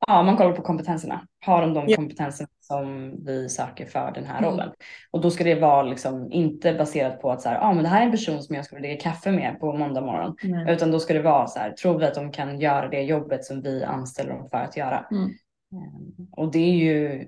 Ja, 0.08 0.24
man 0.24 0.38
kollar 0.38 0.52
på 0.52 0.62
kompetenserna. 0.62 1.28
Har 1.46 1.62
de 1.62 1.74
de 1.74 1.86
ja. 1.88 1.96
kompetenser 1.96 2.48
som 2.60 3.16
vi 3.26 3.50
söker 3.50 3.86
för 3.86 4.12
den 4.12 4.26
här 4.26 4.38
mm. 4.38 4.50
rollen? 4.50 4.72
Och 5.12 5.22
då 5.22 5.32
ska 5.32 5.44
det 5.44 5.56
vara 5.56 5.84
liksom 5.84 6.32
inte 6.32 6.74
baserat 6.74 7.22
på 7.22 7.32
att 7.32 7.42
så 7.42 7.50
här, 7.50 7.60
ah, 7.62 7.74
men 7.74 7.84
det 7.84 7.90
här 7.90 8.02
är 8.02 8.06
en 8.06 8.12
person 8.12 8.44
som 8.44 8.56
jag 8.56 8.66
skulle 8.66 8.82
dricka 8.82 9.10
kaffe 9.10 9.32
med 9.32 9.60
på 9.60 9.74
måndag 9.74 10.02
morgon. 10.02 10.36
Mm. 10.44 10.68
Utan 10.68 10.92
då 10.92 11.00
ska 11.00 11.14
det 11.14 11.22
vara 11.22 11.48
så 11.48 11.60
här, 11.60 11.72
tror 11.72 12.00
vi 12.00 12.06
att 12.06 12.16
de 12.16 12.32
kan 12.32 12.60
göra 12.60 12.90
det 12.90 13.02
jobbet 13.02 13.46
som 13.46 13.62
vi 13.62 13.84
anställer 13.84 14.34
dem 14.34 14.50
för 14.50 14.58
att 14.58 14.78
göra? 14.78 15.06
Mm. 15.12 15.24
Ehm, 15.24 16.28
och 16.32 16.52
det 16.52 16.60
är 16.60 16.76
ju 16.76 17.28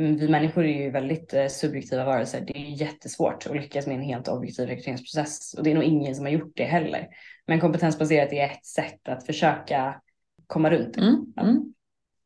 Mm, 0.00 0.16
vi 0.16 0.28
människor 0.28 0.64
är 0.64 0.82
ju 0.82 0.90
väldigt 0.90 1.34
eh, 1.34 1.46
subjektiva 1.46 2.04
varelser. 2.04 2.44
Det 2.46 2.56
är 2.58 2.80
jättesvårt 2.80 3.46
att 3.46 3.56
lyckas 3.56 3.86
med 3.86 3.96
en 3.96 4.02
helt 4.02 4.28
objektiv 4.28 4.66
rekryteringsprocess 4.66 5.54
och 5.54 5.64
det 5.64 5.70
är 5.70 5.74
nog 5.74 5.84
ingen 5.84 6.14
som 6.14 6.24
har 6.24 6.32
gjort 6.32 6.52
det 6.56 6.64
heller. 6.64 7.08
Men 7.46 7.60
kompetensbaserat 7.60 8.32
är 8.32 8.44
ett 8.44 8.66
sätt 8.66 9.08
att 9.08 9.26
försöka 9.26 10.00
komma 10.46 10.70
runt 10.70 10.94
det. 10.94 11.00
Mm, 11.00 11.32
mm. 11.40 11.72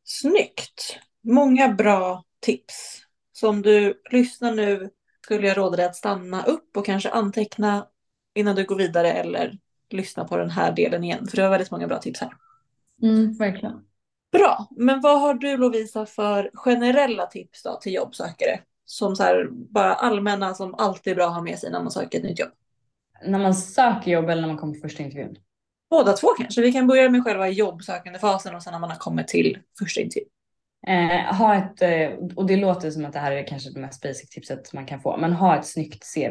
Snyggt! 0.04 0.98
Många 1.22 1.68
bra 1.68 2.24
tips. 2.40 3.02
Så 3.32 3.48
om 3.48 3.62
du 3.62 4.02
lyssnar 4.10 4.54
nu 4.54 4.90
skulle 5.24 5.48
jag 5.48 5.56
råda 5.56 5.76
dig 5.76 5.86
att 5.86 5.96
stanna 5.96 6.44
upp 6.44 6.76
och 6.76 6.86
kanske 6.86 7.10
anteckna 7.10 7.86
innan 8.34 8.56
du 8.56 8.64
går 8.64 8.76
vidare 8.76 9.12
eller 9.12 9.58
lyssna 9.90 10.24
på 10.24 10.36
den 10.36 10.50
här 10.50 10.72
delen 10.72 11.04
igen. 11.04 11.26
För 11.26 11.36
det 11.36 11.42
var 11.42 11.50
väldigt 11.50 11.70
många 11.70 11.86
bra 11.86 11.98
tips 11.98 12.20
här. 12.20 12.32
Mm, 13.02 13.32
verkligen. 13.32 13.84
Bra, 14.32 14.68
men 14.76 15.00
vad 15.00 15.20
har 15.20 15.34
du 15.34 15.56
Lovisa 15.56 16.06
för 16.06 16.50
generella 16.54 17.26
tips 17.26 17.62
då 17.62 17.76
till 17.76 17.94
jobbsökare? 17.94 18.60
Som 18.84 19.16
så 19.16 19.22
här, 19.22 19.48
bara 19.50 19.94
allmänna 19.94 20.54
som 20.54 20.74
alltid 20.74 21.10
är 21.10 21.14
bra 21.14 21.26
att 21.26 21.34
ha 21.34 21.42
med 21.42 21.58
sig 21.58 21.70
när 21.70 21.82
man 21.82 21.90
söker 21.90 22.18
ett 22.18 22.24
nytt 22.24 22.38
jobb. 22.38 22.50
När 23.26 23.38
man 23.38 23.54
söker 23.54 24.10
jobb 24.10 24.28
eller 24.28 24.40
när 24.40 24.48
man 24.48 24.58
kommer 24.58 24.74
på 24.74 24.80
första 24.80 25.02
intervjun? 25.02 25.36
Båda 25.90 26.12
två 26.12 26.29
kanske. 26.29 26.62
Vi 26.62 26.72
kan 26.72 26.87
börja 26.87 27.11
med 27.11 27.24
själva 27.24 27.48
jobbsökande 27.48 28.18
fasen 28.18 28.55
och 28.55 28.62
sen 28.62 28.72
när 28.72 28.81
man 28.81 28.90
har 28.90 28.96
kommit 28.96 29.29
till 29.29 29.59
första 29.79 30.00
intervjun. 30.00 30.29
Eh, 30.87 31.35
ha 31.35 31.55
ett, 31.55 31.83
eh, 31.83 32.18
och 32.37 32.46
det 32.46 32.57
låter 32.57 32.90
som 32.90 33.05
att 33.05 33.12
det 33.12 33.18
här 33.18 33.33
är 33.33 33.46
kanske 33.46 33.70
det 33.70 33.81
mest 33.81 34.03
basic 34.03 34.31
tipset 34.31 34.72
man 34.72 34.87
kan 34.87 35.00
få, 35.00 35.16
men 35.16 35.33
ha 35.33 35.59
ett 35.59 35.66
snyggt 35.66 36.14
CV. 36.14 36.31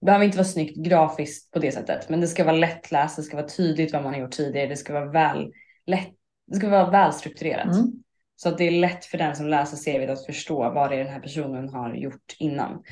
Det 0.00 0.06
behöver 0.06 0.24
inte 0.24 0.36
vara 0.36 0.48
snyggt 0.48 0.76
grafiskt 0.76 1.50
på 1.50 1.58
det 1.58 1.72
sättet, 1.72 2.08
men 2.08 2.20
det 2.20 2.26
ska 2.26 2.44
vara 2.44 2.56
lättläst, 2.56 3.16
det 3.16 3.22
ska 3.22 3.36
vara 3.36 3.48
tydligt 3.48 3.92
vad 3.92 4.02
man 4.02 4.14
har 4.14 4.20
gjort 4.20 4.30
tidigare, 4.30 4.66
det 4.66 4.76
ska 4.76 4.92
vara 4.92 5.10
väl 5.10 5.52
lätt 5.86 6.14
det 6.46 6.56
ska 6.56 6.68
vara 6.68 6.90
välstrukturerat. 6.90 7.74
Mm. 7.74 7.92
Så 8.36 8.48
att 8.48 8.58
det 8.58 8.64
är 8.64 8.70
lätt 8.70 9.04
för 9.04 9.18
den 9.18 9.36
som 9.36 9.48
läser 9.48 9.76
CVt 9.76 10.10
att 10.10 10.26
förstå 10.26 10.70
vad 10.70 10.90
det 10.90 10.96
är 10.96 11.04
den 11.04 11.12
här 11.12 11.20
personen 11.20 11.68
har 11.68 11.94
gjort 11.94 12.36
innan. 12.38 12.82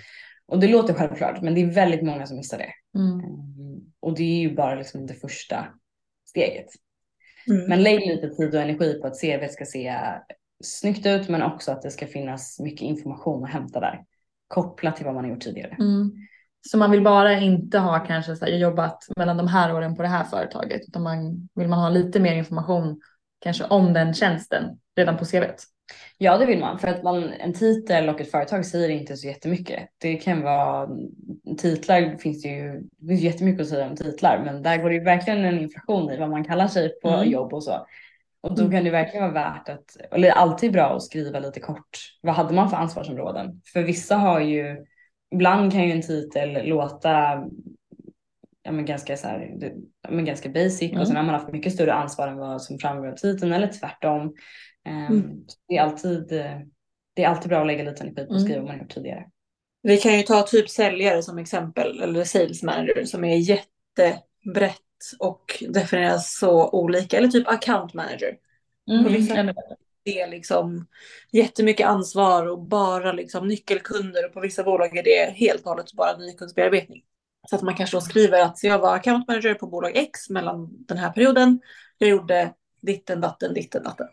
Och 0.47 0.61
det 0.61 0.69
låter 0.69 0.95
självklart, 0.95 1.43
men 1.43 1.55
det 1.55 1.63
är 1.63 1.71
väldigt 1.71 2.03
många 2.03 2.27
som 2.27 2.37
missar 2.37 2.59
det. 2.59 2.99
Mm. 2.99 3.21
mm. 3.21 3.81
Och 4.01 4.17
det 4.17 4.23
är 4.23 4.39
ju 4.39 4.55
bara 4.55 4.75
liksom 4.75 5.07
det 5.07 5.15
första 5.15 5.67
steget. 6.33 6.67
Mm. 7.49 7.65
Men 7.69 7.83
lägg 7.83 8.01
lite 8.01 8.29
tid 8.29 8.55
och 8.55 8.61
energi 8.61 9.01
på 9.01 9.07
att 9.07 9.21
CV 9.21 9.49
ska 9.49 9.65
se 9.65 9.95
snyggt 10.65 11.07
ut, 11.07 11.29
men 11.29 11.43
också 11.43 11.73
att 11.73 11.83
det 11.83 11.91
ska 11.91 12.07
finnas 12.07 12.61
mycket 12.61 12.83
information 12.83 13.45
att 13.45 13.51
hämta 13.51 13.81
där. 13.81 14.05
Kopplat 14.49 14.97
till 14.97 15.05
vad 15.05 15.15
man 15.15 15.25
har 15.25 15.31
gjort 15.31 15.43
tidigare. 15.43 15.77
Mm. 15.81 16.13
Så 16.69 16.79
man 16.79 16.91
vill 16.91 17.03
bara 17.03 17.41
inte 17.41 17.79
ha 17.79 17.99
kanske 17.99 18.37
så 18.37 18.45
här, 18.45 18.53
jobbat 18.53 19.05
mellan 19.17 19.37
de 19.37 19.49
här 19.49 19.75
åren 19.75 19.97
på 19.97 20.03
det 20.03 20.09
här 20.09 20.25
företaget, 20.25 20.81
utan 20.89 21.03
man 21.03 21.49
vill 21.55 21.69
man 21.69 21.79
ha 21.79 21.89
lite 21.89 22.21
mer 22.21 22.35
information 22.35 23.01
kanske 23.39 23.65
om 23.65 23.93
den 23.93 24.15
tjänsten 24.15 24.65
redan 24.97 25.17
på 25.17 25.25
CVt? 25.25 25.65
Ja, 26.19 26.39
det 26.39 26.47
vill 26.47 26.59
man 26.59 26.79
för 26.79 26.89
att 26.89 27.03
man, 27.03 27.33
en 27.33 27.53
titel 27.53 28.09
och 28.09 28.21
ett 28.21 28.31
företag 28.31 28.67
säger 28.67 28.89
inte 28.89 29.17
så 29.17 29.27
jättemycket. 29.27 29.89
Det 29.99 30.17
kan 30.17 30.43
vara 30.43 30.89
titlar 31.59 32.17
finns 32.19 32.43
det 32.43 32.49
ju 32.49 32.83
det 32.99 33.09
finns 33.09 33.21
jättemycket 33.21 33.61
att 33.61 33.69
säga 33.69 33.87
om 33.87 33.97
titlar, 33.97 34.43
men 34.45 34.63
där 34.63 34.77
går 34.83 34.89
det 34.89 34.95
ju 34.95 35.05
verkligen 35.05 35.45
en 35.45 35.61
inflation 35.61 36.11
i 36.11 36.19
vad 36.19 36.31
man 36.31 36.45
kallar 36.45 36.69
sig 36.69 37.01
på 37.01 37.09
mm. 37.09 37.31
jobb 37.31 37.53
och 37.53 37.65
så. 37.65 37.87
Och 38.41 38.57
då 38.57 38.71
kan 38.71 38.85
det 38.85 38.91
verkligen 38.91 39.33
vara 39.33 39.45
värt 39.45 39.69
att, 39.69 39.97
eller 40.13 40.31
alltid 40.31 40.73
bra 40.73 40.97
att 40.97 41.03
skriva 41.03 41.39
lite 41.39 41.61
kort. 41.61 41.99
Vad 42.21 42.35
hade 42.35 42.55
man 42.55 42.71
för 42.71 42.77
ansvarsområden? 42.77 43.61
För 43.73 43.83
vissa 43.83 44.17
har 44.17 44.41
ju, 44.41 44.87
ibland 45.35 45.73
kan 45.73 45.85
ju 45.85 45.93
en 45.93 46.03
titel 46.03 46.69
låta 46.69 47.45
ja, 48.63 48.73
men 48.73 48.85
ganska, 48.85 49.17
så 49.17 49.27
här, 49.27 49.57
men 50.09 50.25
ganska 50.25 50.49
basic 50.49 50.91
mm. 50.91 51.01
och 51.01 51.07
sen 51.07 51.17
har 51.17 51.23
man 51.23 51.35
haft 51.35 51.53
mycket 51.53 51.73
större 51.73 51.93
ansvar 51.93 52.29
än 52.29 52.37
vad 52.37 52.63
som 52.63 52.79
framgår 52.79 53.09
av 53.09 53.17
titeln 53.17 53.53
eller 53.53 53.67
tvärtom. 53.67 54.35
Um, 54.89 55.07
mm. 55.07 55.45
det, 55.69 55.77
är 55.77 55.83
alltid, 55.83 56.29
det 57.15 57.23
är 57.23 57.29
alltid 57.29 57.49
bra 57.49 57.61
att 57.61 57.67
lägga 57.67 57.85
lite 57.85 58.05
energi 58.05 58.27
på 58.27 58.35
att 58.35 58.41
skriva 58.41 58.59
mm. 58.59 58.67
vad 58.67 58.75
man 58.75 58.83
gjort 58.83 58.95
tidigare. 58.95 59.25
Vi 59.83 59.97
kan 59.97 60.17
ju 60.17 60.23
ta 60.23 60.43
typ 60.43 60.71
säljare 60.71 61.23
som 61.23 61.39
exempel 61.39 62.01
eller 62.01 62.25
sales 62.25 62.63
manager 62.63 63.05
som 63.05 63.25
är 63.25 63.37
jättebrett 63.37 64.79
och 65.19 65.65
definieras 65.69 66.39
så 66.39 66.71
olika 66.71 67.19
eller 67.19 67.29
typ 67.29 67.49
account 67.49 67.95
manager. 67.95 68.37
Mm. 68.91 69.05
På 69.05 69.11
vissa 69.11 69.55
det 70.05 70.21
är 70.21 70.29
liksom 70.29 70.87
jättemycket 71.33 71.87
ansvar 71.87 72.47
och 72.47 72.63
bara 72.63 73.13
liksom 73.13 73.49
nyckelkunder 73.49 74.27
och 74.27 74.33
på 74.33 74.41
vissa 74.41 74.63
bolag 74.63 74.97
är 74.97 75.03
det 75.03 75.33
helt 75.33 75.63
och 75.63 75.71
hållet 75.71 75.93
bara 75.93 76.17
nykundsbearbetning. 76.17 77.03
Så 77.51 77.57
att 77.57 77.63
man 77.63 77.75
kanske 77.75 77.97
då 77.97 78.01
skriver 78.01 78.43
att 78.43 78.65
jag 78.65 78.79
var 78.79 78.95
account 78.95 79.29
manager 79.29 79.55
på 79.55 79.67
bolag 79.67 79.97
X 79.97 80.31
mellan 80.31 80.85
den 80.87 80.99
här 80.99 81.11
perioden. 81.11 81.61
Jag 81.99 82.11
gjorde 82.11 82.55
ditten, 82.81 83.21
datten, 83.21 83.55
ditten, 83.55 83.83
datten. 83.83 84.07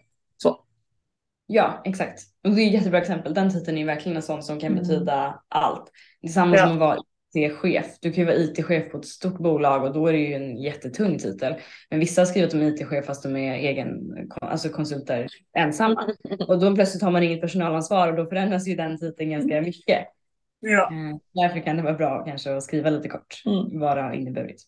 Ja, 1.51 1.81
exakt. 1.85 2.21
Och 2.43 2.51
det 2.51 2.61
är 2.61 2.67
ett 2.67 2.73
jättebra 2.73 2.99
exempel. 2.99 3.33
Den 3.33 3.53
titeln 3.53 3.77
är 3.77 3.85
verkligen 3.85 4.15
en 4.15 4.23
sån 4.23 4.43
som 4.43 4.59
kan 4.59 4.71
mm. 4.71 4.83
betyda 4.83 5.41
allt. 5.49 5.91
Det 6.21 6.27
är 6.27 6.31
samma 6.31 6.55
ja. 6.55 6.63
som 6.63 6.73
att 6.73 6.79
vara 6.79 6.97
IT-chef. 7.33 7.97
Du 8.01 8.11
kan 8.11 8.21
ju 8.21 8.25
vara 8.25 8.35
IT-chef 8.35 8.91
på 8.91 8.97
ett 8.97 9.05
stort 9.05 9.37
bolag 9.37 9.83
och 9.83 9.93
då 9.93 10.07
är 10.07 10.13
det 10.13 10.19
ju 10.19 10.33
en 10.33 10.57
jättetung 10.57 11.17
titel. 11.17 11.55
Men 11.89 11.99
vissa 11.99 12.21
har 12.21 12.25
skrivit 12.25 12.53
om 12.53 12.61
IT-chef 12.61 13.05
fast 13.05 13.23
de 13.23 13.35
är 13.35 13.53
egen, 13.53 13.99
alltså 14.41 14.69
konsulter 14.69 15.27
ensamma. 15.57 16.13
Och 16.47 16.59
då 16.59 16.75
plötsligt 16.75 17.03
har 17.03 17.11
man 17.11 17.23
inget 17.23 17.41
personalansvar 17.41 18.07
och 18.07 18.15
då 18.15 18.25
förändras 18.25 18.67
ju 18.67 18.75
den 18.75 18.99
titeln 18.99 19.29
ganska 19.29 19.61
mycket. 19.61 20.07
Ja. 20.59 20.91
Eh, 20.91 21.17
därför 21.33 21.59
kan 21.59 21.77
det 21.77 21.83
vara 21.83 21.93
bra 21.93 22.25
kanske 22.25 22.55
att 22.55 22.63
skriva 22.63 22.89
lite 22.89 23.09
kort 23.09 23.43
mm. 23.45 23.79
vad 23.79 23.97
det 23.97 24.03
har 24.03 24.13
inneburit. 24.13 24.63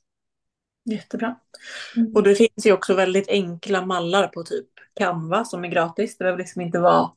Jättebra. 0.86 1.36
Mm. 1.96 2.14
Och 2.16 2.24
det 2.24 2.36
finns 2.36 2.66
ju 2.66 2.74
också 2.74 2.94
väldigt 2.94 3.30
enkla 3.30 3.86
mallar 3.86 4.28
på 4.28 4.44
typ 4.44 4.68
Canva 4.94 5.46
som 5.46 5.64
är 5.64 5.68
gratis. 5.68 6.18
Det 6.18 6.24
behöver 6.24 6.40
liksom 6.40 6.62
inte 6.62 6.80
vara 6.80 7.12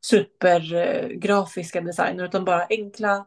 supergrafiska 0.00 1.80
designer 1.80 2.24
utan 2.24 2.44
bara 2.44 2.66
enkla 2.70 3.26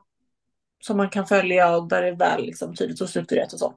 som 0.84 0.98
man 0.98 1.10
kan 1.10 1.28
följa 1.28 1.76
och 1.78 1.88
där 1.88 2.02
det 2.02 2.08
är 2.08 2.16
väl 2.16 2.46
liksom, 2.46 2.76
tydligt 2.76 3.02
och 3.02 3.10
strukturerat 3.10 3.54
och 3.54 3.60
så. 3.60 3.74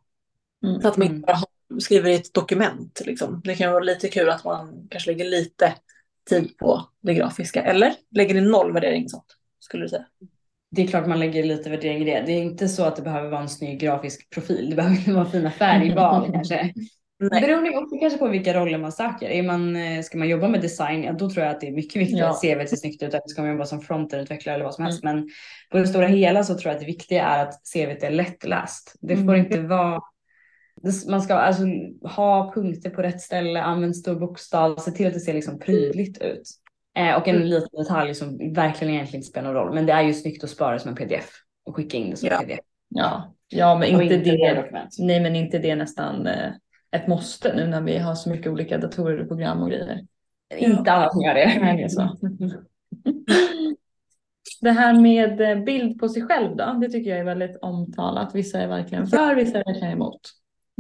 Mm. 0.65 0.81
Så 0.81 0.89
att 0.89 0.97
man 0.97 1.07
inte 1.07 1.27
bara 1.27 1.81
skriver 1.81 2.11
i 2.11 2.15
ett 2.15 2.35
dokument. 2.35 3.03
Liksom. 3.05 3.41
Det 3.45 3.55
kan 3.55 3.73
vara 3.73 3.85
lite 3.85 4.09
kul 4.09 4.29
att 4.29 4.45
man 4.45 4.89
kanske 4.91 5.11
lägger 5.11 5.25
lite 5.25 5.75
tid 6.31 6.59
på 6.59 6.89
det 7.01 7.15
grafiska. 7.15 7.63
Eller 7.63 7.95
lägger 8.11 8.35
ni 8.35 8.41
noll 8.41 8.73
värdering 8.73 9.09
sånt? 9.09 9.37
Skulle 9.61 9.85
du 9.85 9.89
säga? 9.89 10.07
det 10.75 10.83
är 10.83 10.87
klart 10.87 11.07
man 11.07 11.19
lägger 11.19 11.45
lite 11.45 11.71
värdering 11.71 12.03
i 12.03 12.05
det. 12.05 12.23
Det 12.27 12.33
är 12.33 12.43
inte 12.43 12.69
så 12.69 12.85
att 12.85 12.97
det 12.97 13.03
behöver 13.03 13.31
vara 13.31 13.41
en 13.41 13.49
snygg 13.49 13.81
grafisk 13.81 14.31
profil. 14.31 14.71
Det 14.71 14.77
behöver 14.77 15.13
vara 15.13 15.31
fina 15.31 15.51
färgval 15.51 16.31
kanske. 16.33 16.75
Nej. 17.19 17.41
Beroende 17.41 17.79
också 17.79 17.99
kanske 17.99 18.19
på 18.19 18.29
vilka 18.29 18.55
roller 18.55 18.79
man 18.79 18.93
söker. 18.93 19.29
Är 19.29 19.43
man, 19.43 19.77
eh, 19.77 20.03
ska 20.03 20.19
man 20.19 20.29
jobba 20.29 20.49
med 20.49 20.61
design, 20.61 21.03
ja, 21.03 21.13
då 21.13 21.31
tror 21.31 21.45
jag 21.45 21.55
att 21.55 21.61
det 21.61 21.69
är 21.69 21.73
mycket 21.73 22.03
viktigare 22.03 22.27
ja. 22.27 22.31
att 22.31 22.41
CV 22.41 22.67
ser 22.67 22.77
snyggt 22.77 23.03
ut 23.03 23.15
än 23.15 23.21
ska 23.27 23.43
man 23.43 23.51
jobba 23.51 23.65
som 23.65 23.81
fronterutvecklare 23.81 24.55
eller 24.55 24.65
vad 24.65 24.75
som 24.75 24.85
helst. 24.85 25.05
Mm. 25.05 25.17
Men 25.17 25.29
på 25.71 25.79
det 25.79 25.87
stora 25.87 26.07
hela 26.07 26.45
så 26.45 26.55
tror 26.55 26.67
jag 26.67 26.75
att 26.75 26.81
det 26.81 26.87
viktiga 26.87 27.25
är 27.25 27.43
att 27.43 27.55
CVt 27.75 28.03
är 28.03 28.11
lättläst. 28.11 28.95
Det 29.01 29.17
får 29.17 29.23
mm. 29.23 29.37
inte 29.37 29.61
vara 29.61 30.01
man 31.09 31.23
ska 31.23 31.35
alltså 31.35 31.65
ha 32.03 32.53
punkter 32.55 32.91
på 32.91 33.03
rätt 33.03 33.21
ställe, 33.21 33.63
använd 33.63 33.97
stor 33.97 34.15
bokstav, 34.15 34.77
se 34.77 34.91
till 34.91 35.07
att 35.07 35.15
det 35.15 35.21
ser 35.21 35.35
liksom 35.35 35.59
prydligt 35.59 36.23
ut. 36.23 36.43
Eh, 36.97 37.15
och 37.15 37.29
en 37.29 37.37
mm. 37.37 37.49
liten 37.49 37.79
detalj 37.79 38.15
som 38.15 38.55
verkligen 38.55 38.95
egentligen 38.95 39.21
inte 39.21 39.31
spelar 39.31 39.53
någon 39.53 39.63
roll. 39.63 39.75
Men 39.75 39.87
det 39.87 39.93
är 39.93 40.03
ju 40.03 40.15
snyggt 40.15 40.45
att 40.45 40.51
spara 40.51 40.79
som 40.79 40.89
en 40.89 40.97
pdf 40.97 41.31
och 41.65 41.77
skicka 41.77 41.97
in 41.97 42.11
det 42.11 42.17
som 42.17 42.29
ja. 42.29 42.39
pdf. 42.39 42.59
Ja, 42.89 43.35
ja 43.49 43.79
men 43.79 43.89
inte, 43.89 44.15
inte 44.15 44.31
det. 44.31 44.89
Nej, 44.99 45.21
men 45.21 45.37
inte 45.37 45.59
det 45.59 45.77
nästan 45.77 46.27
eh, 46.27 46.51
ett 46.95 47.07
måste 47.07 47.57
nu 47.57 47.67
när 47.67 47.81
vi 47.81 47.99
har 47.99 48.15
så 48.15 48.31
mycket 48.31 48.53
olika 48.53 48.79
datorer 48.79 49.21
och 49.21 49.29
program 49.29 49.63
och 49.63 49.69
grejer. 49.69 50.07
Inte 50.57 50.93
alla 50.93 51.11
som 51.11 51.23
gör 51.23 51.35
det. 51.35 51.59
Nej, 51.61 51.77
det 51.77 51.83
är 51.83 51.89
så. 51.89 52.19
Det 54.61 54.71
här 54.71 55.01
med 55.01 55.41
eh, 55.41 55.65
bild 55.65 56.01
på 56.01 56.09
sig 56.09 56.23
själv 56.23 56.57
då, 56.57 56.79
det 56.81 56.89
tycker 56.89 57.11
jag 57.11 57.19
är 57.19 57.25
väldigt 57.25 57.59
omtalat. 57.63 58.35
Vissa 58.35 58.61
är 58.61 58.69
verkligen 58.69 59.07
för, 59.07 59.35
vissa 59.35 59.59
är 59.59 59.65
verkligen 59.65 59.93
emot. 59.93 60.21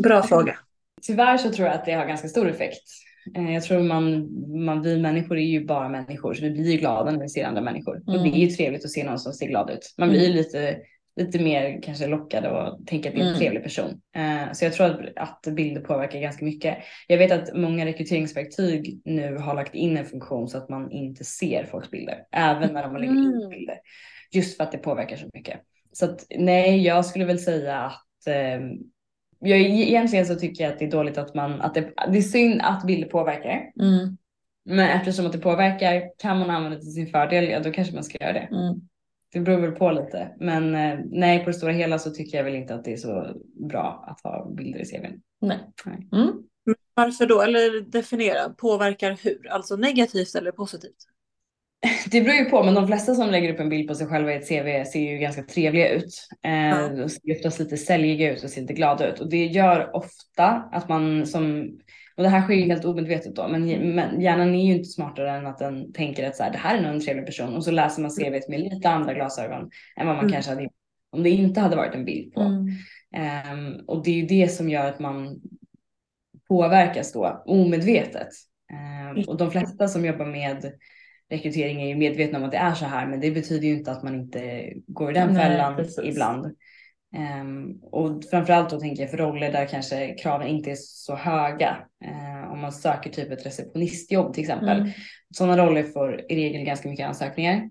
Bra 0.03 0.23
fråga. 0.23 0.59
Tyvärr 1.03 1.37
så 1.37 1.51
tror 1.51 1.69
jag 1.69 1.75
att 1.75 1.85
det 1.85 1.93
har 1.93 2.07
ganska 2.07 2.29
stor 2.29 2.51
effekt. 2.51 2.83
Eh, 3.37 3.55
Jag 3.55 3.63
tror 3.63 3.83
man, 3.83 4.29
man, 4.65 4.83
vi 4.83 5.01
människor 5.01 5.39
är 5.39 5.47
ju 5.47 5.65
bara 5.65 5.89
människor 5.89 6.35
så 6.35 6.43
vi 6.43 6.51
blir 6.51 6.73
ju 6.73 6.79
glada 6.79 7.11
när 7.11 7.21
vi 7.21 7.29
ser 7.29 7.45
andra 7.45 7.61
människor. 7.61 8.03
Och 8.07 8.23
det 8.23 8.29
är 8.29 8.39
ju 8.39 8.47
trevligt 8.47 8.85
att 8.85 8.91
se 8.91 9.05
någon 9.05 9.19
som 9.19 9.33
ser 9.33 9.47
glad 9.47 9.71
ut. 9.71 9.95
Man 9.99 10.09
blir 10.09 10.27
ju 10.27 10.33
lite, 10.33 10.77
lite 11.17 11.39
mer 11.39 11.83
kanske 11.83 12.07
lockad 12.07 12.47
och 12.47 12.87
tänker 12.87 13.09
att 13.11 13.15
det 13.17 13.21
är 13.21 13.25
en 13.25 13.29
Mm. 13.29 13.39
trevlig 13.41 13.63
person. 13.63 14.01
Eh, 14.17 14.53
Så 14.53 14.65
jag 14.65 14.73
tror 14.73 14.87
att, 14.87 15.01
att 15.47 15.55
bilder 15.55 15.81
påverkar 15.81 16.21
ganska 16.21 16.45
mycket. 16.45 16.79
Jag 17.09 17.19
vet 17.19 17.33
att 17.33 17.57
många 17.57 17.87
rekryteringsverktyg 17.87 19.01
nu 19.05 19.37
har 19.37 19.55
lagt 19.55 19.75
in 19.75 19.97
en 19.97 20.05
funktion 20.07 20.49
så 20.49 20.59
att 20.59 20.69
man 20.69 20.91
inte 20.91 21.25
ser 21.25 21.65
folks 21.65 21.91
bilder. 21.91 22.25
Även 22.33 22.73
när 22.75 22.83
de 22.83 22.97
lägger 22.97 23.13
in 23.13 23.35
Mm. 23.35 23.51
bilder. 23.51 23.77
Just 24.33 24.57
för 24.57 24.65
att 24.65 24.73
det 24.73 24.79
påverkar 24.79 25.17
så 25.17 25.27
mycket. 25.35 25.61
Så 25.93 26.05
att 26.05 26.27
nej, 26.37 26.83
jag 26.85 27.05
skulle 27.07 27.25
väl 27.25 27.39
säga 27.39 27.79
att 27.79 28.27
eh, 28.27 28.61
jag, 29.41 29.59
egentligen 29.61 30.27
så 30.27 30.35
tycker 30.35 30.65
jag 30.65 30.73
att 30.73 30.79
det 30.79 30.85
är 30.85 30.91
dåligt 30.91 31.19
att 31.19 31.35
man, 31.35 31.61
att 31.61 31.75
det, 31.75 31.93
det 32.13 32.19
är 32.19 32.23
synd 32.23 32.61
att 32.65 32.87
bilder 32.87 33.09
påverkar. 33.09 33.71
Mm, 33.81 34.17
Men 34.65 34.89
eftersom 34.89 35.27
att 35.27 35.33
det 35.33 35.39
påverkar, 35.39 36.03
kan 36.19 36.39
man 36.39 36.51
använda 36.51 36.77
det 36.77 36.83
till 36.83 36.95
sin 36.95 37.07
fördel, 37.07 37.49
ja 37.49 37.61
då 37.61 37.71
kanske 37.73 37.95
man 37.95 38.05
ska 38.05 38.19
göra 38.25 38.33
det. 38.33 38.49
mm. 38.53 38.81
Det 39.35 39.41
beror 39.41 39.61
väl 39.61 39.73
på 39.73 39.91
lite. 39.91 40.35
Men 40.41 40.75
eh, 40.75 40.99
nej, 41.11 41.39
på 41.39 41.51
det 41.51 41.55
stora 41.55 41.73
hela 41.73 41.99
så 41.99 42.11
tycker 42.11 42.37
jag 42.37 42.45
väl 42.45 42.55
inte 42.55 42.75
att 42.75 42.85
det 42.85 42.93
är 42.93 42.97
så 42.97 43.37
bra 43.69 44.05
att 44.09 44.21
ha 44.21 44.51
bilder 44.51 44.81
i 44.81 44.85
CVn. 44.85 45.21
Nej. 45.41 45.59
Nej. 45.85 46.09
Mm. 46.13 46.33
Varför 46.95 47.27
då? 47.27 47.43
Eller 47.43 47.81
definiera. 47.81 48.51
Påverkar 48.51 49.19
hur? 49.23 49.49
Alltså 49.51 49.77
negativt 49.77 50.35
eller 50.35 50.53
positivt? 50.53 50.97
Det 52.11 52.21
beror 52.21 52.37
ju 52.37 52.45
på, 52.45 52.63
men 52.63 52.75
de 52.75 52.87
flesta 52.87 53.15
som 53.15 53.31
lägger 53.31 53.55
upp 53.55 53.61
en 53.61 53.69
bild 53.69 53.89
på 53.89 53.95
sig 53.95 54.07
själva 54.07 54.33
i 54.33 54.37
ett 54.37 54.49
CV 54.49 54.91
ser 54.91 55.01
ju 55.01 55.19
ganska 55.19 55.43
trevliga 55.43 55.89
ut. 55.89 56.29
Eh. 56.43 56.97
De 56.97 57.09
ser 57.09 57.37
oftast 57.37 57.59
lite 57.59 57.77
säljiga 57.77 58.33
ut 58.33 58.45
och 58.45 58.51
ser 58.51 58.61
lite 58.61 58.75
glada 58.75 59.13
ut. 59.13 59.21
Och 59.21 59.31
det 59.31 59.47
gör 59.47 59.97
ofta 59.97 60.47
att 60.73 60.89
man 60.89 61.27
som, 61.27 61.71
och 62.17 62.23
det 62.23 62.29
här 62.29 62.43
sker 62.43 62.55
ju 62.55 62.63
helt 62.67 62.85
omedvetet 62.85 63.37
då, 63.37 63.49
men, 63.49 63.69
hjärnan 64.21 64.55
är 64.55 64.67
ju 64.67 64.73
inte 64.75 64.89
smartare 64.89 65.31
än 65.31 65.47
att 65.47 65.59
den 65.59 65.93
tänker 65.93 66.29
att 66.29 66.37
så 66.37 66.43
här, 66.43 66.53
det 66.53 66.59
här 66.59 66.79
är 66.79 66.83
nog 66.83 66.95
en 66.95 67.01
trevlig 67.01 67.27
person. 67.27 67.55
Och 67.57 67.65
så 67.65 67.71
läser 67.71 68.03
man 68.03 68.11
CVt 68.11 68.49
med 68.49 68.61
lite 68.61 68.89
andra 68.89 69.15
glasögon 69.15 69.71
än 69.97 70.07
vad 70.07 70.17
man 70.17 70.25
Mm. 70.25 70.33
kanske 70.33 70.51
hade 70.51 70.69
om 71.11 71.23
det 71.23 71.31
inte 71.31 71.61
hade 71.61 71.77
varit 71.77 71.95
en 71.95 72.05
bild 72.05 72.33
på. 72.35 72.41
Mm. 72.41 72.67
Ehm, 73.15 73.77
och 73.87 74.05
det 74.05 74.11
är 74.11 74.15
ju 74.15 74.27
det 74.27 74.49
som 74.49 74.69
gör 74.71 74.87
att 74.87 74.99
man 74.99 75.41
påverkas 76.49 77.13
då 77.13 77.43
omedvetet. 77.47 78.29
Ehm, 78.73 79.25
och 79.29 79.37
de 79.37 79.51
flesta 79.51 79.89
som 79.89 80.05
jobbar 80.05 80.27
med 80.27 80.73
rekrytering 81.31 81.83
är 81.83 81.89
ju 81.89 81.95
medvetna 81.95 82.39
om 82.39 82.45
att 82.45 82.51
det 82.51 82.57
är 82.57 82.75
så 82.75 82.85
här, 82.85 83.07
men 83.07 83.21
det 83.21 83.31
betyder 83.31 83.69
ju 83.69 83.75
inte 83.75 83.93
att 83.93 84.03
man 84.03 84.15
inte 84.15 84.73
går 84.87 85.11
i 85.11 85.15
den 85.15 85.33
Nej, 85.33 85.43
fällan 85.43 85.77
precis. 85.77 86.05
ibland. 86.05 86.57
Ehm, 87.15 87.79
och 87.83 88.25
framförallt 88.31 88.71
då 88.71 88.81
tänker 88.81 89.03
jag 89.03 89.11
för 89.11 89.19
roller 89.19 89.53
där 89.53 89.67
kanske 89.67 90.15
kraven 90.15 90.49
inte 90.49 90.71
är 90.71 90.77
så 90.79 91.15
höga. 91.15 91.77
Ehm, 92.05 92.51
om 92.51 92.61
man 92.61 92.73
söker 92.73 93.11
typ 93.11 93.31
ett 93.33 93.47
receptionistjobb 93.47 94.35
till 94.35 94.43
exempel. 94.43 94.79
Mm. 94.81 94.91
Sådana 95.35 95.67
roller 95.67 95.83
får 95.83 96.21
i 96.33 96.37
regel 96.37 96.65
ganska 96.65 96.89
mycket 96.89 97.07
ansökningar. 97.07 97.71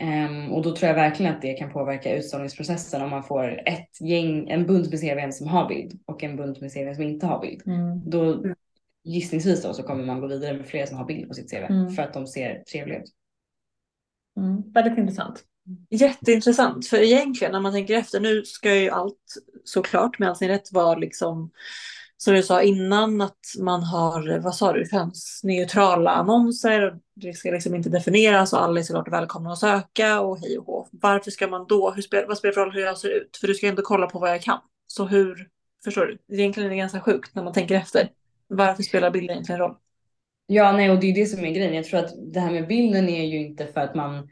Ehm, 0.00 0.52
och 0.52 0.62
då 0.62 0.76
tror 0.76 0.88
jag 0.88 0.94
verkligen 0.94 1.34
att 1.34 1.42
det 1.42 1.54
kan 1.54 1.72
påverka 1.72 2.16
utsållningsprocessen 2.16 3.02
om 3.02 3.10
man 3.10 3.22
får 3.24 3.68
ett 3.68 4.00
gäng, 4.00 4.48
en 4.48 4.66
bunt 4.66 4.90
med 4.90 5.00
CVn 5.00 5.32
som 5.32 5.46
har 5.46 5.68
bild 5.68 6.00
och 6.06 6.24
en 6.24 6.36
bunt 6.36 6.60
med 6.60 6.72
CVn 6.72 6.94
som 6.94 7.04
inte 7.04 7.26
har 7.26 7.40
bild. 7.40 7.62
Mm. 7.66 8.10
Då 8.10 8.44
gissningsvis 9.04 9.62
då 9.62 9.72
så 9.72 9.82
kommer 9.82 10.04
man 10.04 10.20
gå 10.20 10.26
vidare 10.26 10.56
med 10.56 10.66
fler 10.66 10.86
som 10.86 10.96
har 10.96 11.04
bild 11.04 11.28
på 11.28 11.34
sitt 11.34 11.50
CV 11.50 11.56
Mm. 11.56 11.90
för 11.90 12.02
att 12.02 12.14
de 12.14 12.26
ser 12.26 12.62
trevliga 12.72 12.98
ut. 12.98 13.10
Mm. 14.36 14.72
Väldigt 14.72 14.98
intressant. 14.98 15.44
Jätteintressant, 15.90 16.86
för 16.86 16.96
egentligen 16.96 17.52
när 17.52 17.60
man 17.60 17.72
tänker 17.72 17.94
efter, 17.94 18.20
nu 18.20 18.44
ska 18.44 18.74
ju 18.74 18.90
allt 18.90 19.18
såklart 19.64 20.18
med 20.18 20.28
all 20.28 20.36
sin 20.36 20.48
rätt 20.48 20.72
vara 20.72 20.98
liksom, 20.98 21.50
som 22.16 22.34
du 22.34 22.42
sa 22.42 22.62
innan, 22.62 23.20
att 23.20 23.38
man 23.60 23.82
har, 23.82 24.38
vad 24.38 24.54
sa 24.54 24.72
du, 24.72 24.84
könsneutrala 24.90 26.10
annonser 26.10 26.82
och 26.82 26.98
det 27.14 27.32
ska 27.32 27.50
liksom 27.50 27.74
inte 27.74 27.88
definieras 27.88 28.52
och 28.52 28.62
alla 28.62 28.80
är 28.80 28.84
såklart 28.84 29.12
välkomna 29.12 29.52
att 29.52 29.58
söka 29.58 30.20
och 30.20 30.38
hej 30.38 30.58
och 30.58 30.64
hå. 30.64 30.88
Varför 30.92 31.30
ska 31.30 31.46
man 31.48 31.66
då, 31.68 31.90
hur 31.90 32.02
spel, 32.02 32.24
vad 32.28 32.38
spelar 32.38 32.50
det 32.50 32.54
för 32.54 32.64
roll 32.64 32.74
hur 32.74 32.80
jag 32.80 32.98
ser 32.98 33.08
ut? 33.08 33.36
För 33.40 33.46
du 33.46 33.54
ska 33.54 33.66
ju 33.66 33.70
ändå 33.70 33.82
kolla 33.82 34.06
på 34.06 34.18
vad 34.18 34.30
jag 34.30 34.42
kan. 34.42 34.58
Så 34.86 35.06
hur, 35.06 35.48
förstår 35.84 36.06
du? 36.06 36.36
Egentligen 36.36 36.66
är 36.66 36.70
det 36.70 36.78
ganska 36.78 37.00
sjukt 37.00 37.34
när 37.34 37.44
man 37.44 37.52
tänker 37.52 37.74
efter. 37.74 38.08
Varför 38.48 38.82
spelar 38.82 39.10
bilden 39.10 39.30
egentligen 39.30 39.60
roll? 39.60 39.76
Ja, 40.46 40.72
nej, 40.72 40.90
och 40.90 41.00
det 41.00 41.06
är 41.06 41.14
det 41.14 41.26
som 41.26 41.44
är 41.44 41.50
grejen. 41.50 41.74
Jag 41.74 41.84
tror 41.84 42.00
att 42.00 42.12
det 42.32 42.40
här 42.40 42.50
med 42.50 42.66
bilden 42.68 43.08
är 43.08 43.24
ju 43.24 43.46
inte 43.46 43.66
för 43.66 43.80
att 43.80 43.94
man 43.94 44.28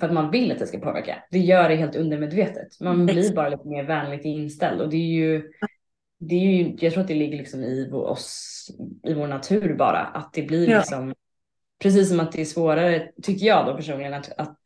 för 0.00 0.06
att 0.06 0.12
man 0.12 0.30
vill 0.30 0.52
att 0.52 0.58
det 0.58 0.66
ska 0.66 0.78
påverka. 0.78 1.22
Det 1.30 1.38
gör 1.38 1.68
det 1.68 1.76
helt 1.76 1.96
undermedvetet. 1.96 2.80
Man 2.80 3.06
blir 3.06 3.34
bara 3.34 3.48
lite 3.48 3.68
mer 3.68 3.84
vänligt 3.84 4.24
inställd 4.24 4.80
och 4.80 4.88
det 4.90 4.96
är 4.96 5.08
ju, 5.12 5.50
det 6.18 6.34
är 6.34 6.40
ju, 6.40 6.76
jag 6.80 6.92
tror 6.92 7.00
att 7.02 7.08
det 7.08 7.14
ligger 7.14 7.38
liksom 7.38 7.64
i 7.64 7.88
vår, 7.90 8.04
oss, 8.04 8.66
i 9.04 9.14
vår 9.14 9.26
natur 9.26 9.74
bara, 9.74 9.98
att 9.98 10.32
det 10.32 10.42
blir 10.42 10.70
Ja. 10.70 10.78
liksom, 10.78 11.14
precis 11.82 12.08
som 12.08 12.20
att 12.20 12.32
det 12.32 12.40
är 12.40 12.44
svårare, 12.44 13.08
tycker 13.22 13.46
jag 13.46 13.66
då 13.66 13.76
personligen, 13.76 14.14
att, 14.14 14.32
att 14.38 14.58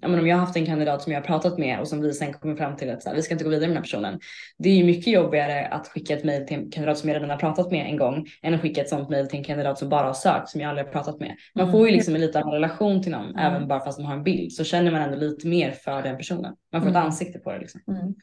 ja, 0.00 0.08
men 0.08 0.18
om 0.18 0.26
jag 0.26 0.36
har 0.36 0.40
haft 0.46 0.56
en 0.56 0.66
kandidat 0.66 1.02
som 1.02 1.12
jag 1.12 1.20
har 1.20 1.26
pratat 1.26 1.58
med 1.58 1.80
och 1.80 1.88
som 1.88 2.00
vi 2.00 2.12
sen 2.12 2.32
kommer 2.32 2.56
fram 2.56 2.76
till 2.76 2.90
att 2.90 3.02
så 3.02 3.08
här, 3.08 3.16
vi 3.16 3.22
ska 3.22 3.34
inte 3.34 3.44
gå 3.44 3.50
vidare 3.50 3.68
med 3.68 3.70
den 3.70 3.76
här 3.76 3.82
personen. 3.82 4.20
Det 4.58 4.68
är 4.68 4.74
ju 4.74 4.84
mycket 4.84 5.12
jobbigare 5.12 5.66
att 5.66 5.88
skicka 5.88 6.14
ett 6.16 6.24
mejl 6.24 6.46
till 6.46 6.56
en 6.56 6.70
kandidat 6.70 6.98
som 6.98 7.08
jag 7.08 7.16
redan 7.16 7.30
har 7.30 7.36
pratat 7.36 7.70
med 7.70 7.86
en 7.86 7.96
gång 7.96 8.26
än 8.42 8.54
att 8.54 8.60
skicka 8.60 8.80
ett 8.80 8.88
sånt 8.88 9.08
mejl 9.10 9.28
till 9.28 9.38
en 9.38 9.44
kandidat 9.44 9.78
som 9.78 9.88
bara 9.88 10.06
har 10.06 10.14
sökt 10.14 10.48
som 10.48 10.60
jag 10.60 10.68
aldrig 10.68 10.86
har 10.86 10.92
pratat 10.92 11.20
med. 11.20 11.36
Man 11.54 11.64
Mm. 11.64 11.72
får 11.72 11.86
ju 11.88 11.92
liksom 11.94 12.14
en 12.14 12.20
liten 12.20 12.42
relation 12.50 13.02
till 13.02 13.12
någon 13.12 13.24
Mm. 13.30 13.36
även 13.38 13.68
bara 13.68 13.80
fast 13.84 13.98
man 13.98 14.06
har 14.06 14.14
en 14.16 14.24
bild 14.24 14.52
så 14.52 14.64
känner 14.64 14.90
man 14.90 15.02
ändå 15.02 15.16
lite 15.16 15.46
mer 15.46 15.70
för 15.72 16.02
den 16.02 16.16
personen. 16.16 16.54
Man 16.72 16.82
får 16.82 16.88
ett 16.88 16.96
Mm. 16.96 17.06
ansikte 17.06 17.38
på 17.38 17.52
det 17.52 17.58
liksom. 17.58 17.80
Mm. 17.88 18.14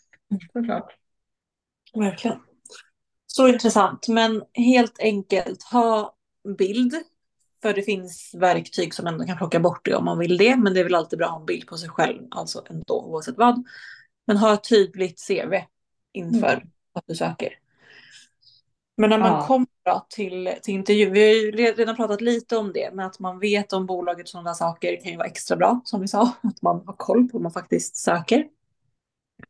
Såklart. 0.54 0.96
Verkligen. 1.96 2.38
Så 3.28 3.48
intressant, 3.48 4.08
men 4.08 4.44
helt 4.54 5.00
enkelt 5.00 5.64
ha 5.64 6.16
bild. 6.58 6.94
För 7.66 7.74
det 7.74 7.82
finns 7.82 8.32
verktyg 8.36 8.94
som 8.94 9.08
ändå 9.08 9.26
kan 9.26 9.38
plocka 9.38 9.60
bort 9.60 9.86
det 9.86 9.96
om 9.96 10.06
man 10.06 10.20
vill 10.20 10.38
det. 10.38 10.56
Men 10.56 10.74
det 10.74 10.80
är 10.80 10.84
väl 10.84 10.96
alltid 10.96 11.20
bra 11.20 11.26
att 11.28 11.34
ha 11.34 11.40
en 11.40 11.46
bild 11.46 11.68
på 11.68 11.78
sig 11.78 11.90
själv, 11.90 12.22
alltså 12.32 12.64
ändå 12.70 13.02
oavsett 13.06 13.38
vad. 13.38 13.64
Men 14.28 14.38
ha 14.38 14.54
ett 14.54 14.70
tydligt 14.70 15.28
CV 15.28 15.54
inför 16.14 16.54
Mm. 16.54 16.68
att 16.94 17.04
du 17.08 17.16
söker. 17.16 17.60
Men 18.98 19.10
när 19.10 19.18
man 19.18 19.32
Ja. 19.32 19.48
kommer 19.48 19.68
till, 20.10 20.50
till 20.62 20.74
intervju, 20.74 21.10
vi 21.10 21.26
har 21.28 21.34
ju 21.34 21.52
redan 21.52 21.96
pratat 21.96 22.22
lite 22.22 22.58
om 22.58 22.74
det, 22.74 22.90
men 22.94 23.06
att 23.06 23.20
man 23.20 23.40
vet 23.40 23.74
om 23.74 23.86
bolaget 23.86 24.24
och 24.24 24.30
sådana 24.30 24.54
saker 24.54 25.02
kan 25.04 25.12
ju 25.12 25.18
vara 25.18 25.28
extra 25.28 25.58
bra, 25.58 25.82
som 25.86 26.02
vi 26.02 26.08
sa. 26.08 26.32
Att 26.44 26.62
man 26.62 26.84
har 26.86 26.94
koll 26.98 27.24
på 27.28 27.38
vad 27.38 27.42
man 27.42 27.52
faktiskt 27.52 27.96
söker. 27.98 28.48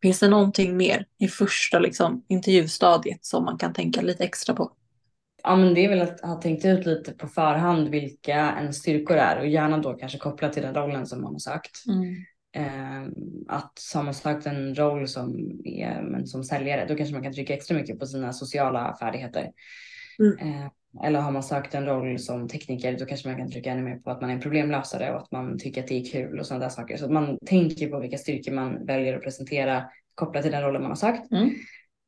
Finns 0.01 0.19
det 0.19 0.27
någonting 0.27 0.77
mer 0.77 1.05
i 1.17 1.27
första 1.27 1.79
liksom, 1.79 2.25
intervjustadiet 2.27 3.25
som 3.25 3.45
man 3.45 3.57
kan 3.57 3.73
tänka 3.73 4.01
lite 4.01 4.23
extra 4.23 4.55
på? 4.55 4.71
Ja 5.43 5.55
men 5.55 5.73
det 5.73 5.85
är 5.85 5.89
väl 5.89 6.01
att 6.01 6.21
ha 6.21 6.41
tänkt 6.41 6.65
ut 6.65 6.85
lite 6.85 7.11
på 7.11 7.27
förhand 7.27 7.89
vilka 7.89 8.53
ens 8.57 8.77
styrkor 8.77 9.17
är 9.17 9.39
och 9.39 9.47
gärna 9.47 9.77
då 9.77 9.93
kanske 9.93 10.17
kopplat 10.17 10.53
till 10.53 10.63
den 10.63 10.75
rollen 10.75 11.05
som 11.05 11.21
man 11.21 11.33
har 11.33 11.39
sökt. 11.39 11.83
Mm. 11.87 12.15
Eh, 12.55 13.09
att 13.47 13.79
har 13.95 14.03
man 14.03 14.13
sökt 14.13 14.45
en 14.45 14.75
roll 14.75 15.07
som, 15.07 15.59
är, 15.63 16.01
men 16.01 16.27
som 16.27 16.43
säljare 16.43 16.85
då 16.87 16.95
kanske 16.95 17.13
man 17.13 17.23
kan 17.23 17.33
trycka 17.33 17.53
extra 17.53 17.77
mycket 17.77 17.99
på 17.99 18.05
sina 18.05 18.33
sociala 18.33 18.95
färdigheter. 18.99 19.51
Mm. 20.19 20.37
Eh, 20.39 20.67
eller 21.03 21.19
har 21.19 21.31
man 21.31 21.43
sökt 21.43 21.75
en 21.75 21.85
roll 21.85 22.19
som 22.19 22.47
tekniker 22.47 22.97
då 22.99 23.05
kanske 23.05 23.27
man 23.27 23.37
kan 23.37 23.51
trycka 23.51 23.71
ännu 23.71 23.81
mer 23.81 23.95
på 23.95 24.11
att 24.11 24.21
man 24.21 24.29
är 24.29 24.33
en 24.33 24.41
problemlösare 24.41 25.11
och 25.11 25.21
att 25.21 25.31
man 25.31 25.59
tycker 25.59 25.81
att 25.81 25.87
det 25.87 26.01
är 26.01 26.11
kul 26.11 26.39
och 26.39 26.45
sådana 26.45 26.65
där 26.65 26.69
saker. 26.69 26.97
Så 26.97 27.05
att 27.05 27.11
man 27.11 27.37
tänker 27.45 27.87
på 27.87 27.99
vilka 27.99 28.17
styrkor 28.17 28.51
man 28.51 28.85
väljer 28.85 29.15
att 29.15 29.23
presentera 29.23 29.83
kopplat 30.15 30.43
till 30.43 30.51
den 30.51 30.61
rollen 30.61 30.81
man 30.81 30.91
har 30.91 30.95
sökt. 30.95 31.31
Mm. 31.31 31.49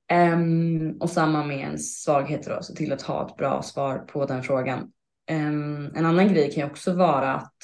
Ehm, 0.09 0.97
och 0.99 1.09
samma 1.09 1.45
med 1.45 1.59
ens 1.59 2.03
svagheter 2.03 2.55
då, 2.55 2.63
så 2.63 2.75
till 2.75 2.93
att 2.93 3.01
ha 3.01 3.27
ett 3.27 3.37
bra 3.37 3.61
svar 3.61 3.97
på 3.97 4.25
den 4.25 4.43
frågan. 4.43 4.91
Ehm, 5.27 5.91
en 5.95 6.05
annan 6.05 6.27
grej 6.33 6.51
kan 6.51 6.63
ju 6.63 6.69
också 6.69 6.93
vara 6.93 7.33
att 7.33 7.57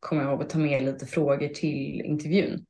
komma 0.00 0.22
ihåg 0.22 0.42
att 0.42 0.50
ta 0.50 0.58
med 0.58 0.82
lite 0.82 1.06
frågor 1.06 1.48
till 1.48 2.00
intervjun. 2.00 2.66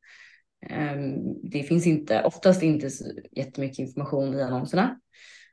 Ehm, 0.67 1.15
det 1.43 1.63
finns 1.63 1.87
inte, 1.87 2.23
oftast 2.25 2.63
inte 2.63 2.89
jättemycket 3.33 3.79
information 3.79 4.35
i 4.35 4.43
annonserna. 4.43 5.01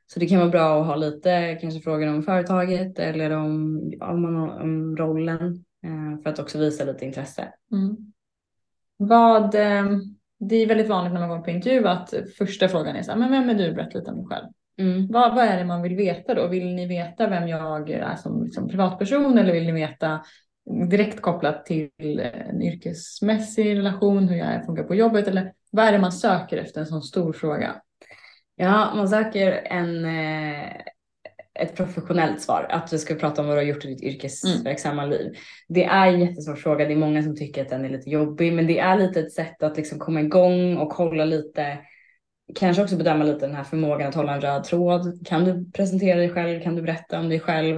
Så 0.06 0.20
det 0.20 0.26
kan 0.26 0.38
vara 0.38 0.50
bra 0.50 0.80
att 0.80 0.86
ha 0.86 0.96
lite 0.96 1.58
kanske 1.60 1.80
frågor 1.80 2.06
om 2.06 2.22
företaget 2.22 2.98
eller 2.98 3.30
om, 3.30 3.80
om, 4.00 4.24
om 4.60 4.96
rollen 4.96 5.64
eh, 5.84 6.22
för 6.22 6.30
att 6.30 6.38
också 6.38 6.58
visa 6.58 6.84
lite 6.84 7.04
intresse. 7.04 7.52
Mm. 7.72 7.96
Vad, 8.96 9.54
eh, 9.54 9.98
det 10.38 10.56
är 10.56 10.66
väldigt 10.66 10.88
vanligt 10.88 11.12
när 11.12 11.20
man 11.20 11.28
går 11.28 11.38
på 11.38 11.50
intervju 11.50 11.88
att 11.88 12.14
första 12.38 12.68
frågan 12.68 12.96
är 12.96 13.02
så 13.02 13.10
här, 13.10 13.18
men 13.18 13.30
vem 13.30 13.50
är 13.50 13.54
du? 13.54 13.72
Berätta 13.72 13.98
lite 13.98 14.10
om 14.10 14.16
dig 14.16 14.26
själv. 14.26 14.46
Mm. 14.78 15.08
Vad, 15.08 15.34
vad 15.34 15.44
är 15.44 15.58
det 15.58 15.64
man 15.64 15.82
vill 15.82 15.96
veta 15.96 16.34
då? 16.34 16.46
Vill 16.46 16.74
ni 16.74 16.86
veta 16.86 17.28
vem 17.28 17.48
jag 17.48 17.90
är 17.90 18.16
som 18.16 18.44
liksom 18.44 18.68
privatperson 18.68 19.38
eller 19.38 19.52
vill 19.52 19.64
ni 19.64 19.72
veta 19.72 20.20
direkt 20.90 21.20
kopplat 21.20 21.66
till 21.66 22.20
en 22.20 22.62
yrkesmässig 22.62 23.76
relation, 23.76 24.28
hur 24.28 24.36
jag 24.36 24.66
funkar 24.66 24.84
på 24.84 24.94
jobbet 24.94 25.28
eller 25.28 25.52
Vad 25.70 25.84
är 25.84 25.92
det 25.92 25.98
man 25.98 26.12
söker 26.12 26.56
efter 26.56 26.80
en 26.80 26.86
sån 26.86 27.02
stor 27.02 27.32
fråga? 27.32 27.82
Ja, 28.56 28.92
man 28.94 29.08
söker 29.08 29.52
en, 29.52 30.04
eh, 30.04 30.72
ett 31.58 31.76
professionellt 31.76 32.42
svar. 32.42 32.66
Att 32.70 32.90
du 32.90 32.98
ska 32.98 33.14
prata 33.14 33.42
om 33.42 33.48
vad 33.48 33.56
du 33.56 33.60
har 33.60 33.66
gjort 33.66 33.84
i 33.84 33.88
ditt 33.88 34.02
yrkesverksamma 34.02 35.02
mm. 35.02 35.18
liv. 35.18 35.36
Det 35.68 35.84
är 35.84 36.06
en 36.06 36.20
jättesvår 36.20 36.54
fråga. 36.54 36.84
Det 36.84 36.92
är 36.92 36.96
många 36.96 37.22
som 37.22 37.36
tycker 37.36 37.62
att 37.62 37.68
den 37.68 37.84
är 37.84 37.88
lite 37.88 38.10
jobbig. 38.10 38.52
Men 38.52 38.66
det 38.66 38.78
är 38.78 38.98
lite 38.98 39.20
ett 39.20 39.32
sätt 39.32 39.62
att 39.62 39.76
liksom 39.76 39.98
komma 39.98 40.20
igång 40.20 40.76
och 40.76 40.90
kolla 40.90 41.24
lite. 41.24 41.78
Kanske 42.54 42.82
också 42.82 42.96
bedöma 42.96 43.24
lite 43.24 43.46
den 43.46 43.56
här 43.56 43.64
förmågan 43.64 44.08
att 44.08 44.14
hålla 44.14 44.34
en 44.34 44.40
röd 44.40 44.64
tråd. 44.64 45.26
Kan 45.26 45.44
du 45.44 45.70
presentera 45.72 46.18
dig 46.18 46.30
själv? 46.30 46.62
Kan 46.62 46.76
du 46.76 46.82
berätta 46.82 47.18
om 47.18 47.28
dig 47.28 47.40
själv? 47.40 47.76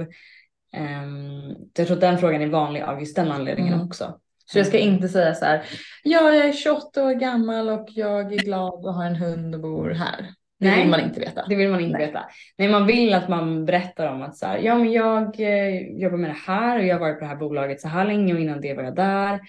Um, 0.77 1.55
jag 1.77 1.87
tror 1.87 1.97
att 1.97 2.01
den 2.01 2.17
frågan 2.17 2.41
är 2.41 2.47
vanlig 2.47 2.81
av 2.81 2.99
just 2.99 3.15
den 3.15 3.31
anledningen 3.31 3.73
mm. 3.73 3.85
också. 3.85 4.19
Så 4.51 4.57
jag 4.57 4.67
ska 4.67 4.77
inte 4.77 5.09
säga 5.09 5.35
så 5.35 5.45
här, 5.45 5.65
ja, 6.03 6.33
jag 6.33 6.47
är 6.47 6.53
28 6.53 7.03
år 7.03 7.13
gammal 7.13 7.69
och 7.69 7.87
jag 7.89 8.33
är 8.33 8.37
glad 8.37 8.85
och 8.85 8.93
har 8.93 9.05
en 9.05 9.15
hund 9.15 9.55
och 9.55 9.61
bor 9.61 9.89
här. 9.89 10.29
Det 10.59 10.69
Nej, 10.69 10.81
vill 10.81 10.89
man 10.89 10.99
inte 10.99 11.19
veta. 11.19 11.45
Det 11.49 11.55
vill 11.55 11.69
man 11.69 11.79
inte 11.79 11.97
Nej. 11.97 12.07
veta. 12.07 12.25
Nej, 12.57 12.69
man 12.69 12.87
vill 12.87 13.13
att 13.13 13.29
man 13.29 13.65
berättar 13.65 14.13
om 14.13 14.21
att 14.21 14.37
så 14.37 14.45
här, 14.45 14.57
ja, 14.57 14.75
men 14.75 14.91
jag 14.91 15.39
eh, 15.39 16.01
jobbar 16.01 16.17
med 16.17 16.29
det 16.29 16.37
här 16.47 16.79
och 16.79 16.85
jag 16.85 16.95
har 16.95 16.99
varit 16.99 17.19
på 17.19 17.23
det 17.23 17.29
här 17.29 17.35
bolaget 17.35 17.81
så 17.81 17.87
här 17.87 18.05
länge 18.05 18.33
och 18.33 18.39
innan 18.39 18.61
det 18.61 18.73
var 18.73 18.83
jag 18.83 18.95
där. 18.95 19.39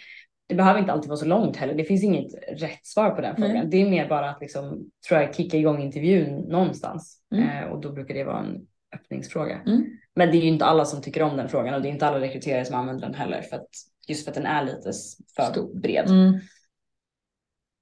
Det 0.49 0.55
behöver 0.55 0.81
inte 0.81 0.93
alltid 0.93 1.09
vara 1.09 1.19
så 1.19 1.27
långt 1.27 1.57
heller. 1.57 1.75
Det 1.75 1.85
finns 1.85 2.05
inget 2.05 2.33
rätt 2.49 2.87
svar 2.87 3.11
på 3.11 3.21
den 3.21 3.37
frågan. 3.37 3.57
Mm. 3.57 3.71
Det 3.71 3.77
är 3.77 3.91
mer 3.91 4.09
bara 4.09 4.31
att 4.31 4.41
liksom, 4.41 4.91
tror 5.09 5.21
jag, 5.21 5.35
kicka 5.35 5.57
igång 5.57 5.83
intervjun 5.83 6.37
någonstans 6.49 7.19
mm. 7.35 7.49
eh, 7.49 7.65
och 7.65 7.81
då 7.81 7.93
brukar 7.93 8.15
det 8.15 8.25
vara 8.25 8.39
en 8.39 8.67
öppningsfråga. 8.95 9.61
Mm. 9.67 9.87
Men 10.15 10.31
det 10.31 10.37
är 10.37 10.43
ju 10.43 10.49
inte 10.49 10.65
alla 10.65 10.85
som 10.85 11.03
tycker 11.03 11.23
om 11.23 11.37
den 11.37 11.49
frågan 11.49 11.75
och 11.75 11.83
det 11.83 11.89
är 11.89 11.93
inte 11.93 12.07
alla 12.07 12.21
rekryterare 12.21 12.65
som 12.65 12.77
använder 12.77 13.07
den 13.07 13.15
heller 13.15 13.43
för 13.43 13.57
att 13.57 13.69
just 14.09 14.25
för 14.25 14.31
att 14.31 14.37
den 14.37 14.47
är 14.47 14.65
lite 14.65 14.93
för 15.37 15.53
Stor. 15.53 15.81
bred. 15.81 16.11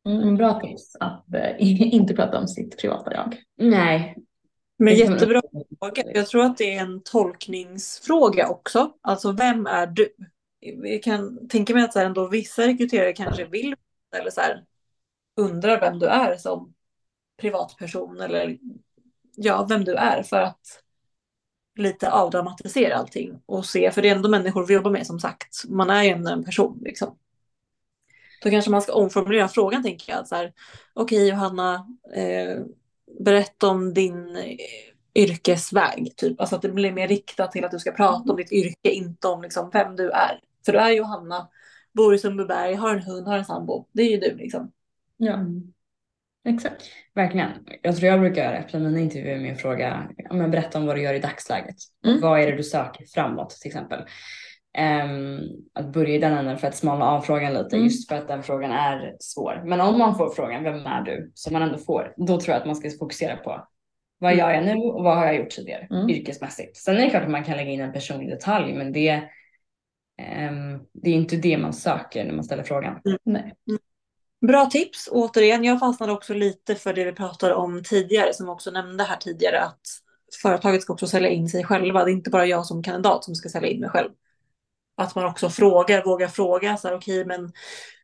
Mm, 0.08 0.36
bra 0.36 0.60
tips 0.60 0.96
att 1.00 1.34
äh, 1.34 1.54
inte 1.94 2.14
prata 2.14 2.38
om 2.38 2.48
sitt 2.48 2.80
privata 2.80 3.12
jag. 3.12 3.36
Nej. 3.56 4.16
Men 4.78 4.94
jättebra 4.94 5.42
fråga. 5.78 6.02
Jag 6.14 6.26
tror 6.26 6.44
att 6.44 6.58
det 6.58 6.74
är 6.74 6.82
en 6.82 7.02
tolkningsfråga 7.02 8.48
också. 8.48 8.92
Alltså 9.00 9.32
vem 9.32 9.66
är 9.66 9.86
du? 9.86 10.08
Jag 10.82 11.02
kan 11.02 11.48
tänka 11.48 11.74
mig 11.74 11.84
att 11.84 11.92
så 11.92 11.98
här, 11.98 12.06
ändå 12.06 12.28
vissa 12.28 12.66
rekryterare 12.66 13.12
kanske 13.12 13.44
vill 13.44 13.74
eller 14.16 14.30
så 14.30 14.40
här, 14.40 14.64
undrar 15.36 15.80
vem 15.80 15.98
du 15.98 16.06
är 16.06 16.36
som 16.36 16.74
privatperson 17.40 18.20
eller 18.20 18.58
ja, 19.36 19.66
vem 19.68 19.84
du 19.84 19.94
är 19.94 20.22
för 20.22 20.40
att 20.40 20.82
lite 21.78 22.10
avdramatisera 22.10 22.96
allting 22.96 23.42
och 23.46 23.66
se, 23.66 23.90
för 23.90 24.02
det 24.02 24.08
är 24.08 24.16
ändå 24.16 24.28
människor 24.28 24.66
vi 24.66 24.74
jobbar 24.74 24.90
med 24.90 25.06
som 25.06 25.20
sagt. 25.20 25.64
Man 25.68 25.90
är 25.90 26.02
ju 26.02 26.10
ändå 26.10 26.30
en 26.30 26.44
person 26.44 26.78
liksom. 26.84 27.18
Då 28.42 28.50
kanske 28.50 28.70
man 28.70 28.82
ska 28.82 28.92
omformulera 28.92 29.48
frågan 29.48 29.82
tänker 29.82 30.12
jag. 30.12 30.24
Okej 30.30 30.52
okay, 30.94 31.28
Johanna, 31.28 31.86
eh, 32.14 32.62
berätta 33.20 33.68
om 33.68 33.94
din 33.94 34.36
eh, 34.36 34.56
yrkesväg. 35.14 36.12
Typ. 36.16 36.40
Alltså 36.40 36.56
att 36.56 36.62
det 36.62 36.68
blir 36.68 36.92
mer 36.92 37.08
riktat 37.08 37.52
till 37.52 37.64
att 37.64 37.70
du 37.70 37.78
ska 37.78 37.92
prata 37.92 38.32
om 38.32 38.36
ditt 38.36 38.52
yrke, 38.52 38.90
inte 38.90 39.28
om 39.28 39.42
liksom, 39.42 39.70
vem 39.72 39.96
du 39.96 40.10
är. 40.10 40.40
För 40.66 40.72
du 40.72 40.78
är 40.78 40.90
Johanna, 40.90 41.48
bor 41.92 42.14
i 42.14 42.18
Sundbyberg, 42.18 42.74
har 42.74 42.94
en 42.94 43.02
hund, 43.02 43.26
har 43.26 43.38
en 43.38 43.44
sambo. 43.44 43.86
Det 43.92 44.02
är 44.02 44.10
ju 44.10 44.16
du 44.16 44.36
liksom. 44.36 44.72
Ja. 45.16 45.34
Mm. 45.34 45.72
Exakt. 46.48 46.82
Verkligen. 47.14 47.50
Jag 47.82 47.96
tror 47.96 48.10
jag 48.10 48.20
brukar 48.20 48.54
öppna 48.54 48.78
mina 48.78 49.00
intervjuer 49.00 49.38
med 49.38 49.50
en 49.50 49.56
fråga, 49.56 50.08
men 50.30 50.50
berätta 50.50 50.78
om 50.78 50.86
vad 50.86 50.96
du 50.96 51.02
gör 51.02 51.14
i 51.14 51.18
dagsläget. 51.18 51.76
Mm. 52.06 52.20
Vad 52.20 52.40
är 52.40 52.46
det 52.46 52.56
du 52.56 52.62
söker 52.62 53.04
framåt 53.06 53.50
till 53.50 53.68
exempel? 53.68 54.04
Um, 54.78 55.40
att 55.72 55.92
börja 55.92 56.14
i 56.14 56.18
den 56.18 56.32
änden 56.32 56.58
för 56.58 56.68
att 56.68 56.76
smalna 56.76 57.04
av 57.04 57.20
frågan 57.20 57.54
lite 57.54 57.76
mm. 57.76 57.84
just 57.84 58.08
för 58.08 58.16
att 58.16 58.28
den 58.28 58.42
frågan 58.42 58.72
är 58.72 59.16
svår. 59.20 59.62
Men 59.64 59.80
om 59.80 59.98
man 59.98 60.16
får 60.16 60.30
frågan, 60.30 60.64
vem 60.64 60.86
är 60.86 61.02
du? 61.02 61.32
Som 61.34 61.52
man 61.52 61.62
ändå 61.62 61.78
får, 61.78 62.14
då 62.16 62.40
tror 62.40 62.52
jag 62.52 62.60
att 62.60 62.66
man 62.66 62.76
ska 62.76 62.90
fokusera 62.90 63.36
på 63.36 63.66
vad 64.18 64.36
gör 64.36 64.50
jag 64.50 64.64
nu 64.64 64.74
och 64.74 65.04
vad 65.04 65.16
har 65.16 65.26
jag 65.26 65.36
gjort 65.36 65.50
tidigare 65.50 65.86
mm. 65.90 66.10
yrkesmässigt. 66.10 66.76
Sen 66.76 66.96
är 66.96 67.00
det 67.00 67.10
klart 67.10 67.22
att 67.22 67.30
man 67.30 67.44
kan 67.44 67.56
lägga 67.56 67.70
in 67.70 67.80
en 67.80 67.92
personlig 67.92 68.30
detalj 68.30 68.74
men 68.74 68.92
det, 68.92 69.14
um, 70.50 70.86
det 70.92 71.10
är 71.10 71.14
inte 71.14 71.36
det 71.36 71.58
man 71.58 71.72
söker 71.72 72.24
när 72.24 72.32
man 72.32 72.44
ställer 72.44 72.62
frågan. 72.62 73.00
Mm. 73.04 73.18
Nej. 73.24 73.54
Bra 74.46 74.66
tips 74.66 75.08
återigen. 75.12 75.64
Jag 75.64 75.80
fastnade 75.80 76.12
också 76.12 76.34
lite 76.34 76.74
för 76.74 76.92
det 76.92 77.04
vi 77.04 77.12
pratade 77.12 77.54
om 77.54 77.82
tidigare 77.84 78.34
som 78.34 78.48
också 78.48 78.70
nämnde 78.70 79.04
här 79.04 79.16
tidigare 79.16 79.60
att 79.60 79.80
företaget 80.42 80.82
ska 80.82 80.92
också 80.92 81.06
sälja 81.06 81.28
in 81.28 81.48
sig 81.48 81.64
själva. 81.64 82.04
Det 82.04 82.10
är 82.10 82.12
inte 82.12 82.30
bara 82.30 82.46
jag 82.46 82.66
som 82.66 82.82
kandidat 82.82 83.24
som 83.24 83.34
ska 83.34 83.48
sälja 83.48 83.68
in 83.68 83.80
mig 83.80 83.90
själv. 83.90 84.10
Att 84.98 85.14
man 85.14 85.24
också 85.24 85.50
frågar, 85.50 86.04
vågar 86.04 86.28
fråga 86.28 86.76
så 86.76 86.88
här, 86.88 86.94
okej, 86.94 87.20
okay, 87.20 87.38
men 87.38 87.52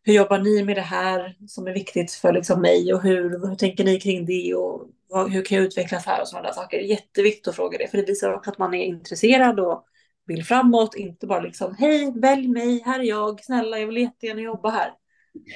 hur 0.03 0.15
jobbar 0.15 0.39
ni 0.39 0.65
med 0.65 0.77
det 0.77 0.81
här 0.81 1.37
som 1.49 1.67
är 1.67 1.73
viktigt 1.73 2.13
för 2.13 2.33
liksom 2.33 2.61
mig 2.61 2.95
och 2.95 3.03
hur, 3.03 3.49
hur 3.49 3.55
tänker 3.55 3.85
ni 3.85 4.01
kring 4.01 4.27
det 4.27 4.55
och 4.55 4.89
vad, 5.09 5.33
hur 5.33 5.45
kan 5.45 5.59
jag 5.59 5.67
utvecklas 5.67 6.07
här 6.07 6.21
och 6.21 6.29
sådana 6.29 6.49
där 6.49 6.55
saker. 6.55 6.79
Jätteviktigt 6.79 7.49
att 7.49 7.57
fråga 7.57 7.79
det, 7.79 7.89
för 7.89 7.99
det 7.99 8.05
visar 8.05 8.33
också 8.33 8.51
att 8.51 8.59
man 8.59 8.75
är 8.75 8.85
intresserad 8.85 9.61
och 9.61 9.85
vill 10.27 10.45
framåt, 10.45 10.95
inte 10.95 11.27
bara 11.27 11.41
liksom 11.41 11.75
hej, 11.79 12.13
välj 12.17 12.49
mig, 12.49 12.83
här 12.85 13.01
är 13.01 13.05
jag, 13.05 13.45
snälla, 13.45 13.79
jag 13.79 13.87
vill 13.87 13.97
jättegärna 13.97 14.41
jobba 14.41 14.71
här. 14.71 14.93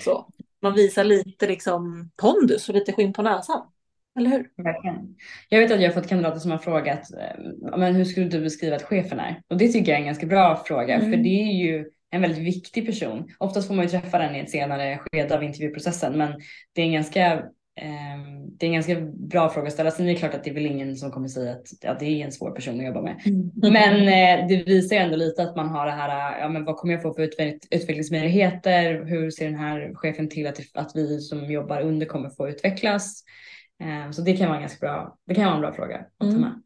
Så 0.05 0.29
man 0.63 0.75
visar 0.75 1.05
lite 1.05 1.47
liksom 1.47 2.11
pondus 2.17 2.69
och 2.69 2.75
lite 2.75 2.93
skinn 2.93 3.13
på 3.13 3.23
näsan. 3.23 3.63
Eller 4.19 4.31
hur? 4.31 4.65
Verkligen. 4.65 5.17
Jag 5.49 5.61
vet 5.61 5.73
att 5.73 5.81
jag 5.81 5.89
har 5.89 5.95
fått 6.01 6.09
kandidater 6.09 6.39
som 6.39 6.51
har 6.51 6.59
frågat 6.59 7.13
eh, 7.13 7.77
men 7.79 7.95
hur 7.95 8.05
skulle 8.05 8.29
du 8.29 8.41
beskriva 8.41 8.77
att 8.77 8.83
chefen 8.83 9.21
är? 9.21 9.43
Och 9.51 9.59
det 9.59 9.69
tycker 9.69 9.93
jag 9.93 9.97
är 9.97 10.01
en 10.01 10.07
ganska 10.07 10.27
bra 10.27 10.63
fråga 10.67 10.95
mm. 10.95 11.13
för 11.13 11.19
det 11.19 11.43
är 11.43 11.53
ju 11.53 11.91
en 12.11 12.23
väldigt 12.23 12.45
viktig 12.45 12.87
person. 12.87 13.29
Oftast 13.39 13.69
får 13.69 13.75
man 13.75 13.85
ju 13.85 13.91
träffa 13.91 14.19
den 14.19 14.37
i 14.37 14.39
ett 14.39 14.51
senare 14.51 14.99
skede 14.99 15.37
av 15.37 15.45
intervjuprocessen 15.45 16.19
men 16.19 16.33
det 16.75 16.83
är 16.83 16.87
en 16.87 16.93
ganska 16.93 17.43
Ehm, 17.81 18.57
det 18.59 18.67
är 18.67 18.69
en 18.69 18.75
ganska 18.75 19.01
bra 19.01 19.49
fråga 19.49 19.67
att 19.67 19.73
ställa. 19.73 19.91
Sen 19.91 20.09
är 20.09 20.13
det 20.13 20.19
klart 20.19 20.35
att 20.35 20.45
det 20.45 20.51
är 20.51 20.55
väl 20.55 20.67
ingen 20.67 20.97
som 20.97 21.11
kommer 21.11 21.29
säga 21.29 21.53
att 21.53 21.67
ja, 21.81 21.97
det 22.01 22.07
är 22.07 22.25
en 22.25 22.33
svår 22.33 22.51
person 22.51 22.81
att 22.81 22.87
jobba 22.87 23.03
med. 23.03 23.21
Mm. 23.27 23.73
Men 23.73 24.01
eh, 24.01 24.49
det 24.49 24.57
visar 24.67 24.97
ju 24.97 25.03
ändå 25.03 25.17
lite 25.17 25.43
att 25.43 25.57
man 25.57 25.69
har 25.69 25.87
det 25.87 25.93
här, 25.93 26.41
ja 26.41 26.49
men 26.49 26.65
vad 26.65 26.77
kommer 26.77 26.95
jag 26.95 27.03
få 27.03 27.15
för 27.15 27.23
utvecklingsmöjligheter? 27.23 29.05
Hur 29.05 29.31
ser 29.31 29.45
den 29.45 29.59
här 29.59 29.95
chefen 29.95 30.29
till 30.29 30.47
att, 30.47 30.61
att 30.75 30.93
vi 30.95 31.21
som 31.21 31.51
jobbar 31.51 31.81
under 31.81 32.07
kommer 32.07 32.31
få 32.31 32.49
utvecklas? 32.49 33.25
Eh, 33.81 34.11
så 34.11 34.23
det 34.23 34.37
kan 34.37 34.49
vara 34.49 34.61
ganska 34.61 34.87
bra, 34.87 35.19
det 35.27 35.35
kan 35.35 35.45
vara 35.45 35.55
en 35.55 35.61
bra 35.61 35.73
fråga 35.73 35.99
att 35.99 36.19
ta 36.19 36.27
mm. 36.27 36.41
med. 36.41 36.51
Mm. 36.51 36.63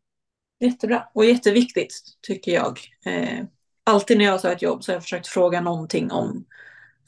Jättebra 0.61 1.09
och 1.15 1.25
jätteviktigt 1.25 1.95
tycker 2.23 2.53
jag. 2.53 2.79
Eh, 3.07 3.45
alltid 3.85 4.19
när 4.19 4.25
jag 4.25 4.33
har 4.33 4.39
sökt 4.39 4.63
jobb 4.63 4.85
så 4.85 4.93
har 4.93 4.97
jag 4.97 5.03
försökt 5.03 5.27
fråga 5.27 5.61
någonting 5.61 6.11
om 6.11 6.45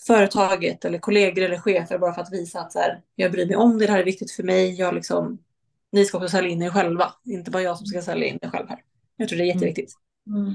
företaget 0.07 0.85
eller 0.85 0.99
kollegor 0.99 1.45
eller 1.45 1.59
chefer 1.59 1.99
bara 1.99 2.15
för 2.15 2.23
att 2.23 2.33
visa 2.33 2.61
att 2.61 2.73
så 2.73 2.79
här, 2.79 3.03
jag 3.15 3.33
bryr 3.33 3.47
mig 3.47 3.57
om 3.57 3.79
det, 3.79 3.87
det 3.87 3.93
här 3.93 4.01
är 4.01 4.05
viktigt 4.05 4.33
för 4.33 4.43
mig. 4.43 4.75
Jag 4.75 4.95
liksom, 4.95 5.39
ni 5.93 6.05
ska 6.05 6.19
också 6.19 6.29
sälja 6.29 6.51
in 6.51 6.63
er 6.63 6.71
själva, 6.71 7.13
inte 7.25 7.51
bara 7.51 7.63
jag 7.63 7.79
som 7.79 7.87
ska 7.87 8.03
sälja 8.03 8.27
in 8.27 8.39
er 8.43 8.49
själv 8.49 8.69
här. 8.69 8.83
Jag 9.17 9.29
tror 9.29 9.39
det 9.39 9.45
är 9.45 9.47
mm. 9.47 9.57
jätteviktigt. 9.57 9.95
Mm. 10.27 10.53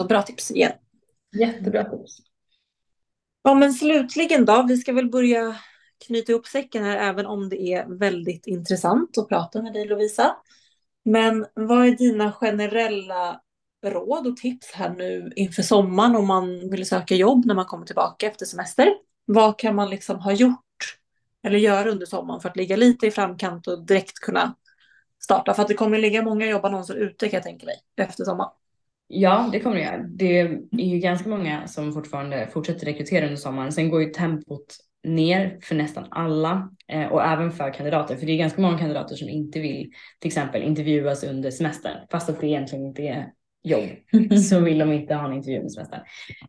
Så 0.00 0.06
bra 0.06 0.22
tips 0.22 0.50
igen. 0.50 0.72
Jättebra 1.38 1.84
tips. 1.84 2.18
Ja 3.42 3.54
men 3.54 3.72
slutligen 3.72 4.44
då, 4.44 4.62
vi 4.68 4.76
ska 4.76 4.92
väl 4.92 5.10
börja 5.10 5.56
knyta 6.06 6.32
ihop 6.32 6.46
säcken 6.46 6.84
här 6.84 6.96
även 6.96 7.26
om 7.26 7.48
det 7.48 7.62
är 7.62 7.98
väldigt 7.98 8.46
intressant 8.46 9.18
att 9.18 9.28
prata 9.28 9.62
med 9.62 9.72
dig 9.72 9.86
Lovisa. 9.86 10.36
Men 11.04 11.46
vad 11.54 11.86
är 11.86 11.90
dina 11.90 12.32
generella 12.32 13.40
råd 13.86 14.26
och 14.26 14.36
tips 14.36 14.72
här 14.72 14.90
nu 14.90 15.32
inför 15.36 15.62
sommaren 15.62 16.16
om 16.16 16.26
man 16.26 16.70
vill 16.70 16.86
söka 16.86 17.14
jobb 17.14 17.44
när 17.44 17.54
man 17.54 17.64
kommer 17.64 17.86
tillbaka 17.86 18.26
efter 18.26 18.46
semester? 18.46 18.94
Vad 19.24 19.58
kan 19.58 19.74
man 19.74 19.90
liksom 19.90 20.18
ha 20.18 20.32
gjort 20.32 20.58
eller 21.42 21.58
göra 21.58 21.90
under 21.90 22.06
sommaren 22.06 22.40
för 22.40 22.48
att 22.48 22.56
ligga 22.56 22.76
lite 22.76 23.06
i 23.06 23.10
framkant 23.10 23.66
och 23.66 23.86
direkt 23.86 24.18
kunna 24.18 24.54
starta? 25.22 25.54
För 25.54 25.62
att 25.62 25.68
det 25.68 25.74
kommer 25.74 25.98
ligga 25.98 26.22
många 26.22 26.46
jobbannonser 26.46 26.94
ute 26.94 27.28
kan 27.28 27.36
jag 27.36 27.42
tänka 27.42 27.66
mig 27.66 27.76
efter 27.96 28.24
sommaren. 28.24 28.50
Ja, 29.06 29.48
det 29.52 29.60
kommer 29.60 29.76
det 29.76 29.82
göra. 29.82 29.98
Det 29.98 30.40
är 30.40 30.60
ju 30.70 30.98
ganska 30.98 31.28
många 31.28 31.68
som 31.68 31.92
fortfarande 31.92 32.48
fortsätter 32.52 32.86
rekrytera 32.86 33.24
under 33.24 33.36
sommaren. 33.36 33.72
Sen 33.72 33.90
går 33.90 34.02
ju 34.02 34.10
tempot 34.10 34.76
ner 35.04 35.58
för 35.62 35.74
nästan 35.74 36.04
alla 36.10 36.70
eh, 36.88 37.06
och 37.06 37.24
även 37.24 37.52
för 37.52 37.74
kandidater. 37.74 38.16
För 38.16 38.26
det 38.26 38.32
är 38.32 38.36
ganska 38.36 38.62
många 38.62 38.78
kandidater 38.78 39.16
som 39.16 39.28
inte 39.28 39.60
vill 39.60 39.90
till 40.20 40.28
exempel 40.28 40.62
intervjuas 40.62 41.24
under 41.24 41.50
semestern 41.50 41.96
fast 42.10 42.28
att 42.28 42.40
det 42.40 42.46
egentligen 42.46 42.86
inte 42.86 43.02
är 43.02 43.32
jobb 43.64 43.88
så 44.50 44.60
vill 44.60 44.78
de 44.78 44.92
inte 44.92 45.14
ha 45.14 45.26
en 45.26 45.32
intervju 45.32 45.62
med 45.62 45.72
semestern. 45.72 46.00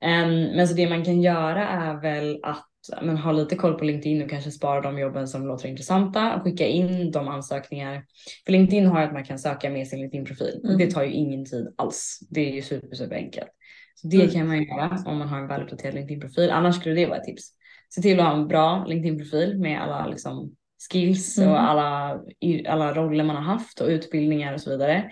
Um, 0.01 0.55
men 0.55 0.67
så 0.67 0.73
det 0.73 0.89
man 0.89 1.05
kan 1.05 1.21
göra 1.21 1.67
är 1.67 2.01
väl 2.01 2.39
att 2.43 2.69
men, 3.01 3.17
ha 3.17 3.31
lite 3.31 3.55
koll 3.55 3.73
på 3.73 3.85
LinkedIn 3.85 4.23
och 4.23 4.29
kanske 4.29 4.51
spara 4.51 4.81
de 4.81 4.99
jobben 4.99 5.27
som 5.27 5.47
låter 5.47 5.69
intressanta 5.69 6.35
och 6.35 6.43
skicka 6.43 6.67
in 6.67 7.11
de 7.11 7.27
ansökningar. 7.27 8.05
För 8.45 8.51
LinkedIn 8.51 8.85
har 8.85 9.01
att 9.01 9.13
man 9.13 9.23
kan 9.23 9.39
söka 9.39 9.69
med 9.69 9.87
sin 9.87 9.99
LinkedIn-profil. 9.99 10.61
Mm. 10.63 10.77
Det 10.77 10.91
tar 10.91 11.03
ju 11.03 11.11
ingen 11.11 11.45
tid 11.45 11.73
alls. 11.77 12.19
Det 12.29 12.49
är 12.49 12.53
ju 12.53 12.61
super, 12.61 12.95
super 12.95 13.15
enkelt. 13.15 13.49
Så 13.95 14.07
det 14.07 14.21
mm. 14.21 14.29
kan 14.29 14.47
man 14.47 14.63
göra 14.63 15.03
om 15.05 15.17
man 15.17 15.27
har 15.27 15.39
en 15.39 15.47
väluppdaterad 15.47 15.95
LinkedIn-profil. 15.95 16.49
Annars 16.51 16.75
skulle 16.75 16.95
det 16.95 17.05
vara 17.05 17.17
ett 17.17 17.23
tips. 17.23 17.51
Se 17.95 18.01
till 18.01 18.19
att 18.19 18.25
ha 18.25 18.33
en 18.33 18.47
bra 18.47 18.85
LinkedIn-profil 18.85 19.59
med 19.59 19.81
alla 19.81 20.07
liksom, 20.07 20.55
skills 20.91 21.37
mm. 21.37 21.49
och 21.49 21.61
alla, 21.61 22.21
alla 22.67 22.93
roller 22.93 23.23
man 23.23 23.35
har 23.35 23.43
haft 23.43 23.81
och 23.81 23.87
utbildningar 23.87 24.53
och 24.53 24.61
så 24.61 24.69
vidare. 24.69 25.11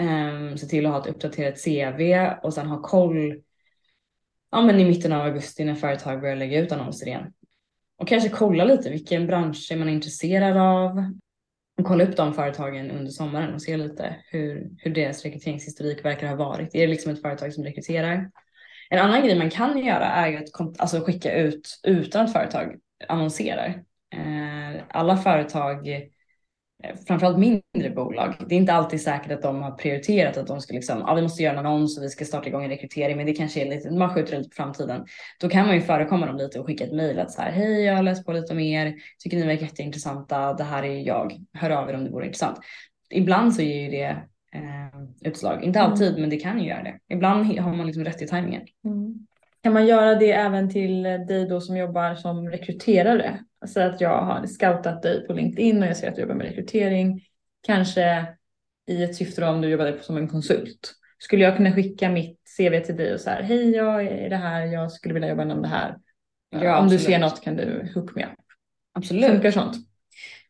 Um, 0.00 0.58
se 0.58 0.66
till 0.66 0.86
att 0.86 0.92
ha 0.92 1.00
ett 1.00 1.06
uppdaterat 1.06 1.64
CV 1.64 2.30
och 2.42 2.54
sen 2.54 2.66
ha 2.66 2.82
koll 2.82 3.40
ja, 4.50 4.62
men 4.62 4.80
i 4.80 4.84
mitten 4.84 5.12
av 5.12 5.22
augusti 5.22 5.64
när 5.64 5.74
företag 5.74 6.20
börjar 6.20 6.36
lägga 6.36 6.60
ut 6.60 6.72
annonser 6.72 7.06
igen. 7.06 7.32
och 7.98 8.08
kanske 8.08 8.28
kolla 8.28 8.64
lite 8.64 8.90
vilken 8.90 9.26
bransch 9.26 9.72
är 9.72 9.76
man 9.76 9.88
intresserad 9.88 10.56
av. 10.56 11.04
Och 11.78 11.86
kolla 11.86 12.04
upp 12.04 12.16
de 12.16 12.34
företagen 12.34 12.90
under 12.90 13.10
sommaren 13.10 13.54
och 13.54 13.62
se 13.62 13.76
lite 13.76 14.16
hur, 14.30 14.70
hur 14.78 14.94
deras 14.94 15.22
rekryteringshistorik 15.22 16.04
verkar 16.04 16.28
ha 16.28 16.36
varit. 16.36 16.74
Är 16.74 16.80
det 16.80 16.86
liksom 16.86 17.12
ett 17.12 17.22
företag 17.22 17.52
som 17.52 17.64
rekryterar? 17.64 18.30
En 18.92 18.98
annan 18.98 19.22
grej 19.24 19.38
man 19.38 19.50
kan 19.50 19.78
göra 19.78 20.06
är 20.06 20.28
ju 20.28 20.36
att 20.36 20.80
alltså 20.80 21.00
skicka 21.00 21.34
ut 21.34 21.80
utan 21.82 22.24
att 22.24 22.32
företag 22.32 22.76
annonserar. 23.08 23.82
Eh, 24.14 24.82
alla 24.88 25.16
företag 25.16 25.88
eh, 25.88 26.96
framförallt 27.06 27.38
mindre 27.38 27.90
bolag. 27.94 28.34
Det 28.48 28.54
är 28.54 28.58
inte 28.58 28.72
alltid 28.72 29.02
säkert 29.02 29.32
att 29.32 29.42
de 29.42 29.62
har 29.62 29.70
prioriterat 29.70 30.36
att 30.36 30.46
de 30.46 30.60
ska 30.60 30.74
liksom, 30.74 30.98
ja 30.98 31.14
vi 31.14 31.22
måste 31.22 31.42
göra 31.42 31.58
en 31.58 31.66
annons 31.66 31.98
och 31.98 32.04
vi 32.04 32.08
ska 32.08 32.24
starta 32.24 32.48
igång 32.48 32.64
en 32.64 32.70
rekrytering 32.70 33.16
men 33.16 33.26
det 33.26 33.32
kanske 33.32 33.60
är 33.60 33.70
lite, 33.70 33.90
man 33.90 34.14
skjuter 34.14 34.32
det 34.32 34.38
lite 34.38 34.50
på 34.50 34.54
framtiden. 34.62 35.06
Då 35.40 35.48
kan 35.48 35.66
man 35.66 35.74
ju 35.74 35.80
förekomma 35.80 36.26
dem 36.26 36.36
lite 36.36 36.60
och 36.60 36.66
skicka 36.66 36.84
ett 36.84 36.92
mejl 36.92 37.18
att 37.18 37.32
så 37.32 37.42
här, 37.42 37.52
hej 37.52 37.82
jag 37.82 37.96
har 37.96 38.02
läst 38.02 38.26
på 38.26 38.32
lite 38.32 38.52
om 38.52 38.60
er, 38.60 38.94
tycker 39.18 39.36
ni 39.36 39.46
verkar 39.46 39.62
jätteintressanta, 39.62 40.54
det 40.54 40.64
här 40.64 40.82
är 40.82 40.98
jag, 41.06 41.32
hör 41.52 41.70
av 41.70 41.90
er 41.90 41.94
om 41.94 42.04
det 42.04 42.10
vore 42.10 42.26
intressant. 42.26 42.58
Ibland 43.10 43.54
så 43.54 43.62
ger 43.62 43.82
ju 43.82 43.90
det 43.90 44.22
eh, 44.54 45.00
utslag, 45.28 45.64
inte 45.64 45.80
alltid 45.80 46.08
mm. 46.08 46.20
men 46.20 46.30
det 46.30 46.36
kan 46.36 46.60
ju 46.60 46.68
göra 46.68 46.82
det. 46.82 46.98
Ibland 47.08 47.58
har 47.58 47.76
man 47.76 47.86
liksom 47.86 48.04
rätt 48.04 48.22
i 48.22 48.26
tajmingen. 48.26 48.62
Mm. 48.84 49.26
Kan 49.62 49.72
man 49.72 49.86
göra 49.86 50.14
det 50.14 50.32
även 50.32 50.70
till 50.70 51.02
dig 51.02 51.46
då 51.48 51.60
som 51.60 51.76
jobbar 51.76 52.14
som 52.14 52.48
rekryterare? 52.48 53.40
Alltså 53.60 53.80
att 53.80 54.00
jag 54.00 54.24
har 54.24 54.46
scoutat 54.46 55.02
dig 55.02 55.26
på 55.26 55.32
LinkedIn 55.32 55.82
och 55.82 55.88
jag 55.88 55.96
ser 55.96 56.08
att 56.08 56.14
du 56.14 56.20
jobbar 56.20 56.34
med 56.34 56.46
rekrytering. 56.46 57.20
Kanske 57.62 58.26
i 58.86 59.02
ett 59.02 59.16
syfte 59.16 59.44
om 59.44 59.60
du 59.60 59.68
jobbade 59.68 60.02
som 60.02 60.16
en 60.16 60.28
konsult. 60.28 60.94
Skulle 61.18 61.44
jag 61.44 61.56
kunna 61.56 61.72
skicka 61.72 62.10
mitt 62.10 62.40
CV 62.56 62.80
till 62.80 62.96
dig 62.96 63.14
och 63.14 63.20
så 63.20 63.30
här, 63.30 63.42
hej 63.42 63.70
jag 63.70 64.06
är 64.06 64.30
det 64.30 64.36
här, 64.36 64.66
jag 64.66 64.92
skulle 64.92 65.14
vilja 65.14 65.28
jobba 65.28 65.42
inom 65.42 65.62
det 65.62 65.68
här. 65.68 65.96
Ja, 66.50 66.78
om 66.78 66.84
absolut. 66.84 67.00
du 67.00 67.12
ser 67.12 67.18
något 67.18 67.42
kan 67.42 67.56
du 67.56 67.92
hook 67.94 68.14
me 68.14 68.24
up. 68.24 68.30
Absolut. 68.92 69.30
Funkar 69.30 69.50
sånt? 69.50 69.76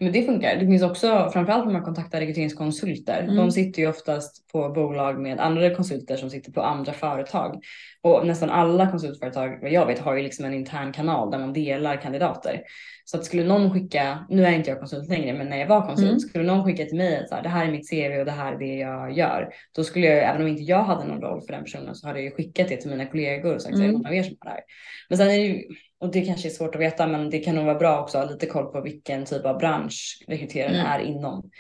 Men 0.00 0.12
det 0.12 0.22
funkar. 0.22 0.56
Det 0.56 0.66
finns 0.66 0.82
också, 0.82 1.30
framförallt 1.32 1.66
när 1.66 1.72
man 1.72 1.82
kontaktar 1.82 2.20
rekryteringskonsulter. 2.20 3.22
Mm. 3.22 3.36
De 3.36 3.50
sitter 3.50 3.82
ju 3.82 3.88
oftast 3.88 4.52
på 4.52 4.68
bolag 4.68 5.20
med 5.20 5.40
andra 5.40 5.74
konsulter 5.74 6.16
som 6.16 6.30
sitter 6.30 6.52
på 6.52 6.62
andra 6.62 6.92
företag. 6.92 7.62
Och 8.02 8.26
nästan 8.26 8.50
alla 8.50 8.90
konsultföretag, 8.90 9.58
vad 9.62 9.72
jag 9.72 9.86
vet, 9.86 9.98
har 9.98 10.14
ju 10.14 10.22
liksom 10.22 10.44
en 10.44 10.54
intern 10.54 10.92
kanal 10.92 11.30
där 11.30 11.38
man 11.38 11.52
delar 11.52 11.96
kandidater. 11.96 12.62
Så 13.04 13.16
att 13.16 13.24
skulle 13.24 13.44
någon 13.44 13.72
skicka, 13.72 14.26
nu 14.28 14.46
är 14.46 14.52
inte 14.52 14.70
jag 14.70 14.78
konsult 14.78 15.08
längre, 15.08 15.32
men 15.32 15.48
när 15.48 15.58
jag 15.58 15.66
var 15.66 15.86
konsult, 15.86 16.08
mm. 16.08 16.20
skulle 16.20 16.44
någon 16.44 16.64
skicka 16.64 16.84
till 16.84 16.96
mig 16.96 17.26
att 17.30 17.42
det 17.42 17.48
här 17.48 17.66
är 17.66 17.70
mitt 17.70 17.90
CV 17.90 18.18
och 18.18 18.24
det 18.24 18.30
här 18.30 18.52
är 18.52 18.58
det 18.58 18.76
jag 18.76 19.12
gör. 19.12 19.48
Då 19.76 19.84
skulle 19.84 20.06
jag, 20.06 20.18
även 20.18 20.42
om 20.42 20.48
inte 20.48 20.62
jag 20.62 20.84
hade 20.84 21.04
någon 21.04 21.20
roll 21.20 21.40
för 21.40 21.52
den 21.52 21.64
personen, 21.64 21.94
så 21.94 22.06
hade 22.06 22.18
jag 22.18 22.24
ju 22.24 22.30
skickat 22.30 22.68
det 22.68 22.76
till 22.76 22.90
mina 22.90 23.06
kollegor 23.06 23.54
och 23.54 23.62
sagt 23.62 23.74
mm. 23.74 23.86
att 23.86 23.88
det 23.88 23.92
är 23.92 23.98
någon 23.98 24.06
av 24.06 24.14
er 24.14 24.22
som 24.22 24.36
har 24.40 24.50
det 24.50 24.54
här. 24.54 24.62
Men 25.08 25.18
sen 25.18 25.30
är 25.30 25.38
det 25.38 25.44
ju, 25.44 25.62
och 26.00 26.12
det 26.12 26.20
kanske 26.20 26.48
är 26.48 26.50
svårt 26.50 26.74
att 26.74 26.80
veta, 26.80 27.06
men 27.06 27.30
det 27.30 27.38
kan 27.38 27.54
nog 27.54 27.64
vara 27.64 27.78
bra 27.78 28.02
också 28.02 28.18
att 28.18 28.24
ha 28.24 28.32
lite 28.32 28.46
koll 28.46 28.72
på 28.72 28.80
vilken 28.80 29.24
typ 29.24 29.44
av 29.44 29.58
bransch 29.58 30.24
rekryteraren 30.26 30.74
mm. 30.74 30.86
är 30.86 31.00
inom. 31.00 31.50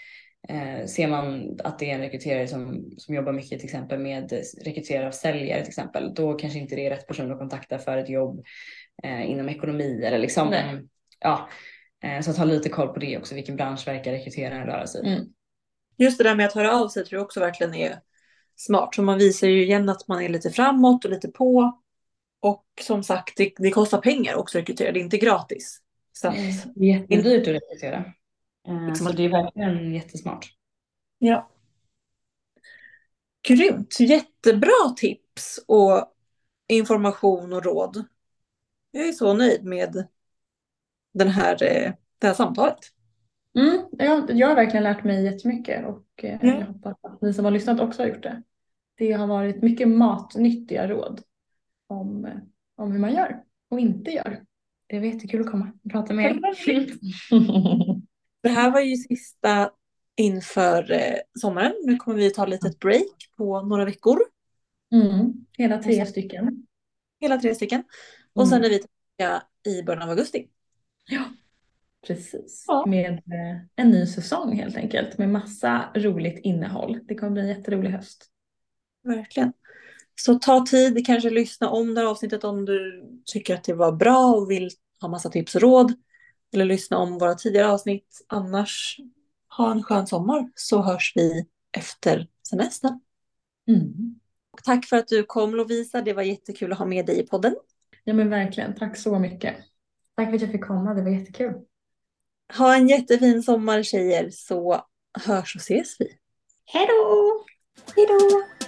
Eh, 0.48 0.86
ser 0.86 1.08
man 1.08 1.56
att 1.64 1.78
det 1.78 1.90
är 1.90 1.94
en 1.94 2.00
rekryterare 2.00 2.48
som, 2.48 2.84
som 2.96 3.14
jobbar 3.14 3.32
mycket 3.32 3.58
till 3.58 3.68
exempel 3.68 3.98
med 3.98 4.32
rekryterare 4.64 5.06
av 5.06 5.10
säljare 5.10 5.60
till 5.60 5.68
exempel, 5.68 6.14
då 6.14 6.34
kanske 6.34 6.58
inte 6.58 6.76
det 6.76 6.86
är 6.86 6.90
rätt 6.90 7.06
person 7.06 7.32
att 7.32 7.38
kontakta 7.38 7.78
för 7.78 7.98
ett 7.98 8.08
jobb 8.08 8.44
eh, 9.02 9.30
inom 9.30 9.48
ekonomi 9.48 10.02
eller 10.04 10.18
liksom. 10.18 10.48
Nej. 10.48 10.82
Ja, 11.20 11.48
eh, 12.04 12.20
så 12.20 12.30
att 12.30 12.38
ha 12.38 12.44
lite 12.44 12.68
koll 12.68 12.88
på 12.88 13.00
det 13.00 13.18
också, 13.18 13.34
vilken 13.34 13.56
bransch 13.56 13.88
verkar 13.88 14.12
rekryteraren 14.12 14.66
röra 14.66 14.86
sig 14.86 15.06
mm. 15.06 15.24
Just 15.98 16.18
det 16.18 16.24
där 16.24 16.34
med 16.34 16.46
att 16.46 16.52
höra 16.52 16.80
av 16.80 16.88
sig 16.88 17.04
tror 17.04 17.18
jag 17.18 17.24
också 17.24 17.40
verkligen 17.40 17.74
är 17.74 18.00
smart. 18.56 18.94
Så 18.94 19.02
man 19.02 19.18
visar 19.18 19.46
ju 19.46 19.62
igen 19.62 19.88
att 19.88 20.08
man 20.08 20.22
är 20.22 20.28
lite 20.28 20.50
framåt 20.50 21.04
och 21.04 21.10
lite 21.10 21.28
på. 21.28 21.80
Och 22.40 22.64
som 22.80 23.02
sagt, 23.02 23.36
det, 23.36 23.52
det 23.56 23.70
kostar 23.70 24.00
pengar 24.00 24.34
också 24.34 24.58
att 24.58 24.62
rekrytera, 24.62 24.92
det 24.92 25.00
är 25.00 25.02
inte 25.02 25.18
gratis. 25.18 25.80
Så 26.12 26.28
att, 26.28 26.34
det 26.74 26.84
är 26.84 27.00
jättedyrt 27.00 27.48
att 27.48 27.54
rekrytera. 27.54 28.04
Eh, 28.68 28.94
så 28.94 29.12
det 29.12 29.24
är 29.24 29.28
verkligen 29.28 29.94
jättesmart. 29.94 30.46
Ja. 31.18 31.50
Grymt, 33.48 34.00
jättebra 34.00 34.94
tips 34.96 35.60
och 35.66 36.14
information 36.68 37.52
och 37.52 37.64
råd. 37.64 38.04
Jag 38.90 39.08
är 39.08 39.12
så 39.12 39.34
nöjd 39.34 39.64
med 39.64 40.06
den 41.14 41.28
här, 41.28 41.62
eh, 41.62 41.92
det 42.18 42.26
här 42.26 42.34
samtalet. 42.34 42.78
Mm, 43.58 43.84
jag, 43.90 44.30
jag 44.30 44.48
har 44.48 44.54
verkligen 44.54 44.84
lärt 44.84 45.04
mig 45.04 45.24
jättemycket 45.24 45.86
och 45.86 46.24
mm. 46.24 46.58
jag 46.58 46.66
hoppas 46.66 46.96
att 47.02 47.22
ni 47.22 47.34
som 47.34 47.44
har 47.44 47.52
lyssnat 47.52 47.80
också 47.80 48.02
har 48.02 48.08
gjort 48.08 48.22
det. 48.22 48.42
Det 48.94 49.12
har 49.12 49.26
varit 49.26 49.62
mycket 49.62 49.88
matnyttiga 49.88 50.88
råd 50.88 51.22
om, 51.90 52.40
om 52.76 52.92
hur 52.92 52.98
man 52.98 53.14
gör 53.14 53.42
och 53.68 53.80
inte 53.80 54.10
gör. 54.10 54.44
Det 54.86 54.98
var 54.98 55.06
jättekul 55.06 55.40
att 55.40 55.50
komma 55.50 55.72
och 55.84 55.90
prata 55.90 56.14
med 56.14 56.24
er. 56.24 56.40
Det 58.42 58.48
här 58.48 58.70
var 58.70 58.80
ju 58.80 58.96
sista 58.96 59.70
inför 60.16 60.92
eh, 60.92 61.16
sommaren. 61.40 61.72
Nu 61.84 61.96
kommer 61.96 62.18
vi 62.18 62.30
ta 62.30 62.42
ett 62.42 62.48
litet 62.50 62.78
break 62.78 63.30
på 63.36 63.62
några 63.62 63.84
veckor. 63.84 64.18
Mm, 64.92 65.32
hela 65.58 65.82
tre 65.82 66.06
stycken. 66.06 66.66
Hela 67.20 67.38
tre 67.38 67.54
stycken. 67.54 67.84
Och 68.32 68.42
mm. 68.42 68.50
sen 68.50 68.64
är 68.64 68.68
vi 68.68 68.78
tillbaka 68.78 69.42
i 69.66 69.82
början 69.82 70.02
av 70.02 70.10
augusti. 70.10 70.48
Ja, 71.10 71.24
precis. 72.06 72.64
Ja. 72.68 72.86
Med 72.86 73.12
eh, 73.12 73.60
en 73.76 73.90
ny 73.90 74.06
säsong 74.06 74.56
helt 74.56 74.76
enkelt. 74.76 75.18
Med 75.18 75.28
massa 75.28 75.92
roligt 75.94 76.40
innehåll. 76.42 76.98
Det 77.04 77.14
kommer 77.14 77.32
bli 77.32 77.42
en 77.42 77.48
jätterolig 77.48 77.90
höst. 77.90 78.26
Verkligen. 79.02 79.52
Så 80.24 80.34
ta 80.34 80.66
tid, 80.66 81.06
kanske 81.06 81.30
lyssna 81.30 81.70
om 81.70 81.94
det 81.94 82.00
här 82.00 82.08
avsnittet 82.08 82.44
om 82.44 82.64
du 82.64 83.04
tycker 83.24 83.54
att 83.54 83.64
det 83.64 83.74
var 83.74 83.92
bra 83.92 84.34
och 84.34 84.50
vill 84.50 84.70
ha 85.00 85.08
massa 85.08 85.30
tips 85.30 85.54
och 85.54 85.60
råd 85.60 85.94
eller 86.52 86.64
lyssna 86.64 86.98
om 86.98 87.18
våra 87.18 87.34
tidigare 87.34 87.68
avsnitt. 87.68 88.24
Annars, 88.26 88.96
ha 89.56 89.70
en 89.70 89.82
skön 89.82 90.06
sommar 90.06 90.50
så 90.54 90.82
hörs 90.82 91.12
vi 91.16 91.46
efter 91.76 92.28
semestern. 92.48 93.00
Mm. 93.68 94.20
Och 94.52 94.64
tack 94.64 94.86
för 94.86 94.96
att 94.96 95.08
du 95.08 95.22
kom 95.22 95.54
Lovisa, 95.54 96.02
det 96.02 96.12
var 96.12 96.22
jättekul 96.22 96.72
att 96.72 96.78
ha 96.78 96.86
med 96.86 97.06
dig 97.06 97.20
i 97.20 97.26
podden. 97.26 97.56
Ja 98.04 98.14
men 98.14 98.30
verkligen, 98.30 98.74
tack 98.74 98.96
så 98.96 99.18
mycket. 99.18 99.56
Tack 100.16 100.28
för 100.28 100.34
att 100.34 100.42
jag 100.42 100.52
fick 100.52 100.64
komma, 100.64 100.94
det 100.94 101.02
var 101.02 101.10
jättekul. 101.10 101.54
Ha 102.58 102.76
en 102.76 102.88
jättefin 102.88 103.42
sommar 103.42 103.82
tjejer 103.82 104.30
så 104.32 104.84
hörs 105.26 105.54
och 105.54 105.60
ses 105.60 106.00
vi. 106.00 106.18
Hej 106.64 106.86
då! 106.86 107.44
Hej 107.96 108.06
då! 108.06 108.59